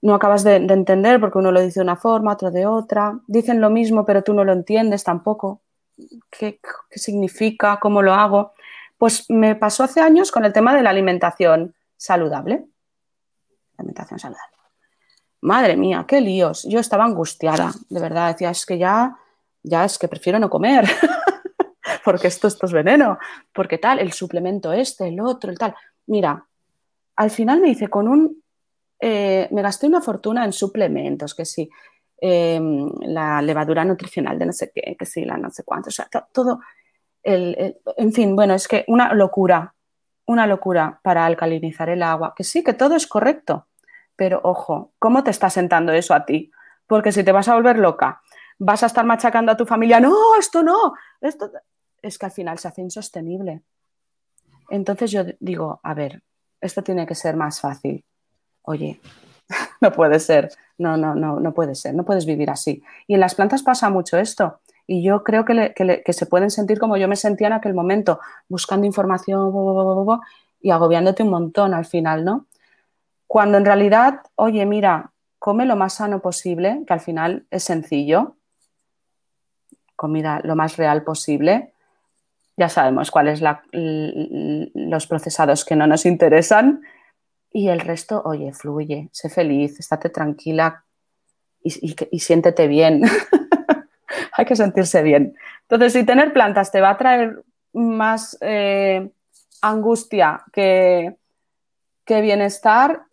no 0.00 0.14
acabas 0.14 0.44
de, 0.44 0.56
entender 0.56 1.20
porque 1.20 1.38
uno 1.38 1.52
lo 1.52 1.60
dice 1.60 1.80
de 1.80 1.84
una 1.84 1.96
forma, 1.96 2.32
otro 2.32 2.50
de 2.50 2.66
otra. 2.66 3.20
Dicen 3.26 3.60
lo 3.60 3.70
mismo, 3.70 4.04
pero 4.04 4.22
tú 4.22 4.34
no 4.34 4.44
lo 4.44 4.52
entiendes 4.52 5.04
tampoco. 5.04 5.62
¿Qué, 6.30 6.60
significa? 6.90 7.78
¿Cómo 7.80 8.02
lo 8.02 8.14
hago? 8.14 8.52
Pues 8.98 9.28
me 9.30 9.54
pasó 9.56 9.84
hace 9.84 10.00
años 10.00 10.30
con 10.30 10.44
el 10.44 10.52
tema 10.52 10.74
de 10.74 10.82
la 10.82 10.90
alimentación 10.90 11.74
saludable. 11.96 12.64
Alimentación 13.76 14.18
saludable. 14.18 14.56
Madre 15.40 15.76
mía, 15.76 16.04
qué 16.06 16.20
líos. 16.20 16.64
Yo 16.68 16.78
estaba 16.78 17.04
angustiada, 17.04 17.72
de 17.88 18.00
verdad. 18.00 18.32
Decía, 18.32 18.50
es 18.50 18.64
que 18.64 18.78
ya, 18.78 19.16
ya 19.62 19.84
es 19.84 19.98
que 19.98 20.08
prefiero 20.08 20.38
no 20.38 20.48
comer. 20.48 20.88
porque 22.04 22.28
esto, 22.28 22.48
esto 22.48 22.66
es 22.66 22.72
veneno. 22.72 23.18
Porque 23.52 23.78
tal, 23.78 23.98
el 23.98 24.12
suplemento 24.12 24.72
este, 24.72 25.08
el 25.08 25.20
otro, 25.20 25.50
el 25.50 25.58
tal. 25.58 25.74
Mira, 26.06 26.46
al 27.16 27.30
final 27.30 27.60
me 27.60 27.70
hice 27.70 27.88
con 27.88 28.08
un, 28.08 28.42
eh, 29.00 29.48
me 29.50 29.62
gasté 29.62 29.86
una 29.86 30.00
fortuna 30.00 30.44
en 30.44 30.52
suplementos, 30.52 31.34
que 31.34 31.44
sí, 31.44 31.68
em, 32.24 32.88
la 33.00 33.42
levadura 33.42 33.84
nutricional 33.84 34.38
de 34.38 34.46
no 34.46 34.52
sé 34.52 34.70
qué, 34.72 34.94
que 34.96 35.04
sí, 35.04 35.24
la 35.24 35.36
no 35.36 35.50
sé 35.50 35.64
cuánto, 35.64 35.88
o 35.88 35.92
sea, 35.92 36.08
todo, 36.32 36.60
el, 37.24 37.76
en 37.96 38.12
fin, 38.12 38.36
bueno, 38.36 38.54
es 38.54 38.68
que 38.68 38.84
una 38.86 39.12
locura, 39.12 39.74
una 40.26 40.46
locura 40.46 41.00
para 41.02 41.26
alcalinizar 41.26 41.88
el 41.88 42.00
agua, 42.00 42.32
que 42.36 42.44
sí, 42.44 42.62
que 42.62 42.74
todo 42.74 42.94
es 42.94 43.08
correcto, 43.08 43.66
pero 44.14 44.40
ojo, 44.44 44.92
¿cómo 45.00 45.24
te 45.24 45.32
está 45.32 45.50
sentando 45.50 45.92
eso 45.92 46.14
a 46.14 46.24
ti? 46.24 46.52
Porque 46.86 47.10
si 47.10 47.24
te 47.24 47.32
vas 47.32 47.48
a 47.48 47.54
volver 47.54 47.78
loca, 47.78 48.20
vas 48.56 48.84
a 48.84 48.86
estar 48.86 49.04
machacando 49.04 49.50
a 49.50 49.56
tu 49.56 49.66
familia, 49.66 49.98
no, 49.98 50.36
esto 50.38 50.62
no, 50.62 50.94
esto 51.20 51.50
es 52.02 52.18
que 52.18 52.26
al 52.26 52.32
final 52.32 52.56
se 52.60 52.68
hace 52.68 52.82
insostenible. 52.82 53.62
Entonces 54.70 55.10
yo 55.10 55.24
digo, 55.40 55.80
a 55.82 55.92
ver, 55.92 56.22
esto 56.60 56.82
tiene 56.82 57.04
que 57.04 57.16
ser 57.16 57.34
más 57.34 57.60
fácil. 57.60 58.04
Oye, 58.62 59.00
no 59.82 59.92
puede 59.92 60.20
ser, 60.20 60.50
no, 60.78 60.96
no, 60.96 61.14
no, 61.14 61.40
no 61.40 61.52
puede 61.52 61.74
ser, 61.74 61.94
no 61.94 62.04
puedes 62.04 62.24
vivir 62.24 62.48
así. 62.50 62.82
Y 63.06 63.14
en 63.14 63.20
las 63.20 63.34
plantas 63.34 63.62
pasa 63.62 63.90
mucho 63.90 64.16
esto. 64.16 64.60
Y 64.86 65.02
yo 65.02 65.22
creo 65.24 65.44
que, 65.44 66.02
se 66.08 66.26
pueden 66.26 66.50
sentir 66.50 66.78
como 66.78 66.96
yo 66.96 67.08
me 67.08 67.16
sentía 67.16 67.48
en 67.48 67.52
aquel 67.52 67.74
momento, 67.74 68.20
buscando 68.48 68.86
información 68.86 69.52
y 70.60 70.70
agobiándote 70.70 71.22
un 71.22 71.30
montón 71.30 71.74
al 71.74 71.84
final, 71.84 72.24
¿no? 72.24 72.46
Cuando 73.26 73.58
en 73.58 73.64
realidad, 73.64 74.20
oye, 74.36 74.64
mira, 74.66 75.10
come 75.38 75.66
lo 75.66 75.76
más 75.76 75.94
sano 75.94 76.20
posible, 76.20 76.82
que 76.86 76.92
al 76.92 77.00
final 77.00 77.46
es 77.50 77.64
sencillo, 77.64 78.36
comida 79.96 80.40
lo 80.44 80.54
más 80.56 80.76
real 80.76 81.02
posible, 81.02 81.72
ya 82.56 82.68
sabemos 82.68 83.10
cuáles 83.10 83.40
son 83.40 83.58
los 84.74 85.06
procesados 85.06 85.64
que 85.64 85.74
no 85.74 85.86
nos 85.86 86.06
interesan 86.06 86.82
y 87.52 87.68
el 87.68 87.80
resto, 87.80 88.22
oye, 88.24 88.52
fluye, 88.52 89.08
sé 89.12 89.28
feliz, 89.28 89.78
estate 89.78 90.08
tranquila 90.10 90.84
y, 91.62 92.18
siéntete 92.18 92.66
bien. 92.66 93.02
Hay 94.36 94.44
que 94.44 94.56
sentirse 94.56 95.02
bien. 95.02 95.36
Entonces, 95.62 95.92
si 95.92 96.04
tener 96.04 96.32
plantas 96.32 96.72
te 96.72 96.80
va 96.80 96.90
a 96.90 96.98
traer 96.98 97.42
más 97.72 98.36
eh, 98.40 99.10
angustia 99.60 100.44
que, 100.52 101.16
bienestar, 102.06 103.04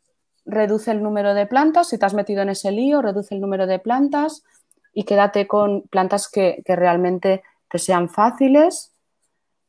reduce 0.45 0.91
el 0.91 1.01
número 1.01 1.33
de 1.33 1.45
plantas. 1.45 1.87
Si 1.87 1.97
te 1.97 2.05
has 2.05 2.13
metido 2.13 2.41
en 2.41 2.49
ese 2.49 2.71
lío, 2.71 3.01
reduce 3.01 3.33
el 3.33 3.39
número 3.39 3.65
de 3.65 3.79
plantas 3.79 4.43
y 4.93 5.03
quédate 5.03 5.47
con 5.47 5.83
plantas 5.83 6.27
que, 6.27 6.61
que 6.65 6.75
realmente 6.75 7.43
te 7.69 7.79
sean 7.79 8.09
fáciles 8.09 8.91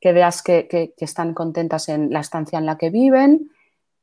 que 0.00 0.12
veas 0.12 0.42
que, 0.42 0.94
están 0.98 1.34
contentas 1.34 1.88
en 1.88 2.10
la 2.10 2.20
estancia 2.20 2.58
en 2.58 2.66
la 2.66 2.78
que 2.78 2.90
viven 2.90 3.50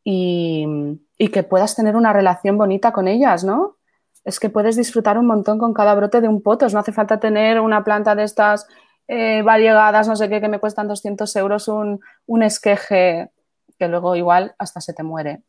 y, 0.09 1.29
que 1.33 1.43
puedas 1.43 1.75
tener 1.75 1.97
una 1.97 2.13
relación 2.13 2.57
bonita 2.57 2.93
con 2.93 3.09
ellas, 3.09 3.43
¿no? 3.43 3.75
Es 4.23 4.39
que 4.39 4.49
puedes 4.49 4.77
disfrutar 4.77 5.17
un 5.17 5.25
montón 5.25 5.57
con 5.59 5.73
cada 5.73 5.93
brote 5.95 6.21
de 6.21 6.29
un 6.29 6.41
potos, 6.41 6.73
no 6.73 6.79
hace 6.79 6.93
falta 6.93 7.19
tener 7.19 7.59
una 7.59 7.83
planta 7.83 8.15
de 8.15 8.23
estas 8.23 8.67
eh, 9.09 9.41
variegadas, 9.41 10.07
no 10.07 10.15
sé 10.15 10.29
qué, 10.29 10.39
que 10.39 10.47
me 10.47 10.59
cuestan 10.59 10.87
200 10.87 11.35
euros 11.35 11.67
un, 11.67 11.99
un 12.25 12.43
esqueje 12.43 13.31
que 13.77 13.87
luego 13.89 14.15
igual 14.15 14.55
hasta 14.57 14.79
se 14.79 14.93
te 14.93 15.03
muere. 15.03 15.43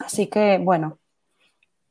Así 0.00 0.26
que, 0.26 0.58
bueno, 0.58 0.98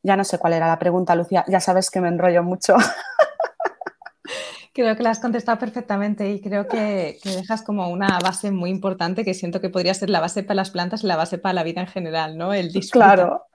ya 0.04 0.18
no 0.18 0.26
sé 0.26 0.40
cuál 0.40 0.54
era 0.54 0.68
la 0.68 0.78
pregunta, 0.78 1.16
Lucía, 1.16 1.46
ya 1.48 1.62
sabes 1.62 1.90
que 1.90 2.02
me 2.02 2.10
enrollo 2.10 2.44
mucho. 2.44 2.76
Creo 4.74 4.96
que 4.96 5.04
la 5.04 5.10
has 5.10 5.20
contestado 5.20 5.60
perfectamente 5.60 6.32
y 6.32 6.40
creo 6.40 6.68
que, 6.68 7.20
dejas 7.24 7.62
como 7.62 7.90
una 7.90 8.20
base 8.20 8.52
muy 8.52 8.70
importante 8.70 9.26
que 9.26 9.34
siento 9.34 9.60
que 9.60 9.70
podría 9.70 9.94
ser 9.94 10.10
la 10.10 10.22
base 10.22 10.44
para 10.44 10.56
las 10.56 10.72
plantas 10.72 11.04
y 11.04 11.08
la 11.08 11.18
base 11.18 11.38
para 11.38 11.54
la 11.54 11.64
vida 11.64 11.82
en 11.82 11.88
general, 11.88 12.38
¿no? 12.38 12.54
El 12.54 12.72
disfruta. 12.72 13.14
Claro, 13.14 13.46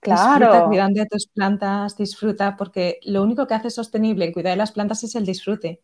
claro. 0.00 0.46
Disfruta 0.46 0.64
cuidando 0.64 1.00
de 1.00 1.06
tus 1.06 1.26
plantas, 1.26 1.96
disfruta, 1.98 2.56
porque 2.56 3.00
lo 3.04 3.22
único 3.22 3.46
que 3.46 3.52
hace 3.52 3.68
sostenible 3.68 4.24
el 4.24 4.32
cuidar 4.32 4.52
de 4.52 4.56
las 4.56 4.72
plantas 4.72 5.04
es 5.04 5.14
el 5.14 5.26
disfrute. 5.26 5.82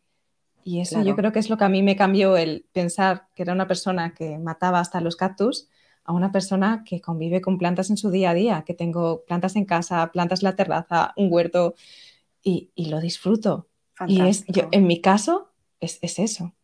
Y 0.65 0.81
eso 0.81 1.03
yo 1.03 1.15
creo 1.17 1.33
que 1.33 1.39
es 1.39 1.51
lo 1.51 1.59
que 1.59 1.65
a 1.65 1.69
mí 1.69 1.83
me 1.83 1.97
cambió 1.97 2.37
el 2.37 2.67
pensar 2.73 3.29
que 3.35 3.43
era 3.43 3.53
una 3.53 3.67
persona 3.67 4.15
que 4.15 4.39
mataba 4.39 4.81
hasta 4.81 5.01
los 5.01 5.17
cactus 5.17 5.69
a 6.05 6.13
una 6.13 6.33
persona 6.33 6.83
que 6.87 7.03
convive 7.03 7.43
con 7.43 7.59
plantas 7.59 7.91
en 7.91 7.99
su 7.99 8.11
día 8.11 8.31
a 8.31 8.35
día, 8.35 8.65
que 8.67 8.73
tengo 8.73 9.25
plantas 9.27 9.57
en 9.57 9.67
casa, 9.67 10.11
plantas 10.13 10.43
en 10.43 10.45
la 10.45 10.57
terraza, 10.57 11.13
un 11.17 11.31
huerto 11.31 11.75
y, 12.43 12.71
y 12.75 12.87
lo 12.87 13.01
disfruto. 13.01 13.68
Y 14.07 14.23
es, 14.23 14.45
yo, 14.47 14.69
en 14.71 14.87
mi 14.87 15.01
caso, 15.01 15.51
es, 15.81 15.99
eso, 16.03 16.55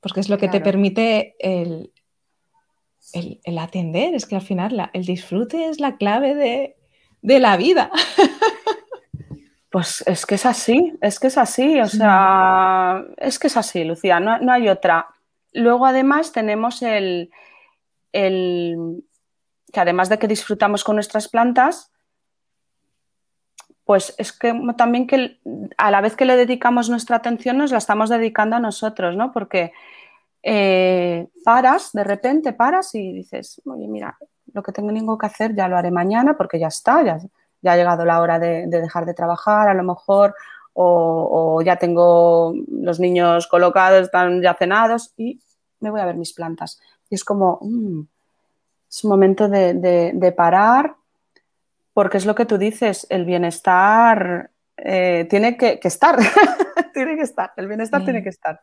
porque 0.00 0.20
es 0.20 0.28
lo 0.28 0.38
que 0.38 0.48
te 0.48 0.60
permite 0.60 1.36
el, 1.38 1.92
el, 3.12 3.58
atender, 3.58 4.14
es 4.14 4.26
que 4.26 4.36
al 4.36 4.42
final 4.42 4.90
el 4.92 5.04
disfrute 5.04 5.68
es 5.68 5.80
la 5.80 5.96
clave 5.96 6.34
de, 7.22 7.38
la 7.40 7.56
vida. 7.56 7.90
Pues 9.70 10.04
es 10.06 10.24
que 10.24 10.36
es 10.36 10.46
así, 10.46 10.94
es 11.00 11.18
que 11.18 11.26
es 11.26 11.36
así, 11.36 11.80
o 11.80 11.88
sea, 11.88 13.04
es 13.16 13.40
que 13.40 13.48
es 13.48 13.56
así, 13.56 13.82
Lucía, 13.82 14.20
no, 14.20 14.52
hay 14.52 14.68
otra. 14.68 15.08
Luego 15.50 15.84
además 15.84 16.30
tenemos 16.30 16.80
el, 16.82 17.28
que 18.12 19.80
además 19.80 20.08
de 20.10 20.20
que 20.20 20.28
disfrutamos 20.28 20.84
con 20.84 20.94
nuestras 20.94 21.26
plantas, 21.26 21.90
pues 23.84 24.14
es 24.18 24.32
que 24.32 24.54
también 24.76 25.06
que 25.06 25.38
a 25.76 25.90
la 25.90 26.00
vez 26.00 26.16
que 26.16 26.24
le 26.24 26.36
dedicamos 26.36 26.88
nuestra 26.88 27.16
atención 27.16 27.58
nos 27.58 27.70
la 27.70 27.78
estamos 27.78 28.10
dedicando 28.10 28.56
a 28.56 28.60
nosotros, 28.60 29.16
¿no? 29.16 29.32
Porque 29.32 29.72
eh, 30.42 31.28
paras, 31.44 31.90
de 31.92 32.04
repente 32.04 32.52
paras 32.52 32.94
y 32.94 33.12
dices, 33.12 33.60
oye, 33.66 33.88
mira, 33.88 34.18
lo 34.52 34.62
que 34.62 34.72
tengo 34.72 35.18
que 35.18 35.26
hacer 35.26 35.54
ya 35.54 35.68
lo 35.68 35.76
haré 35.76 35.90
mañana 35.90 36.36
porque 36.36 36.58
ya 36.58 36.68
está, 36.68 37.02
ya, 37.02 37.18
ha 37.70 37.76
llegado 37.76 38.04
la 38.04 38.20
hora 38.20 38.38
de, 38.38 38.66
dejar 38.66 39.06
de 39.06 39.14
trabajar 39.14 39.68
a 39.68 39.74
lo 39.74 39.82
mejor, 39.82 40.34
o, 40.74 41.62
ya 41.62 41.76
tengo 41.76 42.52
los 42.68 42.98
niños 43.00 43.46
colocados, 43.46 44.02
están 44.02 44.42
ya 44.42 44.54
cenados 44.54 45.12
y 45.16 45.40
me 45.80 45.90
voy 45.90 46.00
a 46.00 46.06
ver 46.06 46.16
mis 46.16 46.32
plantas. 46.32 46.80
Y 47.08 47.14
es 47.14 47.24
como, 47.24 47.58
mm, 47.62 48.00
es 48.90 49.04
un 49.04 49.10
momento 49.10 49.48
de, 49.48 50.34
parar, 50.36 50.96
porque 51.94 52.18
es 52.18 52.26
lo 52.26 52.34
que 52.34 52.44
tú 52.44 52.58
dices, 52.58 53.06
el 53.08 53.24
bienestar 53.24 54.50
eh, 54.76 55.26
tiene 55.30 55.56
que, 55.56 55.78
estar, 55.82 56.18
tiene 56.92 57.16
que 57.16 57.22
estar, 57.22 57.52
el 57.56 57.68
bienestar 57.68 58.04
tiene 58.04 58.22
que 58.22 58.28
estar. 58.28 58.60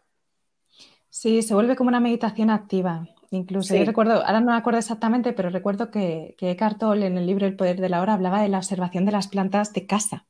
Sí, 1.09 1.41
se 1.41 1.53
vuelve 1.53 1.75
como 1.75 1.87
una 1.87 1.99
meditación 1.99 2.49
activa. 2.49 3.07
Incluso 3.31 3.73
yo 3.75 3.85
recuerdo, 3.85 4.25
ahora 4.25 4.41
no 4.41 4.51
me 4.51 4.57
acuerdo 4.57 4.79
exactamente, 4.79 5.31
pero 5.31 5.49
recuerdo 5.49 5.89
que, 5.89 6.35
que 6.37 6.51
Eckhart 6.51 6.79
Tolle 6.79 7.07
en 7.07 7.17
el 7.17 7.25
libro 7.25 7.45
El 7.45 7.55
poder 7.55 7.79
de 7.79 7.87
la 7.87 8.01
hora 8.01 8.13
hablaba 8.13 8.41
de 8.41 8.49
la 8.49 8.57
observación 8.57 9.05
de 9.05 9.13
las 9.13 9.29
plantas 9.29 9.71
de 9.71 9.87
casa. 9.87 10.25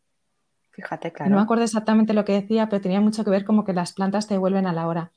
Fíjate, 0.70 1.12
claro. 1.12 1.32
No 1.32 1.38
me 1.38 1.44
acuerdo 1.44 1.64
exactamente 1.64 2.14
lo 2.14 2.24
que 2.24 2.34
decía, 2.34 2.70
pero 2.70 2.82
tenía 2.82 3.02
mucho 3.02 3.24
que 3.24 3.32
ver 3.32 3.44
como 3.44 3.66
que 3.66 3.74
las 3.74 3.94
plantas 3.94 4.28
te 4.28 4.38
vuelven 4.38 4.68
a 4.68 4.74
la 4.74 4.88
hora. 4.88 5.12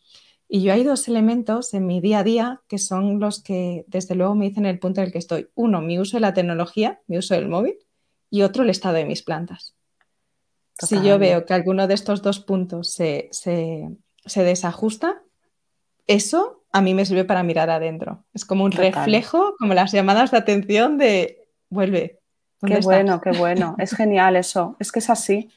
Y 0.55 0.63
yo 0.63 0.73
hay 0.73 0.85
dos 0.85 1.09
elementos 1.09 1.75
en 1.75 1.85
mi 1.85 2.01
día 2.01 2.21
a 2.21 2.23
día 2.23 2.61
que 2.69 2.79
son 2.79 3.19
los 3.19 3.43
que 3.43 3.85
desde 3.89 4.15
luego 4.15 4.37
me 4.37 4.49
dicen 4.49 4.67
el 4.67 4.79
punto 4.79 5.01
en 5.01 5.09
el 5.09 5.13
que 5.13 5.19
estoy. 5.19 5.49
Uno, 5.57 5.81
mi 5.81 5.99
uso 5.99 6.17
de 6.17 6.21
la 6.21 6.33
tecnología, 6.33 7.01
mi 7.09 7.19
uso 7.19 7.35
del 7.35 7.49
móvil, 7.49 7.77
y 8.31 8.43
otro, 8.43 8.63
el 8.63 8.71
estado 8.71 8.95
de 8.95 9.05
mis 9.05 9.25
plantas. 9.25 9.75
Si 10.79 11.03
yo 11.03 11.19
veo 11.19 11.45
que 11.45 11.55
alguno 11.55 11.89
de 11.89 11.95
estos 11.95 12.23
dos 12.23 12.39
puntos 12.39 12.93
se, 12.93 13.31
se 13.33 14.45
desajusta, 14.45 15.23
eso 16.07 16.63
a 16.71 16.81
mí 16.81 16.95
me 16.95 17.05
sirve 17.05 17.25
para 17.25 17.43
mirar 17.43 17.69
adentro. 17.69 18.23
Es 18.33 18.45
como 18.45 18.63
un 18.63 18.71
reflejo, 18.71 19.57
como 19.59 19.75
las 19.75 19.91
llamadas 19.91 20.31
de 20.31 20.37
atención 20.37 20.99
de 20.99 21.49
vuelve. 21.69 22.21
Qué 22.65 22.79
bueno, 22.79 23.21
qué 23.21 23.33
bueno. 23.33 23.75
Es 23.79 23.97
genial 23.97 24.37
eso. 24.37 24.77
Es 24.79 24.93
que 24.93 25.01
es 25.01 25.11
así. 25.11 25.51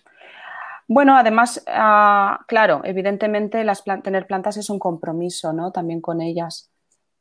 Bueno, 0.89 1.17
además, 1.17 1.63
ah, 1.67 2.39
claro, 2.47 2.81
evidentemente 2.85 3.63
las 3.65 3.83
tener 4.03 4.25
plantas 4.25 4.55
es 4.57 4.69
un 4.69 4.79
compromiso, 4.79 5.51
¿no? 5.51 5.71
También 5.71 5.99
con 6.01 6.21
ellas. 6.21 6.69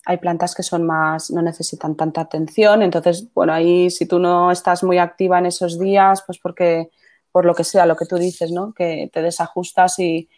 Hay 0.05 0.19
plantas 0.19 0.55
que 0.55 0.63
son 0.63 0.87
más, 0.87 1.31
no 1.33 1.43
necesitan 1.43 1.97
tanta 1.97 2.21
atención, 2.21 2.83
entonces, 2.83 3.29
bueno, 3.35 3.53
ahí 3.53 3.91
si 3.91 4.07
tú 4.07 4.21
no 4.21 4.53
estás 4.53 4.85
muy 4.85 4.99
activa 4.99 5.39
en 5.41 5.47
esos 5.47 5.81
días, 5.81 6.23
pues 6.27 6.39
porque, 6.39 6.91
por 7.33 7.45
lo 7.45 7.55
que 7.55 7.65
sea, 7.65 7.87
lo 7.87 7.97
que 7.97 8.07
tú 8.07 8.17
dices, 8.17 8.53
¿no? 8.53 8.73
Que 8.73 9.11
te 9.13 9.21
desajustas 9.23 9.99
y 9.99 10.29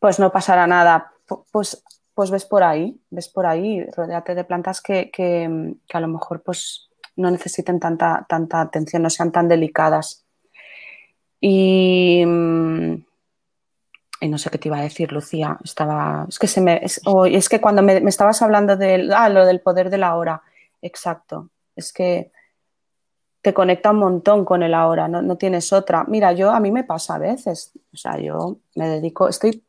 pues 0.00 0.18
no 0.18 0.30
pasará 0.32 0.66
nada. 0.66 1.12
Pues 1.52 1.82
pues 2.14 2.30
ves 2.30 2.46
por 2.46 2.62
ahí, 2.62 2.98
ves 3.10 3.28
por 3.28 3.44
ahí, 3.44 3.84
rodeate 3.94 4.34
de 4.34 4.44
plantas 4.44 4.80
que, 4.80 5.10
a 5.92 6.00
lo 6.00 6.08
mejor 6.08 6.42
pues 6.42 6.88
no 7.14 7.30
necesiten 7.30 7.78
tanta, 7.78 8.24
tanta 8.26 8.62
atención, 8.62 9.02
no 9.02 9.10
sean 9.10 9.32
tan 9.32 9.48
delicadas. 9.48 10.25
Y, 11.40 12.24
mm, 12.26 12.94
y, 14.20 14.28
no 14.28 14.38
sé 14.38 14.50
qué 14.50 14.58
te 14.58 14.68
iba 14.68 14.78
a 14.78 14.82
decir, 14.82 15.12
Lucía. 15.12 15.58
Estaba. 15.62 16.26
Es 16.28 16.38
que 16.38 16.46
se 16.46 16.60
me. 16.60 16.80
Es, 16.82 17.00
es 17.30 17.48
que 17.48 17.60
cuando 17.60 17.82
me, 17.82 17.96
estabas 18.08 18.42
hablando 18.42 18.76
del. 18.76 19.12
Ah, 19.12 19.28
lo 19.28 19.44
del 19.46 19.60
poder 19.60 19.90
de 19.90 19.98
la 19.98 20.16
hora. 20.16 20.42
Exacto. 20.82 21.50
Es 21.74 21.92
que 21.92 22.32
te 23.42 23.54
conecta 23.54 23.90
un 23.90 23.98
montón 23.98 24.44
con 24.44 24.62
el 24.64 24.74
ahora, 24.74 25.06
no, 25.06 25.22
no, 25.22 25.36
tienes 25.36 25.72
otra. 25.72 26.04
Mira, 26.08 26.32
yo 26.32 26.50
a 26.50 26.58
mí 26.58 26.72
me 26.72 26.84
pasa 26.84 27.14
a 27.14 27.18
veces. 27.18 27.72
O 27.92 27.96
sea, 27.96 28.18
yo 28.18 28.58
me 28.74 28.88
dedico. 28.88 29.28
Estoy 29.28 29.62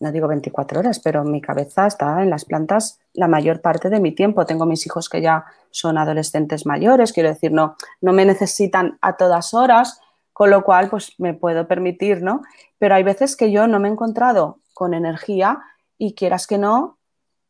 no 0.00 0.12
digo 0.12 0.28
24 0.28 0.80
horas, 0.80 1.00
pero 1.00 1.24
mi 1.24 1.40
cabeza 1.40 1.86
está 1.86 2.22
en 2.22 2.28
las 2.28 2.44
plantas 2.44 2.98
la 3.14 3.28
mayor 3.28 3.60
parte 3.60 3.88
de 3.88 4.00
mi 4.00 4.12
tiempo. 4.12 4.44
Tengo 4.44 4.66
mis 4.66 4.84
hijos 4.86 5.08
que 5.08 5.22
ya 5.22 5.44
son 5.70 5.96
adolescentes 5.98 6.66
mayores, 6.66 7.12
quiero 7.12 7.30
decir, 7.30 7.52
no, 7.52 7.76
no 8.00 8.12
me 8.12 8.24
necesitan 8.24 8.98
a 9.00 9.16
todas 9.16 9.54
horas, 9.54 10.00
con 10.34 10.50
lo 10.50 10.64
cual 10.64 10.90
pues 10.90 11.14
me 11.18 11.32
puedo 11.32 11.66
permitir, 11.66 12.20
¿no? 12.22 12.42
Pero 12.78 12.96
hay 12.96 13.04
veces 13.04 13.36
que 13.36 13.50
yo 13.50 13.66
no 13.66 13.80
me 13.80 13.88
he 13.88 13.92
encontrado 13.92 14.58
con 14.74 14.92
energía 14.92 15.60
y 15.96 16.14
quieras 16.14 16.46
que 16.46 16.58
no, 16.58 16.98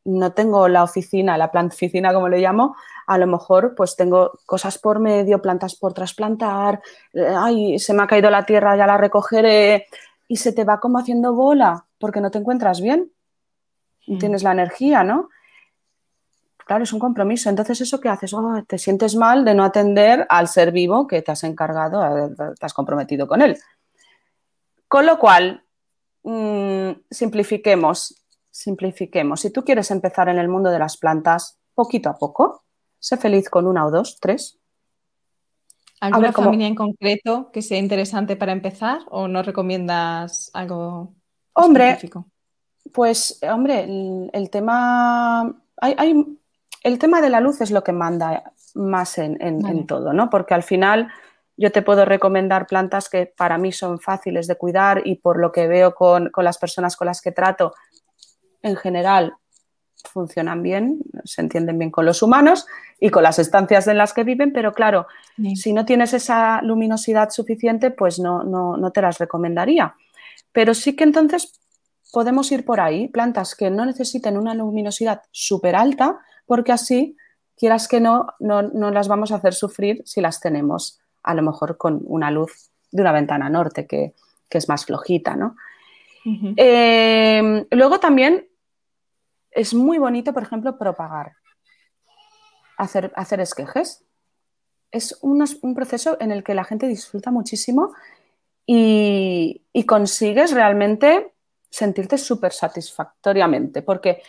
no 0.04 0.32
tengo 0.32 0.68
la 0.68 0.84
oficina, 0.84 1.38
la 1.38 1.50
planta 1.50 1.74
oficina 1.74 2.12
como 2.12 2.28
le 2.28 2.40
llamo, 2.40 2.76
a 3.06 3.16
lo 3.16 3.26
mejor 3.26 3.74
pues 3.74 3.96
tengo 3.96 4.38
cosas 4.44 4.78
por 4.78 5.00
medio, 5.00 5.40
plantas 5.40 5.74
por 5.76 5.94
trasplantar, 5.94 6.82
eh, 7.14 7.34
ay, 7.34 7.78
se 7.78 7.94
me 7.94 8.02
ha 8.02 8.06
caído 8.06 8.28
la 8.28 8.44
tierra, 8.44 8.76
ya 8.76 8.86
la 8.86 8.98
recogeré 8.98 9.86
y 10.28 10.36
se 10.36 10.52
te 10.52 10.64
va 10.64 10.78
como 10.78 10.98
haciendo 10.98 11.32
bola 11.32 11.86
porque 11.98 12.20
no 12.20 12.30
te 12.30 12.38
encuentras 12.38 12.82
bien, 12.82 13.10
mm. 14.06 14.18
tienes 14.18 14.42
la 14.42 14.52
energía, 14.52 15.04
¿no? 15.04 15.30
Claro, 16.66 16.84
es 16.84 16.92
un 16.92 16.98
compromiso. 16.98 17.50
Entonces, 17.50 17.80
¿eso 17.80 18.00
qué 18.00 18.08
haces? 18.08 18.32
Oh, 18.32 18.62
te 18.66 18.78
sientes 18.78 19.16
mal 19.16 19.44
de 19.44 19.54
no 19.54 19.64
atender 19.64 20.26
al 20.28 20.48
ser 20.48 20.72
vivo 20.72 21.06
que 21.06 21.22
te 21.22 21.32
has 21.32 21.44
encargado, 21.44 22.04
eh, 22.04 22.30
te 22.58 22.66
has 22.66 22.72
comprometido 22.72 23.26
con 23.26 23.42
él. 23.42 23.58
Con 24.88 25.06
lo 25.06 25.18
cual, 25.18 25.64
mm, 26.22 26.90
simplifiquemos, 27.10 28.24
simplifiquemos. 28.50 29.40
Si 29.40 29.50
tú 29.50 29.64
quieres 29.64 29.90
empezar 29.90 30.28
en 30.28 30.38
el 30.38 30.48
mundo 30.48 30.70
de 30.70 30.78
las 30.78 30.96
plantas 30.96 31.58
poquito 31.74 32.08
a 32.08 32.16
poco, 32.16 32.64
sé 32.98 33.16
feliz 33.16 33.50
con 33.50 33.66
una 33.66 33.84
o 33.86 33.90
dos, 33.90 34.18
tres. 34.20 34.58
¿Alguna 36.00 36.32
familia 36.32 36.66
en 36.66 36.74
concreto 36.74 37.50
que 37.52 37.62
sea 37.62 37.78
interesante 37.78 38.36
para 38.36 38.52
empezar 38.52 39.00
o 39.10 39.26
no 39.26 39.42
recomiendas 39.42 40.50
algo 40.52 41.14
Hombre, 41.54 41.98
pues, 42.92 43.38
hombre, 43.42 43.84
el, 44.32 44.50
tema. 44.50 45.56
Hay, 45.80 46.36
el 46.84 46.98
tema 46.98 47.20
de 47.20 47.30
la 47.30 47.40
luz 47.40 47.60
es 47.62 47.70
lo 47.70 47.82
que 47.82 47.92
manda 47.92 48.52
más 48.74 49.18
en, 49.18 49.86
todo, 49.86 50.12
¿no? 50.12 50.30
Porque 50.30 50.54
al 50.54 50.62
final 50.62 51.08
yo 51.56 51.72
te 51.72 51.82
puedo 51.82 52.04
recomendar 52.04 52.66
plantas 52.66 53.08
que 53.08 53.26
para 53.26 53.58
mí 53.58 53.72
son 53.72 53.98
fáciles 53.98 54.46
de 54.46 54.56
cuidar 54.56 55.02
y 55.04 55.16
por 55.16 55.40
lo 55.40 55.50
que 55.50 55.66
veo 55.66 55.94
con, 55.94 56.30
las 56.36 56.58
personas 56.58 56.96
con 56.96 57.06
las 57.06 57.22
que 57.22 57.32
trato, 57.32 57.74
en 58.62 58.76
general 58.76 59.34
funcionan 60.12 60.62
bien, 60.62 60.98
se 61.24 61.40
entienden 61.40 61.78
bien 61.78 61.90
con 61.90 62.04
los 62.04 62.22
humanos 62.22 62.66
y 63.00 63.08
con 63.08 63.22
las 63.22 63.38
estancias 63.38 63.86
en 63.88 63.96
las 63.96 64.12
que 64.12 64.22
viven, 64.22 64.52
pero 64.52 64.74
claro, 64.74 65.06
si 65.54 65.72
no 65.72 65.86
tienes 65.86 66.12
esa 66.12 66.60
luminosidad 66.60 67.30
suficiente, 67.30 67.90
pues 67.90 68.18
no, 68.18 68.44
no, 68.44 68.76
no 68.76 68.90
te 68.90 69.00
las 69.00 69.16
recomendaría. 69.16 69.94
Pero 70.52 70.74
sí 70.74 70.94
que 70.94 71.04
entonces 71.04 71.58
podemos 72.12 72.52
ir 72.52 72.66
por 72.66 72.80
ahí, 72.80 73.08
plantas 73.08 73.54
que 73.54 73.70
no 73.70 73.86
necesiten 73.86 74.36
una 74.36 74.54
luminosidad 74.54 75.22
súper 75.32 75.76
alta, 75.76 76.20
porque 76.46 76.72
así, 76.72 77.16
quieras 77.56 77.88
que 77.88 78.00
no, 78.00 78.26
no, 78.40 78.62
las 78.90 79.08
vamos 79.08 79.32
a 79.32 79.36
hacer 79.36 79.54
sufrir 79.54 80.02
si 80.04 80.20
las 80.20 80.40
tenemos 80.40 81.00
a 81.22 81.34
lo 81.34 81.42
mejor 81.42 81.76
con 81.76 82.02
una 82.04 82.30
luz 82.30 82.70
de 82.90 83.02
una 83.02 83.12
ventana 83.12 83.48
norte 83.48 83.86
que, 83.86 84.14
es 84.50 84.68
más 84.68 84.86
flojita, 84.86 85.34
¿no? 85.34 85.56
Em, 86.24 87.66
luego 87.72 87.98
también 87.98 88.46
es 89.50 89.74
muy 89.74 89.98
bonito, 89.98 90.32
por 90.32 90.44
ejemplo, 90.44 90.78
propagar, 90.78 91.32
hacer, 92.76 93.12
hacer 93.16 93.40
esquejes. 93.40 94.04
Es 94.92 95.18
un 95.22 95.74
proceso 95.74 96.16
en 96.20 96.30
el 96.30 96.44
que 96.44 96.54
la 96.54 96.62
gente 96.62 96.86
disfruta 96.86 97.32
muchísimo 97.32 97.94
y, 98.66 99.84
consigues 99.86 100.52
realmente 100.52 101.32
sentirte 101.70 102.18
súper 102.18 102.52
satisfactoriamente, 102.52 103.82
porque 103.82 104.22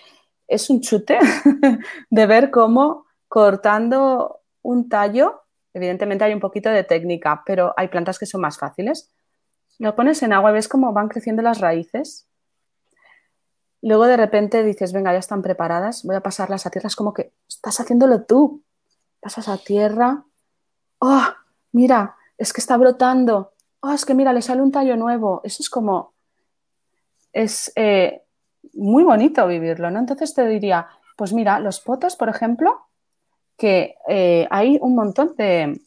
es 0.47 0.69
un 0.69 0.81
chute 0.81 1.19
de 2.09 2.25
ver 2.25 2.51
cómo 2.51 3.05
cortando 3.27 4.41
un 4.61 4.89
tallo, 4.89 5.43
evidentemente 5.73 6.23
hay 6.23 6.33
un 6.33 6.39
poquito 6.39 6.69
de 6.69 6.83
técnica, 6.83 7.43
pero 7.45 7.73
hay 7.77 7.87
plantas 7.87 8.17
que 8.17 8.25
son 8.25 8.41
más 8.41 8.57
fáciles. 8.57 9.11
Lo 9.77 9.95
pones 9.95 10.23
en 10.23 10.33
agua 10.33 10.51
y 10.51 10.53
ves 10.53 10.67
cómo 10.67 10.93
van 10.93 11.09
creciendo 11.09 11.41
las 11.41 11.59
raíces. 11.59 12.27
Luego 13.81 14.05
de 14.05 14.17
repente 14.17 14.63
dices, 14.63 14.93
venga, 14.93 15.11
ya 15.11 15.19
están 15.19 15.41
preparadas, 15.41 16.03
voy 16.03 16.15
a 16.15 16.21
pasarlas 16.21 16.65
a 16.65 16.69
tierra. 16.69 16.87
Es 16.87 16.95
como 16.95 17.13
que 17.13 17.33
estás 17.47 17.79
haciéndolo 17.79 18.23
tú. 18.23 18.63
Pasas 19.19 19.47
a 19.47 19.57
tierra. 19.57 20.23
¡Oh! 20.99 21.27
Mira, 21.71 22.15
es 22.37 22.53
que 22.53 22.61
está 22.61 22.77
brotando. 22.77 23.53
Oh, 23.81 23.91
es 23.91 24.05
que 24.05 24.13
mira, 24.13 24.33
le 24.33 24.41
sale 24.41 24.61
un 24.61 24.71
tallo 24.71 24.95
nuevo. 24.95 25.41
Eso 25.43 25.61
es 25.61 25.69
como, 25.69 26.13
es 27.33 27.71
eh, 27.75 28.24
muy 28.73 29.03
bonito 29.03 29.47
vivirlo, 29.47 29.91
¿no? 29.91 29.99
Entonces 29.99 30.33
te 30.33 30.45
diría, 30.47 30.87
pues 31.15 31.33
mira, 31.33 31.59
los 31.59 31.79
potos, 31.79 32.15
por 32.15 32.29
ejemplo, 32.29 32.87
que 33.57 33.95
eh, 34.07 34.47
hay 34.49 34.77
un 34.81 34.95
montón 34.95 35.35
de, 35.37 35.79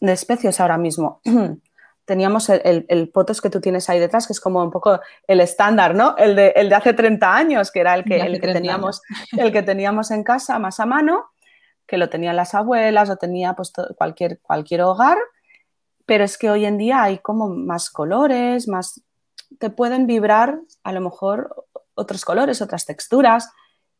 especies 0.00 0.60
ahora 0.60 0.78
mismo. 0.78 1.20
Teníamos 2.04 2.48
el, 2.50 3.10
potos 3.12 3.40
que 3.40 3.50
tú 3.50 3.60
tienes 3.60 3.90
ahí 3.90 3.98
detrás, 3.98 4.28
que 4.28 4.32
es 4.32 4.40
como 4.40 4.62
un 4.62 4.70
poco 4.70 5.00
el 5.26 5.40
estándar, 5.40 5.96
¿no? 5.96 6.16
El 6.16 6.36
de, 6.36 6.52
el 6.54 6.68
de 6.68 6.76
hace 6.76 6.92
30 6.92 7.34
años, 7.34 7.72
que 7.72 7.80
era 7.80 7.96
el 7.96 8.04
que, 8.04 8.18
el 8.18 8.40
que, 8.40 8.52
teníamos, 8.52 9.02
el 9.36 9.50
que 9.50 9.62
teníamos 9.62 10.12
en 10.12 10.22
casa 10.22 10.60
más 10.60 10.78
a 10.78 10.86
mano. 10.86 11.30
que 11.84 11.96
lo 11.98 12.08
tenían 12.08 12.36
las 12.36 12.54
abuelas, 12.54 13.08
lo 13.08 13.16
tenía 13.16 13.54
pues, 13.54 13.72
cualquier, 13.96 14.38
cualquier 14.40 14.82
hogar, 14.82 15.18
pero 16.04 16.22
es 16.22 16.38
que 16.38 16.48
hoy 16.48 16.64
en 16.64 16.78
día 16.78 17.02
hay 17.02 17.18
como 17.18 17.48
más 17.48 17.90
colores, 17.90 18.68
más 18.68 19.02
te 19.58 19.70
pueden 19.70 20.06
vibrar 20.06 20.60
a 20.84 20.92
lo 20.92 21.00
mejor 21.00 21.65
otros 21.96 22.24
colores, 22.24 22.62
otras 22.62 22.86
texturas 22.86 23.50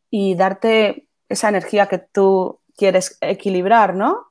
y 0.09 0.35
darte 0.35 1.09
esa 1.27 1.49
energía 1.49 1.87
que 1.87 1.97
tú 1.97 2.59
quieres 2.75 3.17
equilibrar, 3.19 3.95
¿no? 3.95 4.27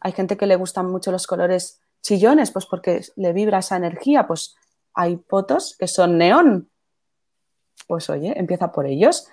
Hay 0.00 0.12
gente 0.12 0.36
que 0.36 0.46
le 0.46 0.56
gustan 0.56 0.90
mucho 0.90 1.10
los 1.10 1.26
colores 1.26 1.80
chillones, 2.02 2.50
pues 2.50 2.66
porque 2.66 3.00
le 3.16 3.32
vibra 3.32 3.58
esa 3.58 3.76
energía, 3.76 4.26
pues 4.26 4.56
hay 4.94 5.16
fotos 5.28 5.76
que 5.78 5.88
son 5.88 6.18
neón. 6.18 6.70
Pues 7.86 8.10
oye, 8.10 8.38
empieza 8.38 8.72
por 8.72 8.86
ellos. 8.86 9.26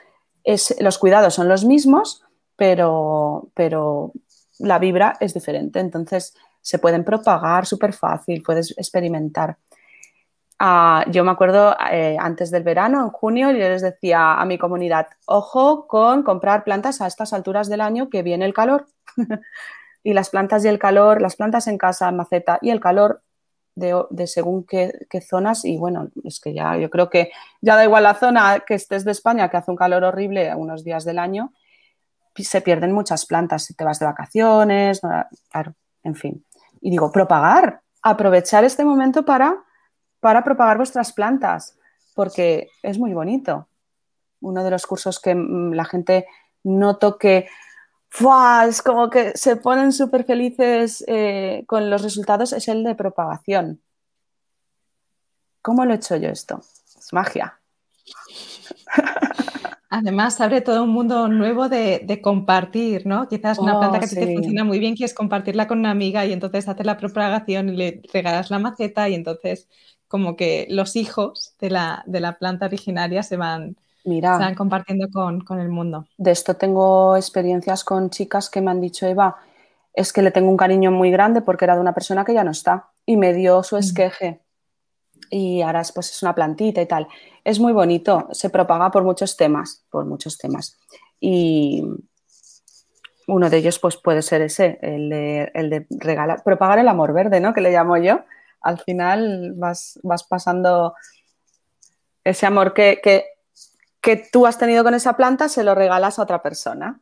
Es, 0.44 0.76
los 0.80 0.98
cuidados 0.98 1.34
son 1.34 1.48
los 1.48 1.66
mismos, 1.66 2.24
pero, 2.56 3.50
pero 3.54 4.14
la 4.60 4.80
vibra 4.80 5.18
es 5.20 5.34
diferente. 5.34 5.80
Entonces 5.80 6.34
se 6.62 6.80
pueden 6.80 7.04
propagar 7.04 7.66
súper 7.66 7.94
fácil, 7.94 8.44
puedes 8.44 8.72
experimentar. 8.78 9.58
Yo 10.60 11.24
me 11.24 11.32
acuerdo 11.32 11.76
eh, 11.92 12.18
antes 12.20 12.52
del 12.52 12.64
verano, 12.64 13.02
en 13.02 13.10
junio, 13.10 13.52
yo 13.52 13.58
les 13.58 13.82
decía 13.82 14.34
a 14.34 14.46
mi 14.46 14.58
comunidad, 14.58 15.08
ojo 15.26 15.88
con 15.88 16.24
comprar 16.24 16.64
plantas 16.64 17.00
a 17.00 17.08
estas 17.08 17.32
alturas 17.32 17.70
del 17.70 17.82
año 17.82 18.10
que 18.10 18.24
viene 18.24 18.46
el 18.46 18.54
calor. 18.54 18.88
y 20.04 20.14
las 20.14 20.30
plantas 20.30 20.66
y 20.66 20.68
el 20.68 20.80
calor, 20.80 21.22
las 21.22 21.36
plantas 21.36 21.68
en 21.68 21.78
casa, 21.78 22.10
en 22.10 22.18
maceta 22.18 22.60
y 22.62 22.72
el 22.72 22.80
calor 22.80 23.22
de, 23.76 24.28
según 24.28 24.66
qué, 24.66 24.92
zonas. 25.22 25.64
Y 25.66 25.78
bueno, 25.78 26.10
es 26.24 26.40
que 26.40 26.54
ya 26.54 26.78
yo 26.78 26.90
creo 26.90 27.10
que 27.10 27.32
ya 27.62 27.76
da 27.76 27.86
igual 27.86 28.04
la 28.04 28.16
zona 28.16 28.60
que 28.66 28.76
estés 28.76 29.06
de 29.06 29.12
España, 29.12 29.50
que 29.50 29.58
hace 29.58 29.72
un 29.72 29.78
calor 29.78 30.04
horrible 30.04 30.54
unos 30.56 30.84
días 30.84 31.06
del 31.06 31.20
año, 31.20 31.54
se 32.36 32.62
pierden 32.62 32.92
muchas 32.92 33.26
plantas 33.26 33.66
si 33.66 33.74
te 33.74 33.84
vas 33.84 34.00
de 34.00 34.06
vacaciones, 34.06 35.02
claro, 35.50 35.74
en 36.04 36.16
fin. 36.16 36.46
Y 36.82 36.90
digo, 36.90 37.12
propagar, 37.12 37.82
aprovechar 38.02 38.64
este 38.64 38.86
momento 38.86 39.26
para, 39.26 39.58
para 40.20 40.44
propagar 40.44 40.78
vuestras 40.78 41.14
plantas, 41.14 41.78
porque 42.16 42.70
es 42.84 42.98
muy 42.98 43.14
bonito. 43.14 43.68
Uno 44.42 44.64
de 44.64 44.72
los 44.72 44.86
cursos 44.86 45.20
que 45.20 45.36
mm, 45.36 45.74
la 45.74 45.86
gente 45.86 46.28
noto 46.64 47.18
que 47.18 47.48
es 48.68 48.82
como 48.82 49.10
que 49.10 49.32
se 49.36 49.56
ponen 49.56 49.92
súper 49.92 50.26
felices 50.26 51.04
eh, 51.08 51.64
con 51.68 51.90
los 51.90 52.02
resultados, 52.02 52.54
es 52.54 52.68
el 52.68 52.84
de 52.84 52.96
propagación. 52.96 53.82
¿Cómo 55.62 55.86
lo 55.86 55.94
he 55.94 55.98
hecho 55.98 56.16
yo 56.16 56.30
esto? 56.30 56.62
Es 56.98 57.14
magia. 57.14 57.60
Además, 59.92 60.40
abre 60.40 60.62
todo 60.62 60.84
un 60.84 60.92
mundo 60.92 61.28
nuevo 61.28 61.68
de, 61.68 62.20
compartir, 62.22 63.08
¿no? 63.08 63.28
Quizás 63.28 63.58
una 63.58 63.76
oh, 63.76 63.80
planta 63.80 64.00
que 64.00 64.08
te 64.08 64.34
funciona 64.34 64.64
muy 64.64 64.78
bien, 64.78 64.96
quieres 64.96 65.16
compartirla 65.16 65.68
con 65.68 65.80
una 65.80 65.90
amiga 65.90 66.28
y 66.28 66.34
entonces 66.34 66.68
haces 66.68 66.86
la 66.86 66.96
propagación 66.96 67.70
y 67.70 67.76
le 67.76 68.02
regalas 68.14 68.52
la 68.52 68.60
maceta 68.60 69.10
y 69.10 69.16
entonces 69.16 69.68
como 70.10 70.36
que 70.36 70.66
los 70.70 70.98
hijos 70.98 71.54
de 71.62 71.70
la, 71.70 72.04
de 72.08 72.20
la 72.20 72.38
planta 72.38 72.66
originaria 72.66 73.24
se 73.24 73.38
van, 73.38 73.78
Mira, 74.04 74.34
están 74.34 74.56
compartiendo 74.56 75.08
con, 75.12 75.60
el 75.60 75.70
mundo. 75.70 76.08
De 76.18 76.32
esto 76.32 76.56
tengo 76.56 77.16
experiencias 77.16 77.84
con 77.84 78.10
chicas 78.10 78.50
que 78.50 78.60
me 78.60 78.72
han 78.72 78.82
dicho, 78.82 79.06
Eva, 79.06 79.38
es 79.94 80.12
que 80.12 80.24
le 80.24 80.32
tengo 80.32 80.50
un 80.50 80.58
cariño 80.58 80.92
muy 80.92 81.12
grande 81.12 81.42
porque 81.42 81.66
era 81.66 81.76
de 81.76 81.82
una 81.82 81.94
persona 81.94 82.26
que 82.26 82.34
ya 82.34 82.44
no 82.44 82.52
está 82.52 82.90
y 83.06 83.18
me 83.18 83.34
dio 83.34 83.62
su 83.64 83.76
mm. 83.76 83.80
esqueje. 83.80 84.42
Y 85.30 85.62
ahora 85.62 85.84
pues, 85.94 86.10
es 86.10 86.24
una 86.24 86.34
plantita 86.34 86.82
y 86.82 86.88
tal. 86.88 87.08
Es 87.44 87.60
muy 87.60 87.72
bonito, 87.72 88.28
se 88.32 88.50
propaga 88.50 88.90
por 88.90 89.04
muchos 89.04 89.38
temas, 89.38 89.86
por 89.92 90.06
muchos 90.06 90.40
temas. 90.40 90.80
Y 91.20 91.84
uno 93.28 93.50
de 93.50 93.58
ellos 93.58 93.78
pues, 93.78 93.96
puede 93.96 94.24
ser 94.24 94.42
ese, 94.42 94.80
el 94.82 95.10
de, 95.10 95.86
regalar, 95.92 96.44
propagar 96.44 96.80
el 96.80 96.88
amor 96.88 97.14
verde, 97.14 97.40
¿no? 97.40 97.54
Que 97.54 97.62
le 97.62 97.72
llamo 97.72 97.96
yo. 97.98 98.22
Al 98.62 98.80
final 98.80 99.54
vas, 99.56 100.00
vas 100.04 100.24
pasando 100.24 100.96
ese 102.24 102.46
amor 102.46 102.74
que, 102.74 103.00
que 103.02 103.26
que 104.02 104.18
tú 104.32 104.46
has 104.46 104.58
tenido 104.58 104.84
con 104.84 104.94
esa 104.94 105.18
planta 105.18 105.50
se 105.50 105.64
lo 105.64 105.76
regalas 105.76 106.20
a 106.20 106.24
otra 106.24 106.42
persona. 106.42 107.02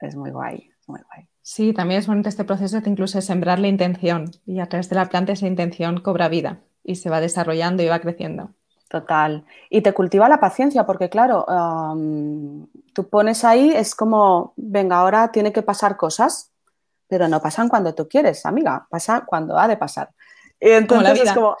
Es 0.00 0.16
muy 0.16 0.30
guay, 0.30 0.70
muy 0.86 1.00
guay. 1.00 1.28
Sí, 1.42 1.72
también 1.72 2.00
es 2.00 2.06
bonito 2.06 2.28
este 2.28 2.44
proceso 2.44 2.80
de 2.80 2.90
incluso 2.90 3.20
sembrar 3.20 3.58
la 3.58 3.68
intención 3.68 4.30
y 4.46 4.60
a 4.60 4.68
través 4.68 4.88
de 4.88 4.96
la 4.96 5.06
planta 5.06 5.32
esa 5.32 5.46
intención 5.46 6.00
cobra 6.00 6.28
vida 6.28 6.60
y 6.82 6.96
se 6.96 7.10
va 7.10 7.20
desarrollando 7.20 7.82
y 7.82 7.88
va 7.88 8.00
creciendo. 8.00 8.50
Total. 8.88 9.44
Y 9.68 9.82
te 9.82 9.92
cultiva 9.92 10.28
la 10.28 10.40
paciencia 10.40 10.86
porque 10.86 11.08
claro, 11.08 11.44
tú 12.92 13.08
pones 13.08 13.44
ahí, 13.44 13.70
es 13.70 13.94
como, 13.94 14.54
venga, 14.56 14.98
ahora 14.98 15.30
tiene 15.30 15.52
que 15.52 15.62
pasar 15.62 15.96
cosas, 15.96 16.52
pero 17.08 17.28
no 17.28 17.40
pasan 17.40 17.68
cuando 17.68 17.94
tú 17.94 18.08
quieres, 18.08 18.44
amiga, 18.46 18.86
pasa 18.90 19.24
cuando 19.24 19.58
ha 19.58 19.68
de 19.68 19.76
pasar. 19.76 20.10
Y 20.60 20.70
entonces 20.70 21.20
es 21.20 21.32
como, 21.32 21.50
ah, 21.50 21.56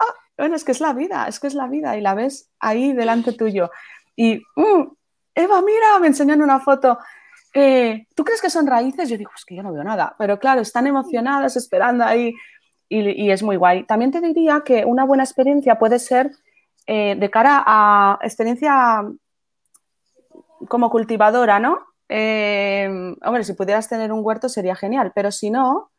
ah, 0.00 0.14
bueno, 0.36 0.56
es 0.56 0.64
que 0.64 0.72
es 0.72 0.80
la 0.80 0.92
vida, 0.92 1.26
es 1.28 1.40
que 1.40 1.46
es 1.46 1.54
la 1.54 1.68
vida 1.68 1.96
y 1.96 2.00
la 2.00 2.14
ves 2.14 2.50
ahí 2.60 2.92
delante 2.92 3.32
tuyo. 3.32 3.70
Y, 4.16 4.42
mm, 4.56 4.82
Eva, 5.34 5.62
mira, 5.62 5.98
me 6.00 6.08
enseñan 6.08 6.42
una 6.42 6.60
foto. 6.60 6.98
Eh, 7.54 8.06
¿Tú 8.14 8.24
crees 8.24 8.40
que 8.40 8.50
son 8.50 8.66
raíces? 8.66 9.08
Yo 9.08 9.16
digo, 9.16 9.30
es 9.36 9.44
que 9.44 9.56
yo 9.56 9.62
no 9.62 9.72
veo 9.72 9.84
nada. 9.84 10.14
Pero 10.18 10.38
claro, 10.38 10.60
están 10.60 10.86
emocionadas, 10.86 11.56
esperando 11.56 12.04
ahí 12.04 12.34
y, 12.88 13.30
es 13.30 13.42
muy 13.42 13.56
guay. 13.56 13.84
También 13.84 14.10
te 14.10 14.20
diría 14.20 14.62
que 14.64 14.84
una 14.84 15.04
buena 15.04 15.24
experiencia 15.24 15.78
puede 15.78 15.98
ser 15.98 16.30
eh, 16.86 17.16
de 17.18 17.30
cara 17.30 17.62
a 17.66 18.18
experiencia 18.22 19.02
como 20.68 20.90
cultivadora, 20.90 21.58
¿no? 21.58 21.91
Eh, 22.14 22.88
hombre, 23.24 23.44
si 23.44 23.54
pudieras 23.54 23.88
tener 23.88 24.12
un 24.12 24.20
huerto 24.22 24.48
sería 24.48 24.74
genial, 24.74 25.12
pero 25.14 25.30
si 25.30 25.50
no, 25.50 25.90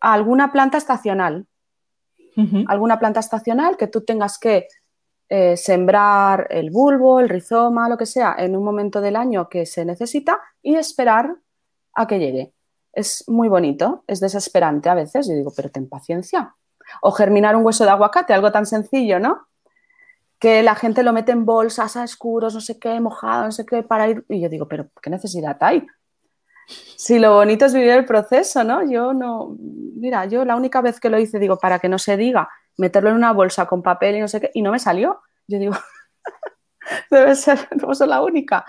alguna 0.00 0.52
planta 0.52 0.78
estacional 0.78 1.46
alguna 2.66 2.98
planta 2.98 3.20
estacional 3.20 3.76
que 3.76 3.86
tú 3.86 4.02
tengas 4.02 4.38
que 4.38 4.68
eh, 5.28 5.56
sembrar 5.56 6.46
el 6.50 6.70
bulbo, 6.70 7.20
el 7.20 7.28
rizoma, 7.28 7.88
lo 7.88 7.96
que 7.96 8.06
sea, 8.06 8.34
en 8.38 8.56
un 8.56 8.64
momento 8.64 9.00
del 9.00 9.16
año 9.16 9.48
que 9.48 9.66
se 9.66 9.84
necesita 9.84 10.40
y 10.62 10.74
esperar 10.74 11.36
a 11.94 12.06
que 12.06 12.18
llegue. 12.18 12.52
Es 12.92 13.24
muy 13.28 13.48
bonito, 13.48 14.04
es 14.06 14.20
desesperante 14.20 14.88
a 14.88 14.94
veces. 14.94 15.26
Yo 15.26 15.34
digo, 15.34 15.52
pero 15.56 15.70
ten 15.70 15.88
paciencia. 15.88 16.54
O 17.02 17.10
germinar 17.10 17.56
un 17.56 17.64
hueso 17.64 17.84
de 17.84 17.90
aguacate, 17.90 18.34
algo 18.34 18.52
tan 18.52 18.66
sencillo, 18.66 19.18
¿no? 19.18 19.46
Que 20.44 20.62
la 20.62 20.74
gente 20.74 21.02
lo 21.02 21.14
mete 21.14 21.32
en 21.32 21.46
bolsas 21.46 21.96
a 21.96 22.04
escuros, 22.04 22.52
no 22.52 22.60
sé 22.60 22.78
qué, 22.78 23.00
mojado, 23.00 23.46
no 23.46 23.50
sé 23.50 23.64
qué, 23.64 23.82
para 23.82 24.10
ir. 24.10 24.26
Y 24.28 24.42
yo 24.42 24.50
digo, 24.50 24.68
pero 24.68 24.90
¿qué 25.00 25.08
necesidad 25.08 25.56
hay? 25.60 25.86
Sí, 26.98 27.18
lo 27.18 27.32
bonito 27.32 27.64
es 27.64 27.72
vivir 27.72 27.92
el 27.92 28.04
proceso, 28.04 28.62
¿no? 28.62 28.86
Yo 28.86 29.14
no, 29.14 29.56
mira, 29.58 30.26
yo 30.26 30.44
la 30.44 30.54
única 30.54 30.82
vez 30.82 31.00
que 31.00 31.08
lo 31.08 31.18
hice, 31.18 31.38
digo, 31.38 31.56
para 31.56 31.78
que 31.78 31.88
no 31.88 31.98
se 31.98 32.18
diga, 32.18 32.50
meterlo 32.76 33.08
en 33.08 33.16
una 33.16 33.32
bolsa 33.32 33.64
con 33.64 33.82
papel 33.82 34.16
y 34.16 34.20
no 34.20 34.28
sé 34.28 34.38
qué, 34.38 34.50
y 34.52 34.60
no 34.60 34.70
me 34.70 34.78
salió. 34.78 35.22
Yo 35.46 35.58
digo, 35.58 35.72
debe 37.10 37.34
ser, 37.36 37.66
no 37.80 37.94
soy 37.94 38.08
la 38.08 38.20
única. 38.20 38.66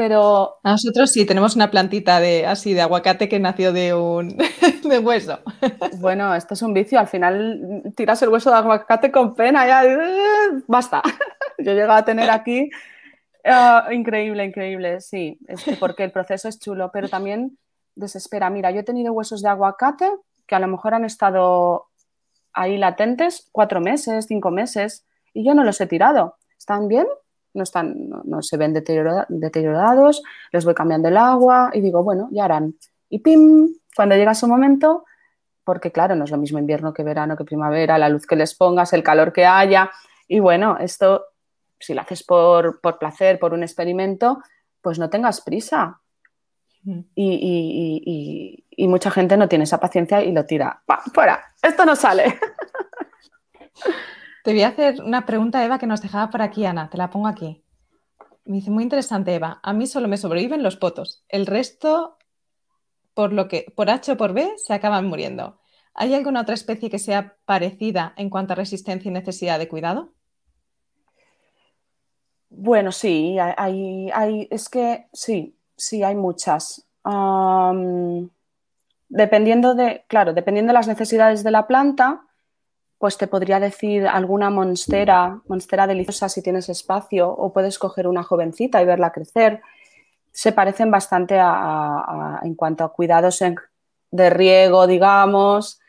Pero... 0.00 0.54
Nosotros 0.64 1.12
sí, 1.12 1.26
tenemos 1.26 1.56
una 1.56 1.70
plantita 1.70 2.20
de 2.20 2.46
así 2.46 2.72
de 2.72 2.80
aguacate 2.80 3.28
que 3.28 3.38
nació 3.38 3.70
de 3.74 3.92
un 3.92 4.34
hueso. 5.04 5.40
Bueno, 5.98 6.34
esto 6.34 6.54
es 6.54 6.62
un 6.62 6.72
vicio. 6.72 6.98
Al 6.98 7.06
final 7.06 7.82
tiras 7.94 8.22
el 8.22 8.30
hueso 8.30 8.50
de 8.50 8.56
aguacate 8.56 9.12
con 9.12 9.34
pena, 9.34 9.66
ya 9.66 9.84
basta. 10.66 11.02
Yo 11.58 11.72
he 11.72 11.74
llegado 11.74 11.98
a 11.98 12.04
tener 12.06 12.30
aquí 12.30 12.70
Ah, 13.44 13.88
increíble, 13.90 14.42
increíble, 14.44 15.00
sí, 15.02 15.38
porque 15.78 16.04
el 16.04 16.12
proceso 16.12 16.48
es 16.48 16.58
chulo, 16.58 16.90
pero 16.92 17.08
también 17.10 17.58
desespera. 17.94 18.48
Mira, 18.48 18.70
yo 18.70 18.80
he 18.80 18.84
tenido 18.84 19.12
huesos 19.12 19.42
de 19.42 19.48
aguacate 19.50 20.10
que 20.46 20.54
a 20.54 20.60
lo 20.60 20.68
mejor 20.68 20.94
han 20.94 21.04
estado 21.04 21.88
ahí 22.54 22.78
latentes 22.78 23.48
cuatro 23.52 23.80
meses, 23.80 24.26
cinco 24.26 24.50
meses, 24.50 25.06
y 25.34 25.44
yo 25.44 25.54
no 25.54 25.64
los 25.64 25.80
he 25.80 25.86
tirado. 25.86 26.36
¿Están 26.58 26.88
bien? 26.88 27.06
No, 27.52 27.62
están, 27.62 28.08
no, 28.24 28.42
se 28.42 28.56
ven 28.56 28.72
deteriorados, 28.72 30.22
les 30.52 30.64
voy 30.64 30.74
cambiando 30.74 31.08
el 31.08 31.16
agua 31.16 31.70
y 31.72 31.80
digo, 31.80 32.04
bueno, 32.04 32.28
ya 32.30 32.44
harán. 32.44 32.74
Y 33.08 33.18
pim, 33.20 33.68
cuando 33.96 34.14
llega 34.14 34.34
su 34.34 34.46
momento, 34.46 35.04
porque 35.64 35.90
claro, 35.90 36.14
no 36.14 36.24
es 36.24 36.30
lo 36.30 36.38
mismo 36.38 36.58
invierno 36.58 36.94
que 36.94 37.02
verano, 37.02 37.36
que 37.36 37.44
primavera, 37.44 37.98
la 37.98 38.08
luz 38.08 38.26
que 38.26 38.36
les 38.36 38.54
pongas, 38.54 38.92
el 38.92 39.02
calor 39.02 39.32
que 39.32 39.46
haya, 39.46 39.90
y 40.28 40.38
bueno, 40.38 40.78
esto 40.78 41.24
si 41.80 41.94
lo 41.94 42.02
haces 42.02 42.22
por, 42.22 42.80
placer, 42.98 43.38
por 43.38 43.54
un 43.54 43.62
experimento, 43.62 44.42
pues 44.82 44.98
no 44.98 45.08
tengas 45.10 45.40
prisa. 45.40 46.00
Y, 47.14 48.64
mucha 48.86 49.10
gente 49.10 49.36
no 49.36 49.48
tiene 49.48 49.64
esa 49.64 49.80
paciencia 49.80 50.22
y 50.22 50.32
lo 50.32 50.44
tira. 50.46 50.82
¡Fuera! 51.12 51.42
Esto 51.62 51.84
no 51.84 51.96
sale. 51.96 52.38
Te 54.42 54.52
voy 54.52 54.62
a 54.62 54.68
hacer 54.68 55.02
una 55.02 55.26
pregunta, 55.26 55.64
Eva, 55.64 55.78
que 55.78 55.86
nos 55.86 56.00
dejaba 56.00 56.30
por 56.30 56.40
aquí, 56.40 56.64
Ana. 56.64 56.88
Te 56.88 56.96
la 56.96 57.10
pongo 57.10 57.28
aquí. 57.28 57.62
Me 58.44 58.56
dice, 58.56 58.70
muy 58.70 58.82
interesante, 58.82 59.34
Eva. 59.34 59.60
A 59.62 59.72
mí 59.72 59.86
solo 59.86 60.08
me 60.08 60.16
sobreviven 60.16 60.62
los 60.62 60.76
potos. 60.76 61.24
El 61.28 61.46
resto, 61.46 62.16
por 63.12 63.32
lo 63.32 63.48
que, 63.48 63.66
por 63.76 63.90
H 63.90 64.12
o 64.12 64.16
por 64.16 64.32
B, 64.32 64.50
se 64.56 64.72
acaban 64.72 65.06
muriendo. 65.06 65.60
¿Hay 65.94 66.14
alguna 66.14 66.40
otra 66.40 66.54
especie 66.54 66.88
que 66.88 66.98
sea 66.98 67.36
parecida 67.44 68.14
en 68.16 68.30
cuanto 68.30 68.54
a 68.54 68.56
resistencia 68.56 69.10
y 69.10 69.12
necesidad 69.12 69.58
de 69.58 69.68
cuidado? 69.68 70.14
Bueno, 72.48 72.92
sí, 72.92 73.38
hay, 73.38 74.10
hay, 74.12 74.48
es 74.50 74.68
que 74.68 75.06
sí, 75.12 75.56
sí, 75.76 76.02
hay 76.02 76.14
muchas. 76.16 76.86
dependiendo 79.08 79.74
de, 79.74 80.04
claro, 80.08 80.32
dependiendo 80.32 80.70
de 80.70 80.78
las 80.78 80.88
necesidades 80.88 81.44
de 81.44 81.50
la 81.50 81.66
planta, 81.66 82.26
pues 83.00 83.16
te 83.16 83.26
podría 83.26 83.58
decir 83.60 84.06
alguna 84.06 84.50
monstera, 84.50 85.40
monstera 85.48 85.86
deliciosa 85.86 86.28
si 86.28 86.42
tienes 86.42 86.68
espacio, 86.68 87.30
o 87.30 87.50
puedes 87.50 87.78
coger 87.78 88.06
una 88.06 88.22
jovencita 88.22 88.82
y 88.82 88.84
verla 88.84 89.10
crecer. 89.10 89.62
Se 90.32 90.52
parecen 90.52 90.90
bastante 90.90 91.38
en 91.38 92.54
cuanto 92.56 92.84
a 92.84 92.92
cuidados 92.92 93.42
de 94.10 94.28
riego, 94.28 94.86
digamos, 94.86 95.80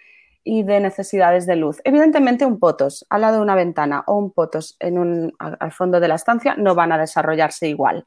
y 0.45 0.64
de 0.64 0.80
necesidades 0.80 1.45
de 1.45 1.57
luz. 1.57 1.82
Evidentemente, 1.84 2.45
un 2.45 2.59
potos 2.59 3.05
al 3.09 3.20
lado 3.20 3.36
de 3.36 3.41
una 3.41 3.55
ventana 3.55 4.05
o 4.07 4.16
un 4.16 4.32
potos 4.32 4.78
en 4.80 4.97
un, 4.97 5.34
al 5.38 5.74
fondo 5.74 5.99
de 5.99 6.07
la 6.07 6.16
estancia 6.16 6.55
no 6.55 6.76
van 6.76 6.93
a 6.93 6.97
desarrollarse 6.97 7.68
igual. 7.68 8.05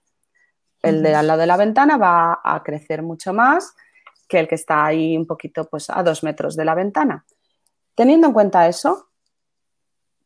El 0.81 1.03
de 1.03 1.15
al 1.15 1.27
lado 1.27 1.41
de 1.41 1.47
la 1.47 1.59
ventana 1.59 1.99
va 1.99 2.41
a 2.43 2.63
crecer 2.63 3.03
mucho 3.03 3.35
más 3.35 3.77
que 4.27 4.41
el 4.41 4.49
que 4.49 4.55
está 4.55 4.87
ahí 4.87 5.15
un 5.15 5.27
poquito 5.27 5.67
pues, 5.67 5.91
a 5.91 6.03
dos 6.03 6.23
metros 6.23 6.57
de 6.57 6.65
la 6.65 6.75
ventana. 6.75 7.27
Teniendo 7.95 8.29
en 8.29 8.33
cuenta 8.33 8.69
eso, 8.69 9.09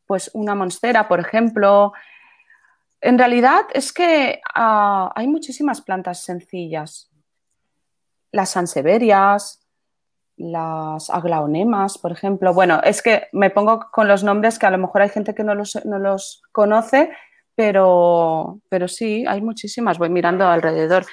pues 0.07 0.31
una 0.35 0.55
monstera, 0.55 1.07
por 1.09 1.21
ejemplo, 1.21 1.93
en 3.01 3.19
realidad 3.19 3.67
es 3.75 3.93
que 3.93 4.41
ah, 4.55 5.13
hay 5.15 5.29
muchísimas 5.29 5.81
plantas 5.83 6.25
sencillas. 6.25 7.11
Las 8.33 8.51
sanseverias, 8.51 9.69
las 10.39 11.11
aglaonemas, 11.11 11.99
por 11.99 12.13
ejemplo. 12.13 12.55
Bueno, 12.55 12.81
es 12.83 13.03
que 13.03 13.29
me 13.33 13.51
pongo 13.51 13.91
con 13.93 14.09
los 14.09 14.25
nombres 14.25 14.59
que 14.59 14.67
a 14.67 14.71
lo 14.71 14.79
mejor 14.79 15.03
hay 15.03 15.09
gente 15.09 15.35
que 15.35 15.45
no 15.45 15.55
los, 15.55 16.43
conoce, 16.53 17.11
pero, 17.55 18.61
pero, 18.69 18.89
sí, 18.89 19.25
hay 19.27 19.43
muchísimas. 19.43 19.99
Voy 19.99 20.11
mirando 20.11 20.47
alrededor. 20.47 21.05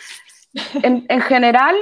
En, 0.84 1.22
general, 1.22 1.76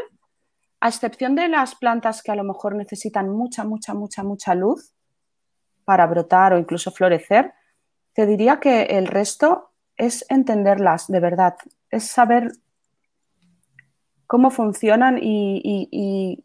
a 0.84 0.90
excepción 0.90 1.34
de 1.34 1.48
las 1.48 1.76
plantas 1.76 2.22
que 2.22 2.34
a 2.34 2.36
lo 2.36 2.44
mejor 2.44 2.76
necesitan 2.76 3.30
mucha, 3.30 3.64
mucha, 3.64 3.94
mucha, 3.94 4.22
mucha 4.22 4.54
luz 4.54 4.92
para 5.86 6.06
brotar 6.08 6.52
o 6.52 6.58
incluso 6.58 6.92
florecer, 6.92 7.54
te 8.12 8.26
diría 8.26 8.60
que 8.60 8.84
el 8.84 9.08
resto 9.08 9.72
es 9.96 10.26
entenderlas 10.28 11.08
de 11.08 11.22
verdad, 11.22 11.56
es 11.90 12.08
saber 12.08 12.52
cómo 14.28 14.52
funcionan 14.52 15.20
y, 15.22 16.44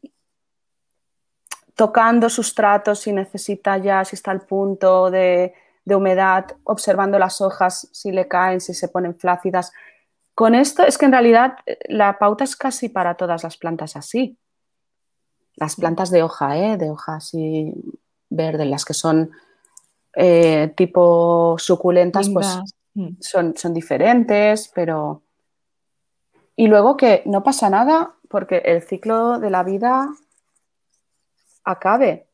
tocando 1.75 2.31
sustratos 2.31 3.01
si 3.01 3.13
necesita 3.13 3.77
ya, 3.79 4.05
si 4.05 4.15
está 4.15 4.31
al 4.31 4.43
punto 4.43 5.11
de, 5.11 5.53
humedad, 5.85 6.45
observando 6.63 7.19
las 7.19 7.41
hojas, 7.41 7.89
si 7.91 8.13
le 8.13 8.29
caen, 8.29 8.61
si 8.61 8.73
se 8.73 8.87
ponen 8.87 9.17
flácidas. 9.17 9.73
Con 10.39 10.55
esto 10.55 10.85
es 10.85 10.99
que 10.99 11.07
en 11.07 11.11
realidad 11.11 11.57
eh, 11.67 11.81
la 11.89 12.17
pauta 12.17 12.45
es 12.45 12.55
casi 12.55 12.89
para 12.89 13.17
todas 13.17 13.43
las 13.43 13.57
plantas 13.57 13.97
así. 13.97 14.39
Las 15.57 15.75
plantas 15.75 16.13
de 16.13 16.23
hoja, 16.23 16.57
¿eh? 16.57 16.77
de 16.77 16.91
hoja 16.91 17.17
así 17.17 17.75
verde, 18.31 18.65
las 18.65 18.85
que 18.85 18.95
son 18.95 19.33
eh, 20.15 20.73
tipo 20.77 21.57
suculentas, 21.59 22.29
pues 22.29 22.47
son, 23.19 23.57
son 23.57 23.75
diferentes, 23.75 24.71
pero... 24.73 25.25
Y 26.55 26.69
luego 26.69 26.97
que 26.97 27.25
no 27.27 27.43
pasa 27.43 27.69
nada 27.69 28.15
porque 28.29 28.59
el 28.59 28.83
ciclo 28.83 29.41
de 29.41 29.51
la 29.51 29.65
vida 29.65 30.09
acabe. 31.65 32.29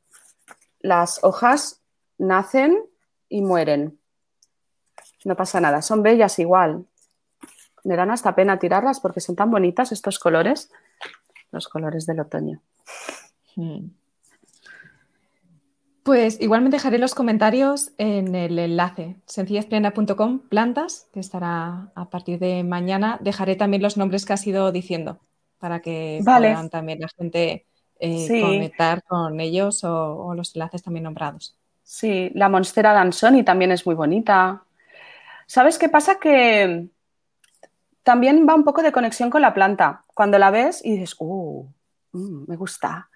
Las 0.80 1.24
hojas 1.24 1.80
nacen 2.18 2.84
y 3.30 3.40
mueren. 3.40 3.98
No 5.24 5.36
pasa 5.36 5.58
nada, 5.58 5.80
son 5.80 6.02
bellas 6.02 6.38
igual 6.38 6.84
me 7.84 7.96
dan 7.96 8.10
hasta 8.10 8.34
pena 8.34 8.58
tirarlas 8.58 9.00
porque 9.00 9.20
son 9.20 9.36
tan 9.36 9.50
bonitas 9.50 9.92
estos 9.92 10.18
colores, 10.18 10.70
los 11.52 11.68
colores 11.68 12.06
del 12.06 12.20
otoño. 12.20 12.60
Hmm. 13.56 13.88
Pues 16.02 16.38
igualmente 16.40 16.76
dejaré 16.76 16.98
los 16.98 17.14
comentarios 17.14 17.92
en 17.96 18.34
el 18.34 18.58
enlace 18.58 19.16
sencillesplena.com 19.24 20.40
plantas, 20.40 21.08
que 21.14 21.20
estará 21.20 21.92
a 21.94 22.10
partir 22.10 22.38
de 22.38 22.62
mañana. 22.62 23.18
Dejaré 23.22 23.56
también 23.56 23.82
los 23.82 23.96
nombres 23.96 24.26
que 24.26 24.34
has 24.34 24.46
ido 24.46 24.70
diciendo 24.70 25.18
para 25.58 25.80
que 25.80 26.20
puedan 26.22 26.68
también 26.68 27.00
la 27.00 27.08
gente 27.08 27.64
eh, 27.98 28.40
conectar 28.42 29.02
con 29.04 29.40
ellos 29.40 29.82
o, 29.82 30.34
los 30.34 30.54
enlaces 30.54 30.82
también 30.82 31.04
nombrados. 31.04 31.56
Sí, 31.82 32.30
la 32.34 32.50
Monstera 32.50 32.92
Dansoni 32.92 33.42
también 33.42 33.72
es 33.72 33.86
muy 33.86 33.94
bonita. 33.94 34.62
¿Sabes 35.46 35.78
qué 35.78 35.88
pasa? 35.88 36.18
Que 36.20 36.88
también 38.04 38.46
va 38.48 38.54
un 38.54 38.64
poco 38.64 38.82
de 38.82 38.92
conexión 38.92 39.30
con 39.30 39.42
la 39.42 39.54
planta. 39.54 40.04
Cuando 40.14 40.38
la 40.38 40.50
ves 40.50 40.80
y 40.84 40.92
dices, 40.92 41.16
uh, 41.18 41.66
mm, 42.12 42.44
me 42.46 42.56
gusta. 42.56 43.10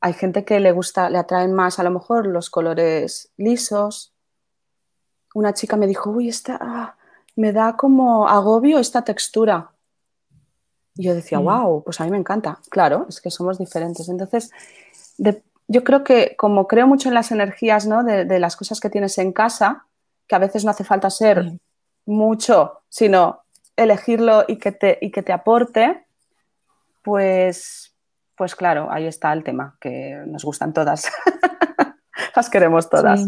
Hay 0.00 0.12
gente 0.12 0.44
que 0.44 0.60
le 0.60 0.72
gusta, 0.72 1.10
le 1.10 1.18
atraen 1.18 1.52
más 1.52 1.78
a 1.78 1.82
lo 1.82 1.90
mejor 1.90 2.26
los 2.26 2.48
colores 2.50 3.32
lisos. 3.36 4.14
Una 5.34 5.52
chica 5.54 5.76
me 5.76 5.86
dijo, 5.86 6.10
uy, 6.10 6.28
esta 6.28 6.58
ah, 6.60 6.96
me 7.36 7.52
da 7.52 7.76
como 7.76 8.28
agobio 8.28 8.78
esta 8.78 9.02
textura. 9.02 9.72
Y 10.94 11.04
yo 11.04 11.14
decía, 11.14 11.38
wow, 11.38 11.80
mm. 11.80 11.82
pues 11.82 12.00
a 12.00 12.04
mí 12.04 12.10
me 12.10 12.18
encanta. 12.18 12.60
Claro, 12.70 13.06
es 13.08 13.20
que 13.20 13.30
somos 13.30 13.58
diferentes. 13.58 14.08
Entonces, 14.08 14.50
yo 15.68 15.84
creo 15.84 16.04
que 16.04 16.36
como 16.36 16.66
creo 16.66 16.86
mucho 16.86 17.08
en 17.08 17.14
las 17.14 17.32
energías 17.32 17.86
¿no? 17.86 18.04
de, 18.04 18.38
las 18.38 18.56
cosas 18.56 18.80
que 18.80 18.90
tienes 18.90 19.16
en 19.18 19.32
casa, 19.32 19.86
que 20.26 20.34
a 20.34 20.38
veces 20.38 20.64
no 20.64 20.72
hace 20.72 20.84
falta 20.84 21.08
ser 21.10 21.58
mucho, 22.06 22.82
sino 22.88 23.44
elegirlo 23.80 24.44
y 24.46 24.56
que 24.56 24.72
te, 24.72 24.98
y 25.00 25.10
que 25.10 25.22
te 25.22 25.32
aporte, 25.32 26.04
pues, 27.02 27.94
pues 28.36 28.54
claro, 28.54 28.88
ahí 28.90 29.06
está 29.06 29.32
el 29.32 29.42
tema, 29.42 29.76
que 29.80 30.22
nos 30.26 30.44
gustan 30.44 30.72
todas. 30.72 31.10
Las 32.36 32.50
queremos 32.50 32.88
todas. 32.88 33.26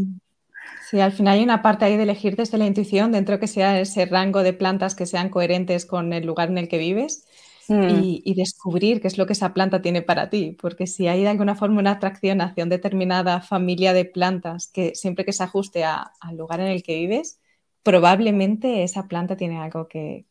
Sí. 0.91 1.01
al 1.01 1.13
final 1.13 1.39
hay 1.39 1.43
una 1.43 1.63
parte 1.63 1.87
ahí 1.87 1.97
de 1.97 2.03
elegir 2.03 2.37
desde 2.37 2.59
la 2.59 2.67
intuición, 2.67 3.13
dentro 3.13 3.41
que 3.41 3.47
sea 3.47 3.81
ese 3.81 4.05
rango 4.07 4.43
de 4.43 4.53
plantas 4.53 4.95
que 4.95 5.07
sean 5.07 5.31
coherentes 5.31 5.87
con 5.87 6.13
el 6.13 6.27
lugar 6.27 6.51
en 6.51 6.59
el 6.59 6.69
que 6.69 6.79
vives. 6.79 7.27
Mm. 7.69 8.03
Y, 8.25 8.35
descubrir 8.35 9.01
qué 9.01 9.07
es 9.07 9.17
lo 9.17 9.25
que 9.25 9.35
esa 9.35 9.55
planta 9.55 9.81
tiene 9.81 10.03
para 10.03 10.29
ti, 10.31 10.57
porque 10.61 10.89
si 10.89 11.07
hay 11.07 11.23
de 11.23 11.29
alguna 11.29 11.55
forma 11.55 11.79
una 11.79 11.93
atracción 11.93 12.41
hacia 12.41 12.65
una 12.65 12.75
determinada 12.75 13.41
familia 13.41 13.93
de 13.93 14.05
plantas 14.05 14.67
que 14.67 14.97
siempre 14.97 15.25
que 15.25 15.33
se 15.33 15.45
ajuste 15.45 15.85
al 15.85 16.37
lugar 16.37 16.59
en 16.61 16.67
el 16.67 16.83
que 16.83 16.97
vives, 16.97 17.41
probablemente 17.85 18.83
esa 18.83 19.07
planta 19.07 19.37
tiene 19.37 19.59
algo 19.59 19.87
que, 19.87 20.27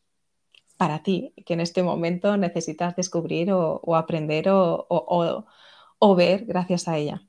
para 0.82 0.98
ti, 0.98 1.32
que 1.46 1.54
en 1.54 1.60
este 1.60 1.84
momento 1.84 2.36
necesitas 2.36 2.96
descubrir 2.96 3.52
o, 3.52 3.94
aprender 3.94 4.46
o, 4.48 6.14
ver 6.16 6.44
gracias 6.44 6.88
a 6.88 6.96
ella. 6.96 7.22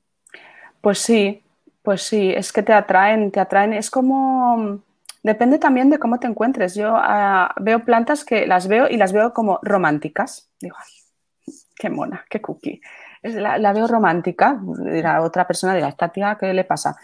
Pues 0.81 0.97
sí, 0.97 1.43
pues 1.83 2.01
sí, 2.01 2.31
es 2.31 2.51
que 2.51 2.63
te 2.63 2.73
atraen, 2.73 3.29
te 3.29 3.39
atraen, 3.39 3.73
es 3.73 3.91
como, 3.91 4.81
depende 5.21 5.59
también 5.59 5.91
de 5.91 5.99
cómo 5.99 6.19
te 6.19 6.25
encuentres. 6.25 6.73
Yo 6.73 6.95
ah, 6.95 7.53
veo 7.61 7.85
plantas 7.85 8.25
que 8.25 8.47
las 8.47 8.67
veo 8.67 8.89
y 8.89 8.97
las 8.97 9.13
veo 9.13 9.35
como 9.35 9.59
románticas. 9.61 10.49
Digo, 10.59 10.75
ay, 10.79 11.53
qué 11.75 11.91
mona, 11.91 12.25
qué 12.31 12.41
cookie. 12.41 12.81
La, 13.21 13.71
veo 13.71 13.85
romántica, 13.85 14.59
dirá 14.79 15.21
otra 15.21 15.45
persona 15.45 15.75
dirá, 15.75 15.89
esta 15.89 16.09
tía, 16.09 16.39
¿qué 16.39 16.55
le 16.55 16.63
pasa? 16.63 16.97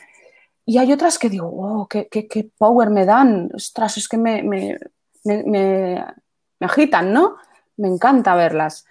Y 0.66 0.80
hay 0.80 0.91
otras 0.93 1.20
que 1.20 1.30
digo, 1.30 1.47
oh, 1.47 1.88
qué, 1.88 2.52
power 2.58 2.89
me 2.89 3.06
dan, 3.06 3.52
ostras, 3.54 3.97
es 3.97 4.08
que 4.10 4.18
me 4.18 4.80
agitan, 6.66 7.14
¿no? 7.14 7.38
Me 7.78 7.88
encanta 7.88 8.36
verlas. 8.36 8.86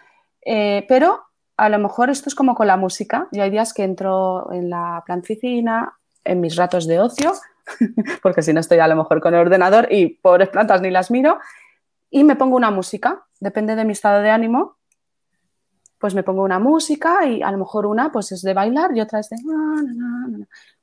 Eh, 0.45 0.85
pero 0.89 1.25
a 1.57 1.69
lo 1.69 1.79
mejor 1.79 2.11
esto 2.11 2.29
es 2.29 2.35
como 2.35 2.55
con 2.55 2.67
la 2.67 2.77
música. 2.77 3.29
Yo 3.33 3.43
hay 3.43 3.51
días 3.51 3.75
que 3.75 3.85
entro 3.85 4.53
en 4.53 4.71
la 4.71 5.03
planticina, 5.05 5.99
en 6.25 6.41
mis 6.41 6.57
ratos 6.57 6.87
de 6.87 7.01
ocio, 7.01 7.33
porque 8.23 8.43
si 8.43 8.53
no 8.53 8.61
estoy 8.61 8.79
a 8.79 8.89
lo 8.89 8.97
mejor 8.97 9.21
con 9.21 9.35
el 9.35 9.41
ordenador 9.41 9.89
y 9.91 10.09
pobres 10.09 10.49
plantas 10.49 10.81
ni 10.81 10.91
las 10.91 11.11
miro, 11.11 11.39
y 12.11 12.25
me 12.25 12.37
pongo 12.37 12.57
una 12.57 12.71
música. 12.71 13.25
Depende 13.41 13.77
de 13.77 13.85
mi 13.85 13.93
estado 13.93 14.23
de 14.23 14.31
ánimo, 14.31 14.77
pues 15.99 16.15
me 16.15 16.23
pongo 16.23 16.43
una 16.43 16.59
música 16.59 17.27
y 17.27 17.43
a 17.43 17.51
lo 17.51 17.59
mejor 17.59 17.87
una 17.87 18.11
pues 18.13 18.33
es 18.33 18.43
de 18.43 18.55
bailar 18.55 18.97
y 18.97 19.01
otra 19.01 19.21
es 19.21 19.29
de... 19.29 19.37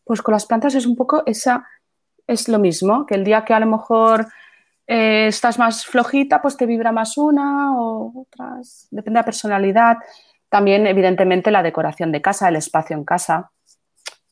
Pues 0.03 0.21
con 0.21 0.33
las 0.33 0.45
plantas 0.45 0.75
es 0.75 0.85
un 0.85 0.95
poco 0.95 1.23
esa, 1.25 1.65
es 2.27 2.47
lo 2.47 2.59
mismo, 2.59 3.05
que 3.05 3.15
el 3.15 3.23
día 3.23 3.45
que 3.45 3.53
a 3.53 3.59
lo 3.59 3.65
mejor 3.65 4.27
eh, 4.87 5.27
estás 5.27 5.57
más 5.57 5.85
flojita, 5.85 6.41
pues 6.41 6.57
te 6.57 6.65
vibra 6.65 6.91
más 6.91 7.17
una 7.17 7.75
o 7.77 8.21
otras, 8.21 8.87
depende 8.91 9.17
de 9.17 9.21
la 9.21 9.25
personalidad. 9.25 9.97
También, 10.49 10.85
evidentemente, 10.87 11.51
la 11.51 11.63
decoración 11.63 12.11
de 12.11 12.21
casa, 12.21 12.49
el 12.49 12.55
espacio 12.55 12.95
en 12.95 13.03
casa. 13.03 13.51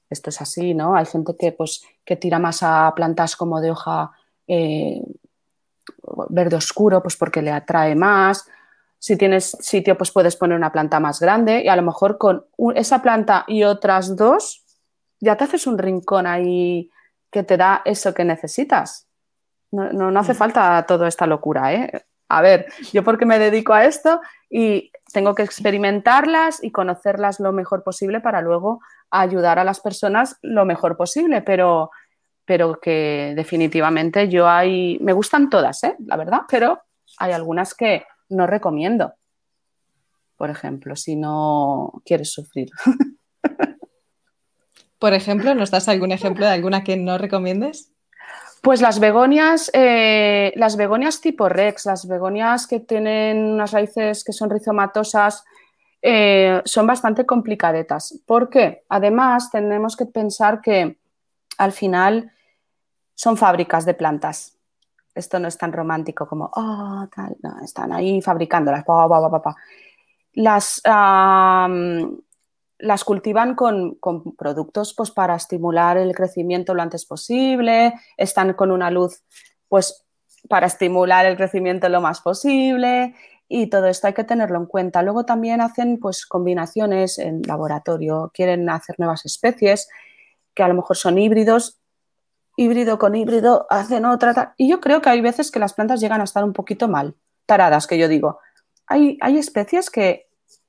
Esto 0.09 0.29
es 0.29 0.41
así, 0.41 0.73
¿no? 0.73 0.95
Hay 0.95 1.05
gente 1.05 1.33
que, 1.37 1.51
pues, 1.51 1.83
que 2.05 2.15
tira 2.15 2.37
más 2.37 2.61
a 2.61 2.93
plantas 2.95 3.35
como 3.35 3.59
de 3.59 3.71
hoja 3.71 4.11
eh, 4.47 5.01
verde 6.29 6.55
oscuro, 6.55 7.01
pues 7.01 7.17
porque 7.17 7.41
le 7.41 7.51
atrae 7.51 7.95
más. 7.95 8.47
Si 8.99 9.17
tienes 9.17 9.57
sitio, 9.59 9.97
pues 9.97 10.11
puedes 10.11 10.35
poner 10.35 10.55
una 10.55 10.71
planta 10.71 10.99
más 10.99 11.19
grande 11.19 11.63
y 11.63 11.67
a 11.67 11.75
lo 11.75 11.81
mejor 11.81 12.17
con 12.17 12.45
esa 12.75 13.01
planta 13.01 13.43
y 13.47 13.63
otras 13.63 14.15
dos, 14.15 14.63
ya 15.19 15.35
te 15.35 15.45
haces 15.45 15.67
un 15.67 15.77
rincón 15.77 16.27
ahí 16.27 16.89
que 17.31 17.43
te 17.43 17.57
da 17.57 17.81
eso 17.83 18.13
que 18.13 18.23
necesitas. 18.23 19.07
No, 19.73 20.11
no, 20.11 20.19
hace 20.19 20.33
mm. 20.33 20.35
falta 20.35 20.85
toda 20.87 21.07
esta 21.07 21.25
locura, 21.25 21.73
¿eh? 21.73 22.05
a 22.29 22.41
ver, 22.41 22.67
yo 22.91 23.03
porque 23.03 23.25
me 23.25 23.39
dedico 23.39 23.73
a 23.73 23.85
esto 23.85 24.21
y 24.49 24.91
tengo 25.11 25.35
que 25.35 25.43
experimentarlas 25.43 26.63
y 26.63 26.71
conocerlas 26.71 27.39
lo 27.39 27.51
mejor 27.51 27.83
posible 27.83 28.21
para 28.21 28.41
luego 28.41 28.81
ayudar 29.11 29.59
a 29.59 29.63
las 29.63 29.79
personas 29.79 30.37
lo 30.41 30.65
mejor 30.65 30.97
posible, 30.97 31.41
pero, 31.41 31.91
pero 32.45 32.79
que 32.79 33.33
definitivamente 33.35 34.29
yo 34.29 34.47
hay, 34.47 34.97
me 35.01 35.13
gustan 35.13 35.49
todas, 35.49 35.83
¿eh? 35.83 35.95
la 36.05 36.17
verdad, 36.17 36.41
pero 36.49 36.81
hay 37.19 37.31
algunas 37.31 37.73
que 37.73 38.05
no 38.29 38.47
recomiendo, 38.47 39.13
por 40.35 40.49
ejemplo, 40.49 40.95
si 40.95 41.15
no 41.15 42.01
quieres 42.05 42.31
sufrir. 42.31 42.69
Por 44.99 45.13
ejemplo, 45.13 45.53
¿nos 45.53 45.69
das 45.69 45.89
algún 45.89 46.13
ejemplo 46.13 46.45
de 46.45 46.53
alguna 46.53 46.85
que 46.85 46.95
no 46.95 47.17
recomiendes? 47.17 47.92
Pues 48.63 48.79
las 48.79 49.01
begonias, 49.01 49.69
eh, 49.73 50.53
las 50.55 50.77
begonias 50.77 51.19
tipo 51.19 51.49
Rex, 51.49 51.85
las 51.85 52.07
begonias 52.07 52.65
que 52.65 52.79
tienen 52.79 53.43
unas 53.43 53.73
raíces 53.73 54.23
que 54.23 54.31
son 54.31 54.49
rizomatosas, 54.49 55.43
eh, 56.01 56.61
son 56.63 56.87
bastante 56.87 57.25
complicadetas. 57.25 58.21
¿Por 58.25 58.49
qué? 58.49 58.85
Además, 58.87 59.51
tenemos 59.51 59.97
que 59.97 60.05
pensar 60.05 60.61
que 60.61 60.97
al 61.57 61.73
final 61.73 62.31
son 63.13 63.35
fábricas 63.35 63.85
de 63.85 63.95
plantas. 63.95 64.57
Esto 65.13 65.39
no 65.39 65.49
es 65.49 65.57
tan 65.57 65.73
romántico 65.73 66.25
como, 66.25 66.49
oh, 66.55 67.05
tal, 67.13 67.35
no, 67.43 67.59
están 67.65 67.91
ahí 67.91 68.21
fabricándolas. 68.21 68.85
Las, 70.35 70.81
las 72.83 73.05
cultivan 73.05 73.55
con, 73.55 73.97
productos 74.37 74.93
pues, 74.93 75.09
para 75.09 75.35
estimular 75.35 75.97
el 75.97 76.13
crecimiento 76.13 76.73
lo 76.73 76.81
antes 76.81 77.05
posible, 77.05 77.93
están 78.17 78.53
con 78.53 78.71
una 78.71 78.91
luz 78.91 79.23
pues, 79.69 80.05
para 80.49 80.67
estimular 80.67 81.25
el 81.25 81.37
crecimiento 81.37 81.87
lo 81.87 82.01
más 82.01 82.19
posible 82.19 83.15
y 83.47 83.67
todo 83.67 83.87
esto 83.87 84.07
hay 84.07 84.13
que 84.13 84.25
tenerlo 84.25 84.59
en 84.59 84.65
cuenta. 84.65 85.01
Luego 85.01 85.23
también 85.25 85.61
hacen 85.61 85.97
pues, 85.97 86.25
combinaciones 86.25 87.19
en 87.19 87.41
laboratorio, 87.43 88.31
quieren 88.33 88.69
hacer 88.69 88.95
nuevas 88.99 89.25
especies 89.25 89.87
que 90.53 90.63
a 90.63 90.67
lo 90.67 90.73
mejor 90.73 90.97
son 90.97 91.17
híbridos, 91.17 91.79
híbrido 92.57 92.99
con 92.99 93.15
híbrido, 93.15 93.65
hacen 93.69 94.05
otra. 94.05 94.55
Y 94.57 94.69
yo 94.69 94.81
creo 94.81 95.01
que 95.01 95.09
hay 95.09 95.21
veces 95.21 95.51
que 95.51 95.59
las 95.59 95.73
plantas 95.73 96.01
llegan 96.01 96.19
a 96.19 96.25
estar 96.25 96.43
un 96.43 96.53
poquito 96.53 96.89
mal, 96.89 97.15
taradas, 97.45 97.87
que 97.87 97.97
yo 97.97 98.09
digo. 98.09 98.39
Hay, 98.87 99.17
hay 99.21 99.37
especies 99.37 99.89
que 99.89 100.27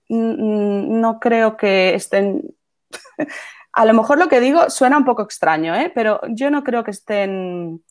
no 0.08 1.18
creo 1.20 1.56
que 1.56 1.94
estén... 1.94 2.54
A 3.76 3.84
lo 3.84 3.92
mejor 3.92 4.18
lo 4.18 4.28
que 4.28 4.38
digo 4.38 4.70
suena 4.70 4.96
un 4.96 5.04
poco 5.04 5.22
extraño, 5.22 5.74
¿eh? 5.74 5.90
pero 5.92 6.20
yo 6.28 6.48
no 6.48 6.62
creo 6.62 6.84
que 6.84 6.92
estén 6.92 7.82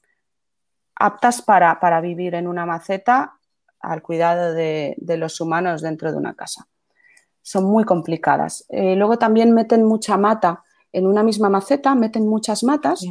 aptas 0.95 1.41
para, 1.41 1.99
vivir 1.99 2.35
en 2.35 2.47
una 2.47 2.65
maceta 2.65 3.33
al 3.81 4.01
cuidado 4.01 4.53
de, 4.53 4.95
los 5.17 5.41
humanos 5.41 5.81
dentro 5.81 6.09
de 6.09 6.17
una 6.17 6.35
casa. 6.35 6.67
Son 7.41 7.65
muy 7.65 7.83
complicadas. 7.83 8.65
Eh, 8.69 8.95
luego 8.95 9.17
también 9.17 9.51
meten 9.51 9.83
mucha 9.83 10.15
mata 10.15 10.63
en 10.93 11.05
una 11.05 11.21
misma 11.21 11.49
maceta, 11.49 11.95
meten 11.95 12.29
muchas 12.29 12.63
matas 12.63 13.03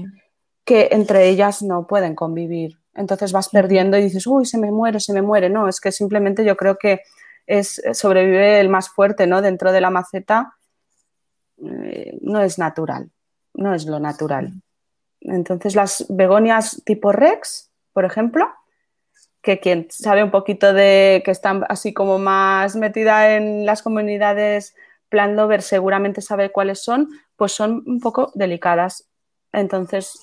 que 0.64 0.88
entre 0.92 1.28
ellas 1.28 1.62
no 1.62 1.86
pueden 1.86 2.14
convivir. 2.14 2.78
Entonces 2.94 3.32
vas 3.32 3.48
perdiendo 3.48 3.98
y 3.98 4.04
dices, 4.04 4.26
uy, 4.26 4.44
se 4.44 4.58
me 4.58 4.70
muere, 4.70 5.00
se 5.00 5.12
me 5.12 5.22
muere. 5.22 5.50
No, 5.50 5.68
es 5.68 5.80
que 5.80 5.92
simplemente 5.92 6.44
yo 6.44 6.56
creo 6.56 6.76
que 6.78 7.00
es, 7.46 7.82
sobrevive 7.92 8.60
el 8.60 8.68
más 8.68 8.88
fuerte, 8.88 9.26
¿no? 9.26 9.42
Dentro 9.42 9.72
de 9.72 9.80
la 9.80 9.90
maceta 9.90 10.56
eh, 11.64 12.18
no 12.20 12.40
es 12.40 12.58
natural, 12.58 13.10
no 13.54 13.74
es 13.74 13.86
lo 13.86 14.00
natural. 14.00 14.52
Entonces 15.20 15.76
las 15.76 16.06
begonias 16.08 16.82
tipo 16.84 17.12
Rex, 17.12 17.70
por 17.92 18.04
ejemplo, 18.04 18.48
que 19.42 19.60
quien 19.60 19.88
sabe 19.90 20.22
un 20.22 20.30
poquito 20.30 20.72
de 20.72 21.22
que 21.24 21.30
están 21.30 21.64
así 21.68 21.92
como 21.92 22.18
más 22.18 22.76
metida 22.76 23.36
en 23.36 23.66
las 23.66 23.82
comunidades 23.82 24.74
plan 25.08 25.36
lover 25.36 25.60
seguramente 25.60 26.22
sabe 26.22 26.50
cuáles 26.50 26.82
son, 26.82 27.10
pues 27.36 27.52
son 27.52 27.84
un 27.86 28.00
poco 28.00 28.32
delicadas. 28.34 29.06
Entonces, 29.52 30.18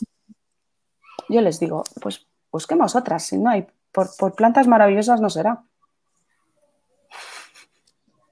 yo 1.29 1.41
les 1.41 1.59
digo, 1.59 1.83
pues 2.01 2.25
busquemos 2.51 2.95
otras, 2.95 3.23
si 3.27 3.37
no 3.37 3.51
hay, 3.51 3.67
por 3.91 4.33
plantas 4.35 4.67
maravillosas 4.67 5.21
no 5.21 5.29
será. 5.29 5.63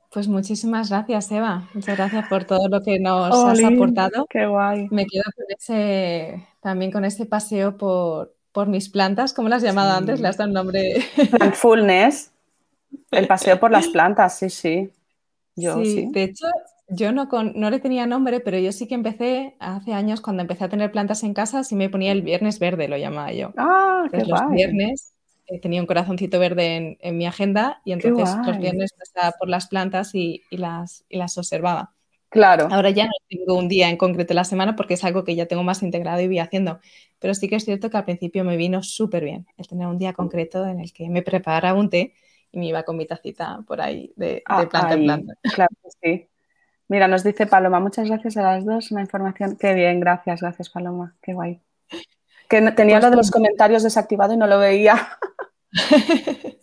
Pues 0.10 0.28
muchísimas 0.28 0.90
gracias, 0.90 1.32
Eva. 1.32 1.68
Muchas 1.74 1.98
gracias 1.98 2.28
por 2.30 2.46
todo 2.46 2.70
lo 2.70 2.82
que 2.82 3.00
nos 3.00 3.34
has 3.34 3.64
aportado. 3.64 4.26
Qué 4.30 4.46
guay. 4.46 4.88
Me 4.90 5.06
quedo 5.06 5.24
con 5.36 5.46
ese, 5.50 6.48
también 6.62 6.92
con 6.92 7.04
ese 7.04 7.26
paseo 7.26 7.78
por, 7.78 8.34
mis 8.68 8.90
plantas. 8.90 9.34
¿Cómo 9.34 9.50
las 9.50 9.58
has 9.58 9.64
llamado 9.64 9.96
antes? 9.96 10.20
Le 10.20 10.30
has 10.30 10.38
dado 10.38 10.50
un 10.50 10.56
nombre. 10.56 10.96
Plantfulness. 11.30 12.32
El 13.12 13.28
paseo 13.28 13.60
por 13.60 13.70
las 13.70 13.88
plantas, 13.90 14.40
sí, 14.40 14.50
sí. 14.50 14.90
Yo, 15.56 15.84
sí, 15.84 16.08
de 16.12 16.24
hecho, 16.24 16.48
yo 16.88 17.12
no, 17.12 17.28
no 17.56 17.70
le 17.70 17.80
tenía 17.80 18.08
nombre, 18.08 18.40
pero 18.40 18.58
yo 18.58 18.72
sí 18.72 18.88
que 18.88 18.96
empecé 18.96 19.56
hace 19.60 19.94
años, 19.94 20.22
cuando 20.22 20.42
empecé 20.42 20.64
a 20.64 20.70
tener 20.70 20.92
plantas 20.92 21.24
en 21.24 21.34
casa, 21.34 21.64
sí 21.64 21.76
me 21.76 21.90
ponía 21.90 22.12
el 22.12 22.22
viernes 22.22 22.60
verde, 22.60 22.88
lo 22.88 22.98
llamaba 22.98 23.32
yo. 23.34 23.54
Ah, 23.58 24.06
qué 24.12 24.24
Los 24.26 24.50
viernes 24.52 25.14
tenía 25.62 25.82
un 25.82 25.88
corazoncito 25.88 26.40
verde 26.40 26.98
en, 27.00 27.18
mi 27.18 27.26
agenda 27.26 27.82
y 27.86 27.94
entonces 27.94 28.36
los 28.46 28.58
viernes 28.58 28.94
pasaba 28.94 29.34
por 29.40 29.50
las 29.50 29.68
plantas 29.68 30.14
y, 30.14 30.44
las, 30.52 31.06
las 31.10 31.38
observaba. 31.38 31.94
Claro. 32.30 32.68
Ahora 32.72 32.90
ya 32.90 33.06
no 33.06 33.14
tengo 33.30 33.58
un 33.58 33.70
día 33.70 33.90
en 33.90 33.98
concreto 33.98 34.34
la 34.34 34.44
semana 34.44 34.76
porque 34.76 34.96
es 34.96 35.04
algo 35.04 35.24
que 35.24 35.36
ya 35.36 35.46
tengo 35.46 35.64
más 35.64 35.82
integrado 35.82 36.20
y 36.22 36.28
voy 36.28 36.40
haciendo. 36.40 36.80
Pero 37.20 37.34
sí 37.34 37.48
que 37.48 37.56
es 37.56 37.66
cierto 37.66 37.90
que 37.90 37.98
al 37.98 38.06
principio 38.06 38.44
me 38.44 38.58
vino 38.58 38.84
súper 38.84 39.24
bien 39.24 39.48
el 39.58 39.68
tener 39.68 39.88
un 39.88 39.98
día 39.98 40.14
concreto 40.14 40.68
en 40.68 40.82
el 40.82 40.92
que 40.92 41.10
me 41.10 41.22
preparaba 41.22 41.80
un 41.80 41.90
té 41.90 42.14
y 42.52 42.60
me 42.60 42.68
iba 42.68 42.84
con 42.84 42.98
mi 42.98 43.06
tacita 43.06 43.62
por 43.66 43.82
ahí 43.82 44.14
de, 44.18 44.44
ah, 44.46 44.68
planta 44.70 44.94
en 44.94 45.04
planta. 45.04 45.34
Claro 45.56 45.76
sí. 46.02 46.28
Mira, 46.90 47.08
nos 47.08 47.24
dice 47.24 47.48
Paloma, 47.48 47.80
muchas 47.80 48.08
gracias 48.08 48.38
a 48.38 48.44
las 48.44 48.66
dos, 48.66 48.92
una 48.92 49.02
información. 49.02 49.58
Qué 49.58 49.74
bien, 49.74 50.00
gracias, 50.00 50.42
gracias 50.42 50.70
Paloma, 50.70 51.16
qué 51.22 51.34
guay. 51.34 51.62
Que 52.50 52.62
tenía 52.72 52.96
pues 52.96 53.04
lo 53.04 53.10
de 53.12 53.18
los 53.18 53.32
comentarios 53.32 53.84
desactivado 53.84 54.34
y 54.34 54.38
no 54.38 54.48
lo 54.48 54.60
veía. 54.60 55.10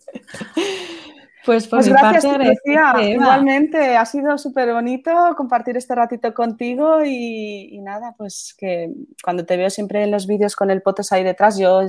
Pues 1.45 1.67
por 1.67 1.77
pues 1.77 1.89
gracias, 1.89 2.25
parte, 2.25 3.11
Igualmente, 3.11 3.95
ha 3.95 4.05
sido 4.05 4.35
súper 4.39 4.73
bonito 4.73 5.11
compartir 5.37 5.77
este 5.77 5.93
ratito 5.93 6.33
contigo 6.33 7.05
y, 7.05 7.79
nada, 7.83 8.15
pues 8.17 8.55
que 8.57 8.91
cuando 9.23 9.45
te 9.45 9.55
veo 9.55 9.69
siempre 9.69 10.03
en 10.03 10.09
los 10.09 10.25
vídeos 10.25 10.55
con 10.55 10.71
el 10.71 10.81
potes 10.81 11.11
ahí 11.11 11.23
detrás, 11.23 11.59
yo 11.59 11.81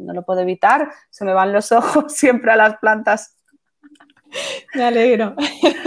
no 0.00 0.12
lo 0.12 0.24
puedo 0.24 0.40
evitar, 0.40 0.90
se 1.08 1.24
me 1.24 1.32
van 1.32 1.52
los 1.52 1.70
ojos 1.72 2.12
siempre 2.12 2.50
a 2.50 2.56
las 2.56 2.78
plantas. 2.78 3.36
Me 4.74 4.84
alegro. 4.84 5.36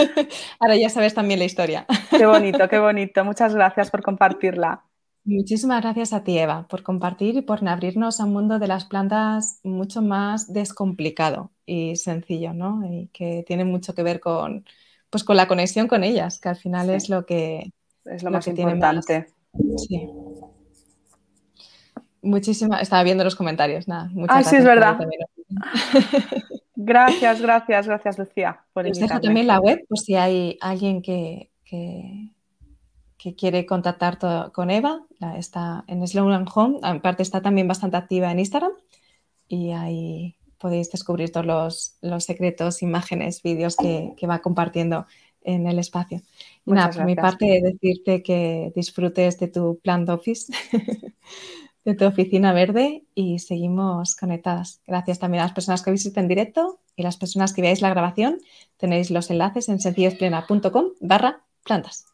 Ahora 0.59 0.75
ya 0.77 0.89
sabes 0.89 1.13
también 1.13 1.39
la 1.39 1.45
historia. 1.45 1.85
Qué 2.09 2.25
bonito, 2.25 2.69
qué 2.69 2.79
bonito. 2.79 3.23
Muchas 3.25 3.53
gracias 3.53 3.89
por 3.89 4.01
compartirla. 4.01 4.83
Muchísimas 5.26 5.82
gracias 5.82 6.11
a 6.11 6.24
ti, 6.24 6.38
Eva, 6.38 6.67
por 6.67 6.84
compartir 6.84 7.38
y 7.38 7.41
por 7.41 7.65
abrirnos 7.67 8.19
a 8.19 8.26
un 8.26 8.34
mundo 8.34 8.59
de 8.59 8.67
las 8.67 8.86
plantas 8.86 9.59
mucho 9.63 10.01
más 10.01 10.51
descomplicado 10.51 11.51
y 11.65 11.95
sencillo, 11.95 12.53
¿no? 12.53 12.82
Y 12.86 13.07
que 13.13 13.43
tiene 13.47 13.63
mucho 13.63 13.95
que 13.95 14.03
ver 14.03 14.19
con, 14.19 14.65
pues, 15.09 15.24
con 15.24 15.38
la 15.38 15.47
conexión 15.47 15.88
con 15.88 16.03
ellas, 16.03 16.39
que 16.39 16.49
al 16.49 16.57
final 16.57 16.89
es 16.89 17.07
lo 17.07 17.26
que 17.26 17.71
es 18.03 18.21
lo, 18.21 18.32
más 18.32 18.45
importante. 18.47 19.28
Sí. 19.78 20.09
Muchísimas, 22.21 22.82
estaba 22.82 23.03
viendo 23.03 23.24
los 23.24 23.36
comentarios, 23.36 23.88
nada. 23.88 24.09
Muchas 24.11 24.49
sí, 24.49 24.57
es 24.57 24.65
verdad. 24.65 24.97
gracias, 26.76 27.41
gracias, 27.41 27.88
gracias, 27.88 28.19
Lucía. 28.19 28.65
Por 28.74 28.86
Les 28.86 28.99
dejo 28.99 29.21
también 29.21 29.47
la 29.47 29.61
web 29.61 29.86
por 29.88 29.99
si 29.99 30.15
hay 30.15 30.57
alguien 30.59 31.01
que 31.01 31.49
que 31.63 32.32
quiere 33.32 33.65
contactar 33.65 34.19
con 34.51 34.69
Eva, 34.69 35.05
está 35.38 35.86
en 35.88 36.05
Sloan 36.05 36.45
Home, 36.53 36.80
aparte 36.82 37.24
está 37.24 37.41
también 37.41 37.67
bastante 37.67 37.97
activa 37.97 38.32
en 38.32 38.39
Instagram 38.39 38.74
y 39.47 39.71
ahí 39.71 40.36
podéis 40.57 40.91
descubrir 40.91 41.32
todos 41.32 41.97
los, 42.01 42.24
secretos, 42.24 42.82
imágenes, 42.82 43.41
vídeos 43.41 43.76
que, 43.76 44.15
va 44.28 44.39
compartiendo 44.39 45.05
en 45.41 45.67
el 45.67 45.80
espacio. 45.80 46.21
Y 46.65 46.71
nada, 46.71 46.89
por 46.89 47.05
mi 47.05 47.15
parte, 47.15 47.61
decirte 47.61 48.24
que 48.24 48.71
disfrutes 48.76 49.39
de 49.39 49.47
tu 49.49 49.80
plan 49.84 50.05
de 50.05 50.13
office, 50.13 50.53
de 51.86 51.95
tu 51.95 52.05
oficina 52.05 52.53
verde 52.53 53.05
y 53.13 53.39
seguimos 53.39 54.15
conectadas. 54.15 54.82
Gracias 54.88 55.19
también 55.19 55.41
a 55.41 55.45
las 55.45 55.53
personas 55.53 55.82
que 55.84 55.91
visiten 55.91 56.24
en 56.24 56.30
directo 56.30 56.80
y 56.95 57.03
las 57.03 57.17
personas 57.17 57.53
que 57.53 57.61
veáis 57.61 57.82
la 57.82 57.89
grabación. 57.89 58.39
Tenéis 58.78 59.11
los 59.11 59.30
enlaces 59.30 59.67
en 59.67 59.80
sencillosplena.com 59.80 60.86
barra 61.01 61.43
plantas. 61.64 62.05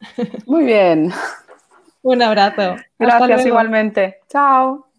Muy 0.46 0.64
bien. 0.64 1.12
Un 2.02 2.22
abrazo. 2.22 2.76
Gracias 2.98 3.46
igualmente. 3.46 4.20
Chao. 4.28 4.89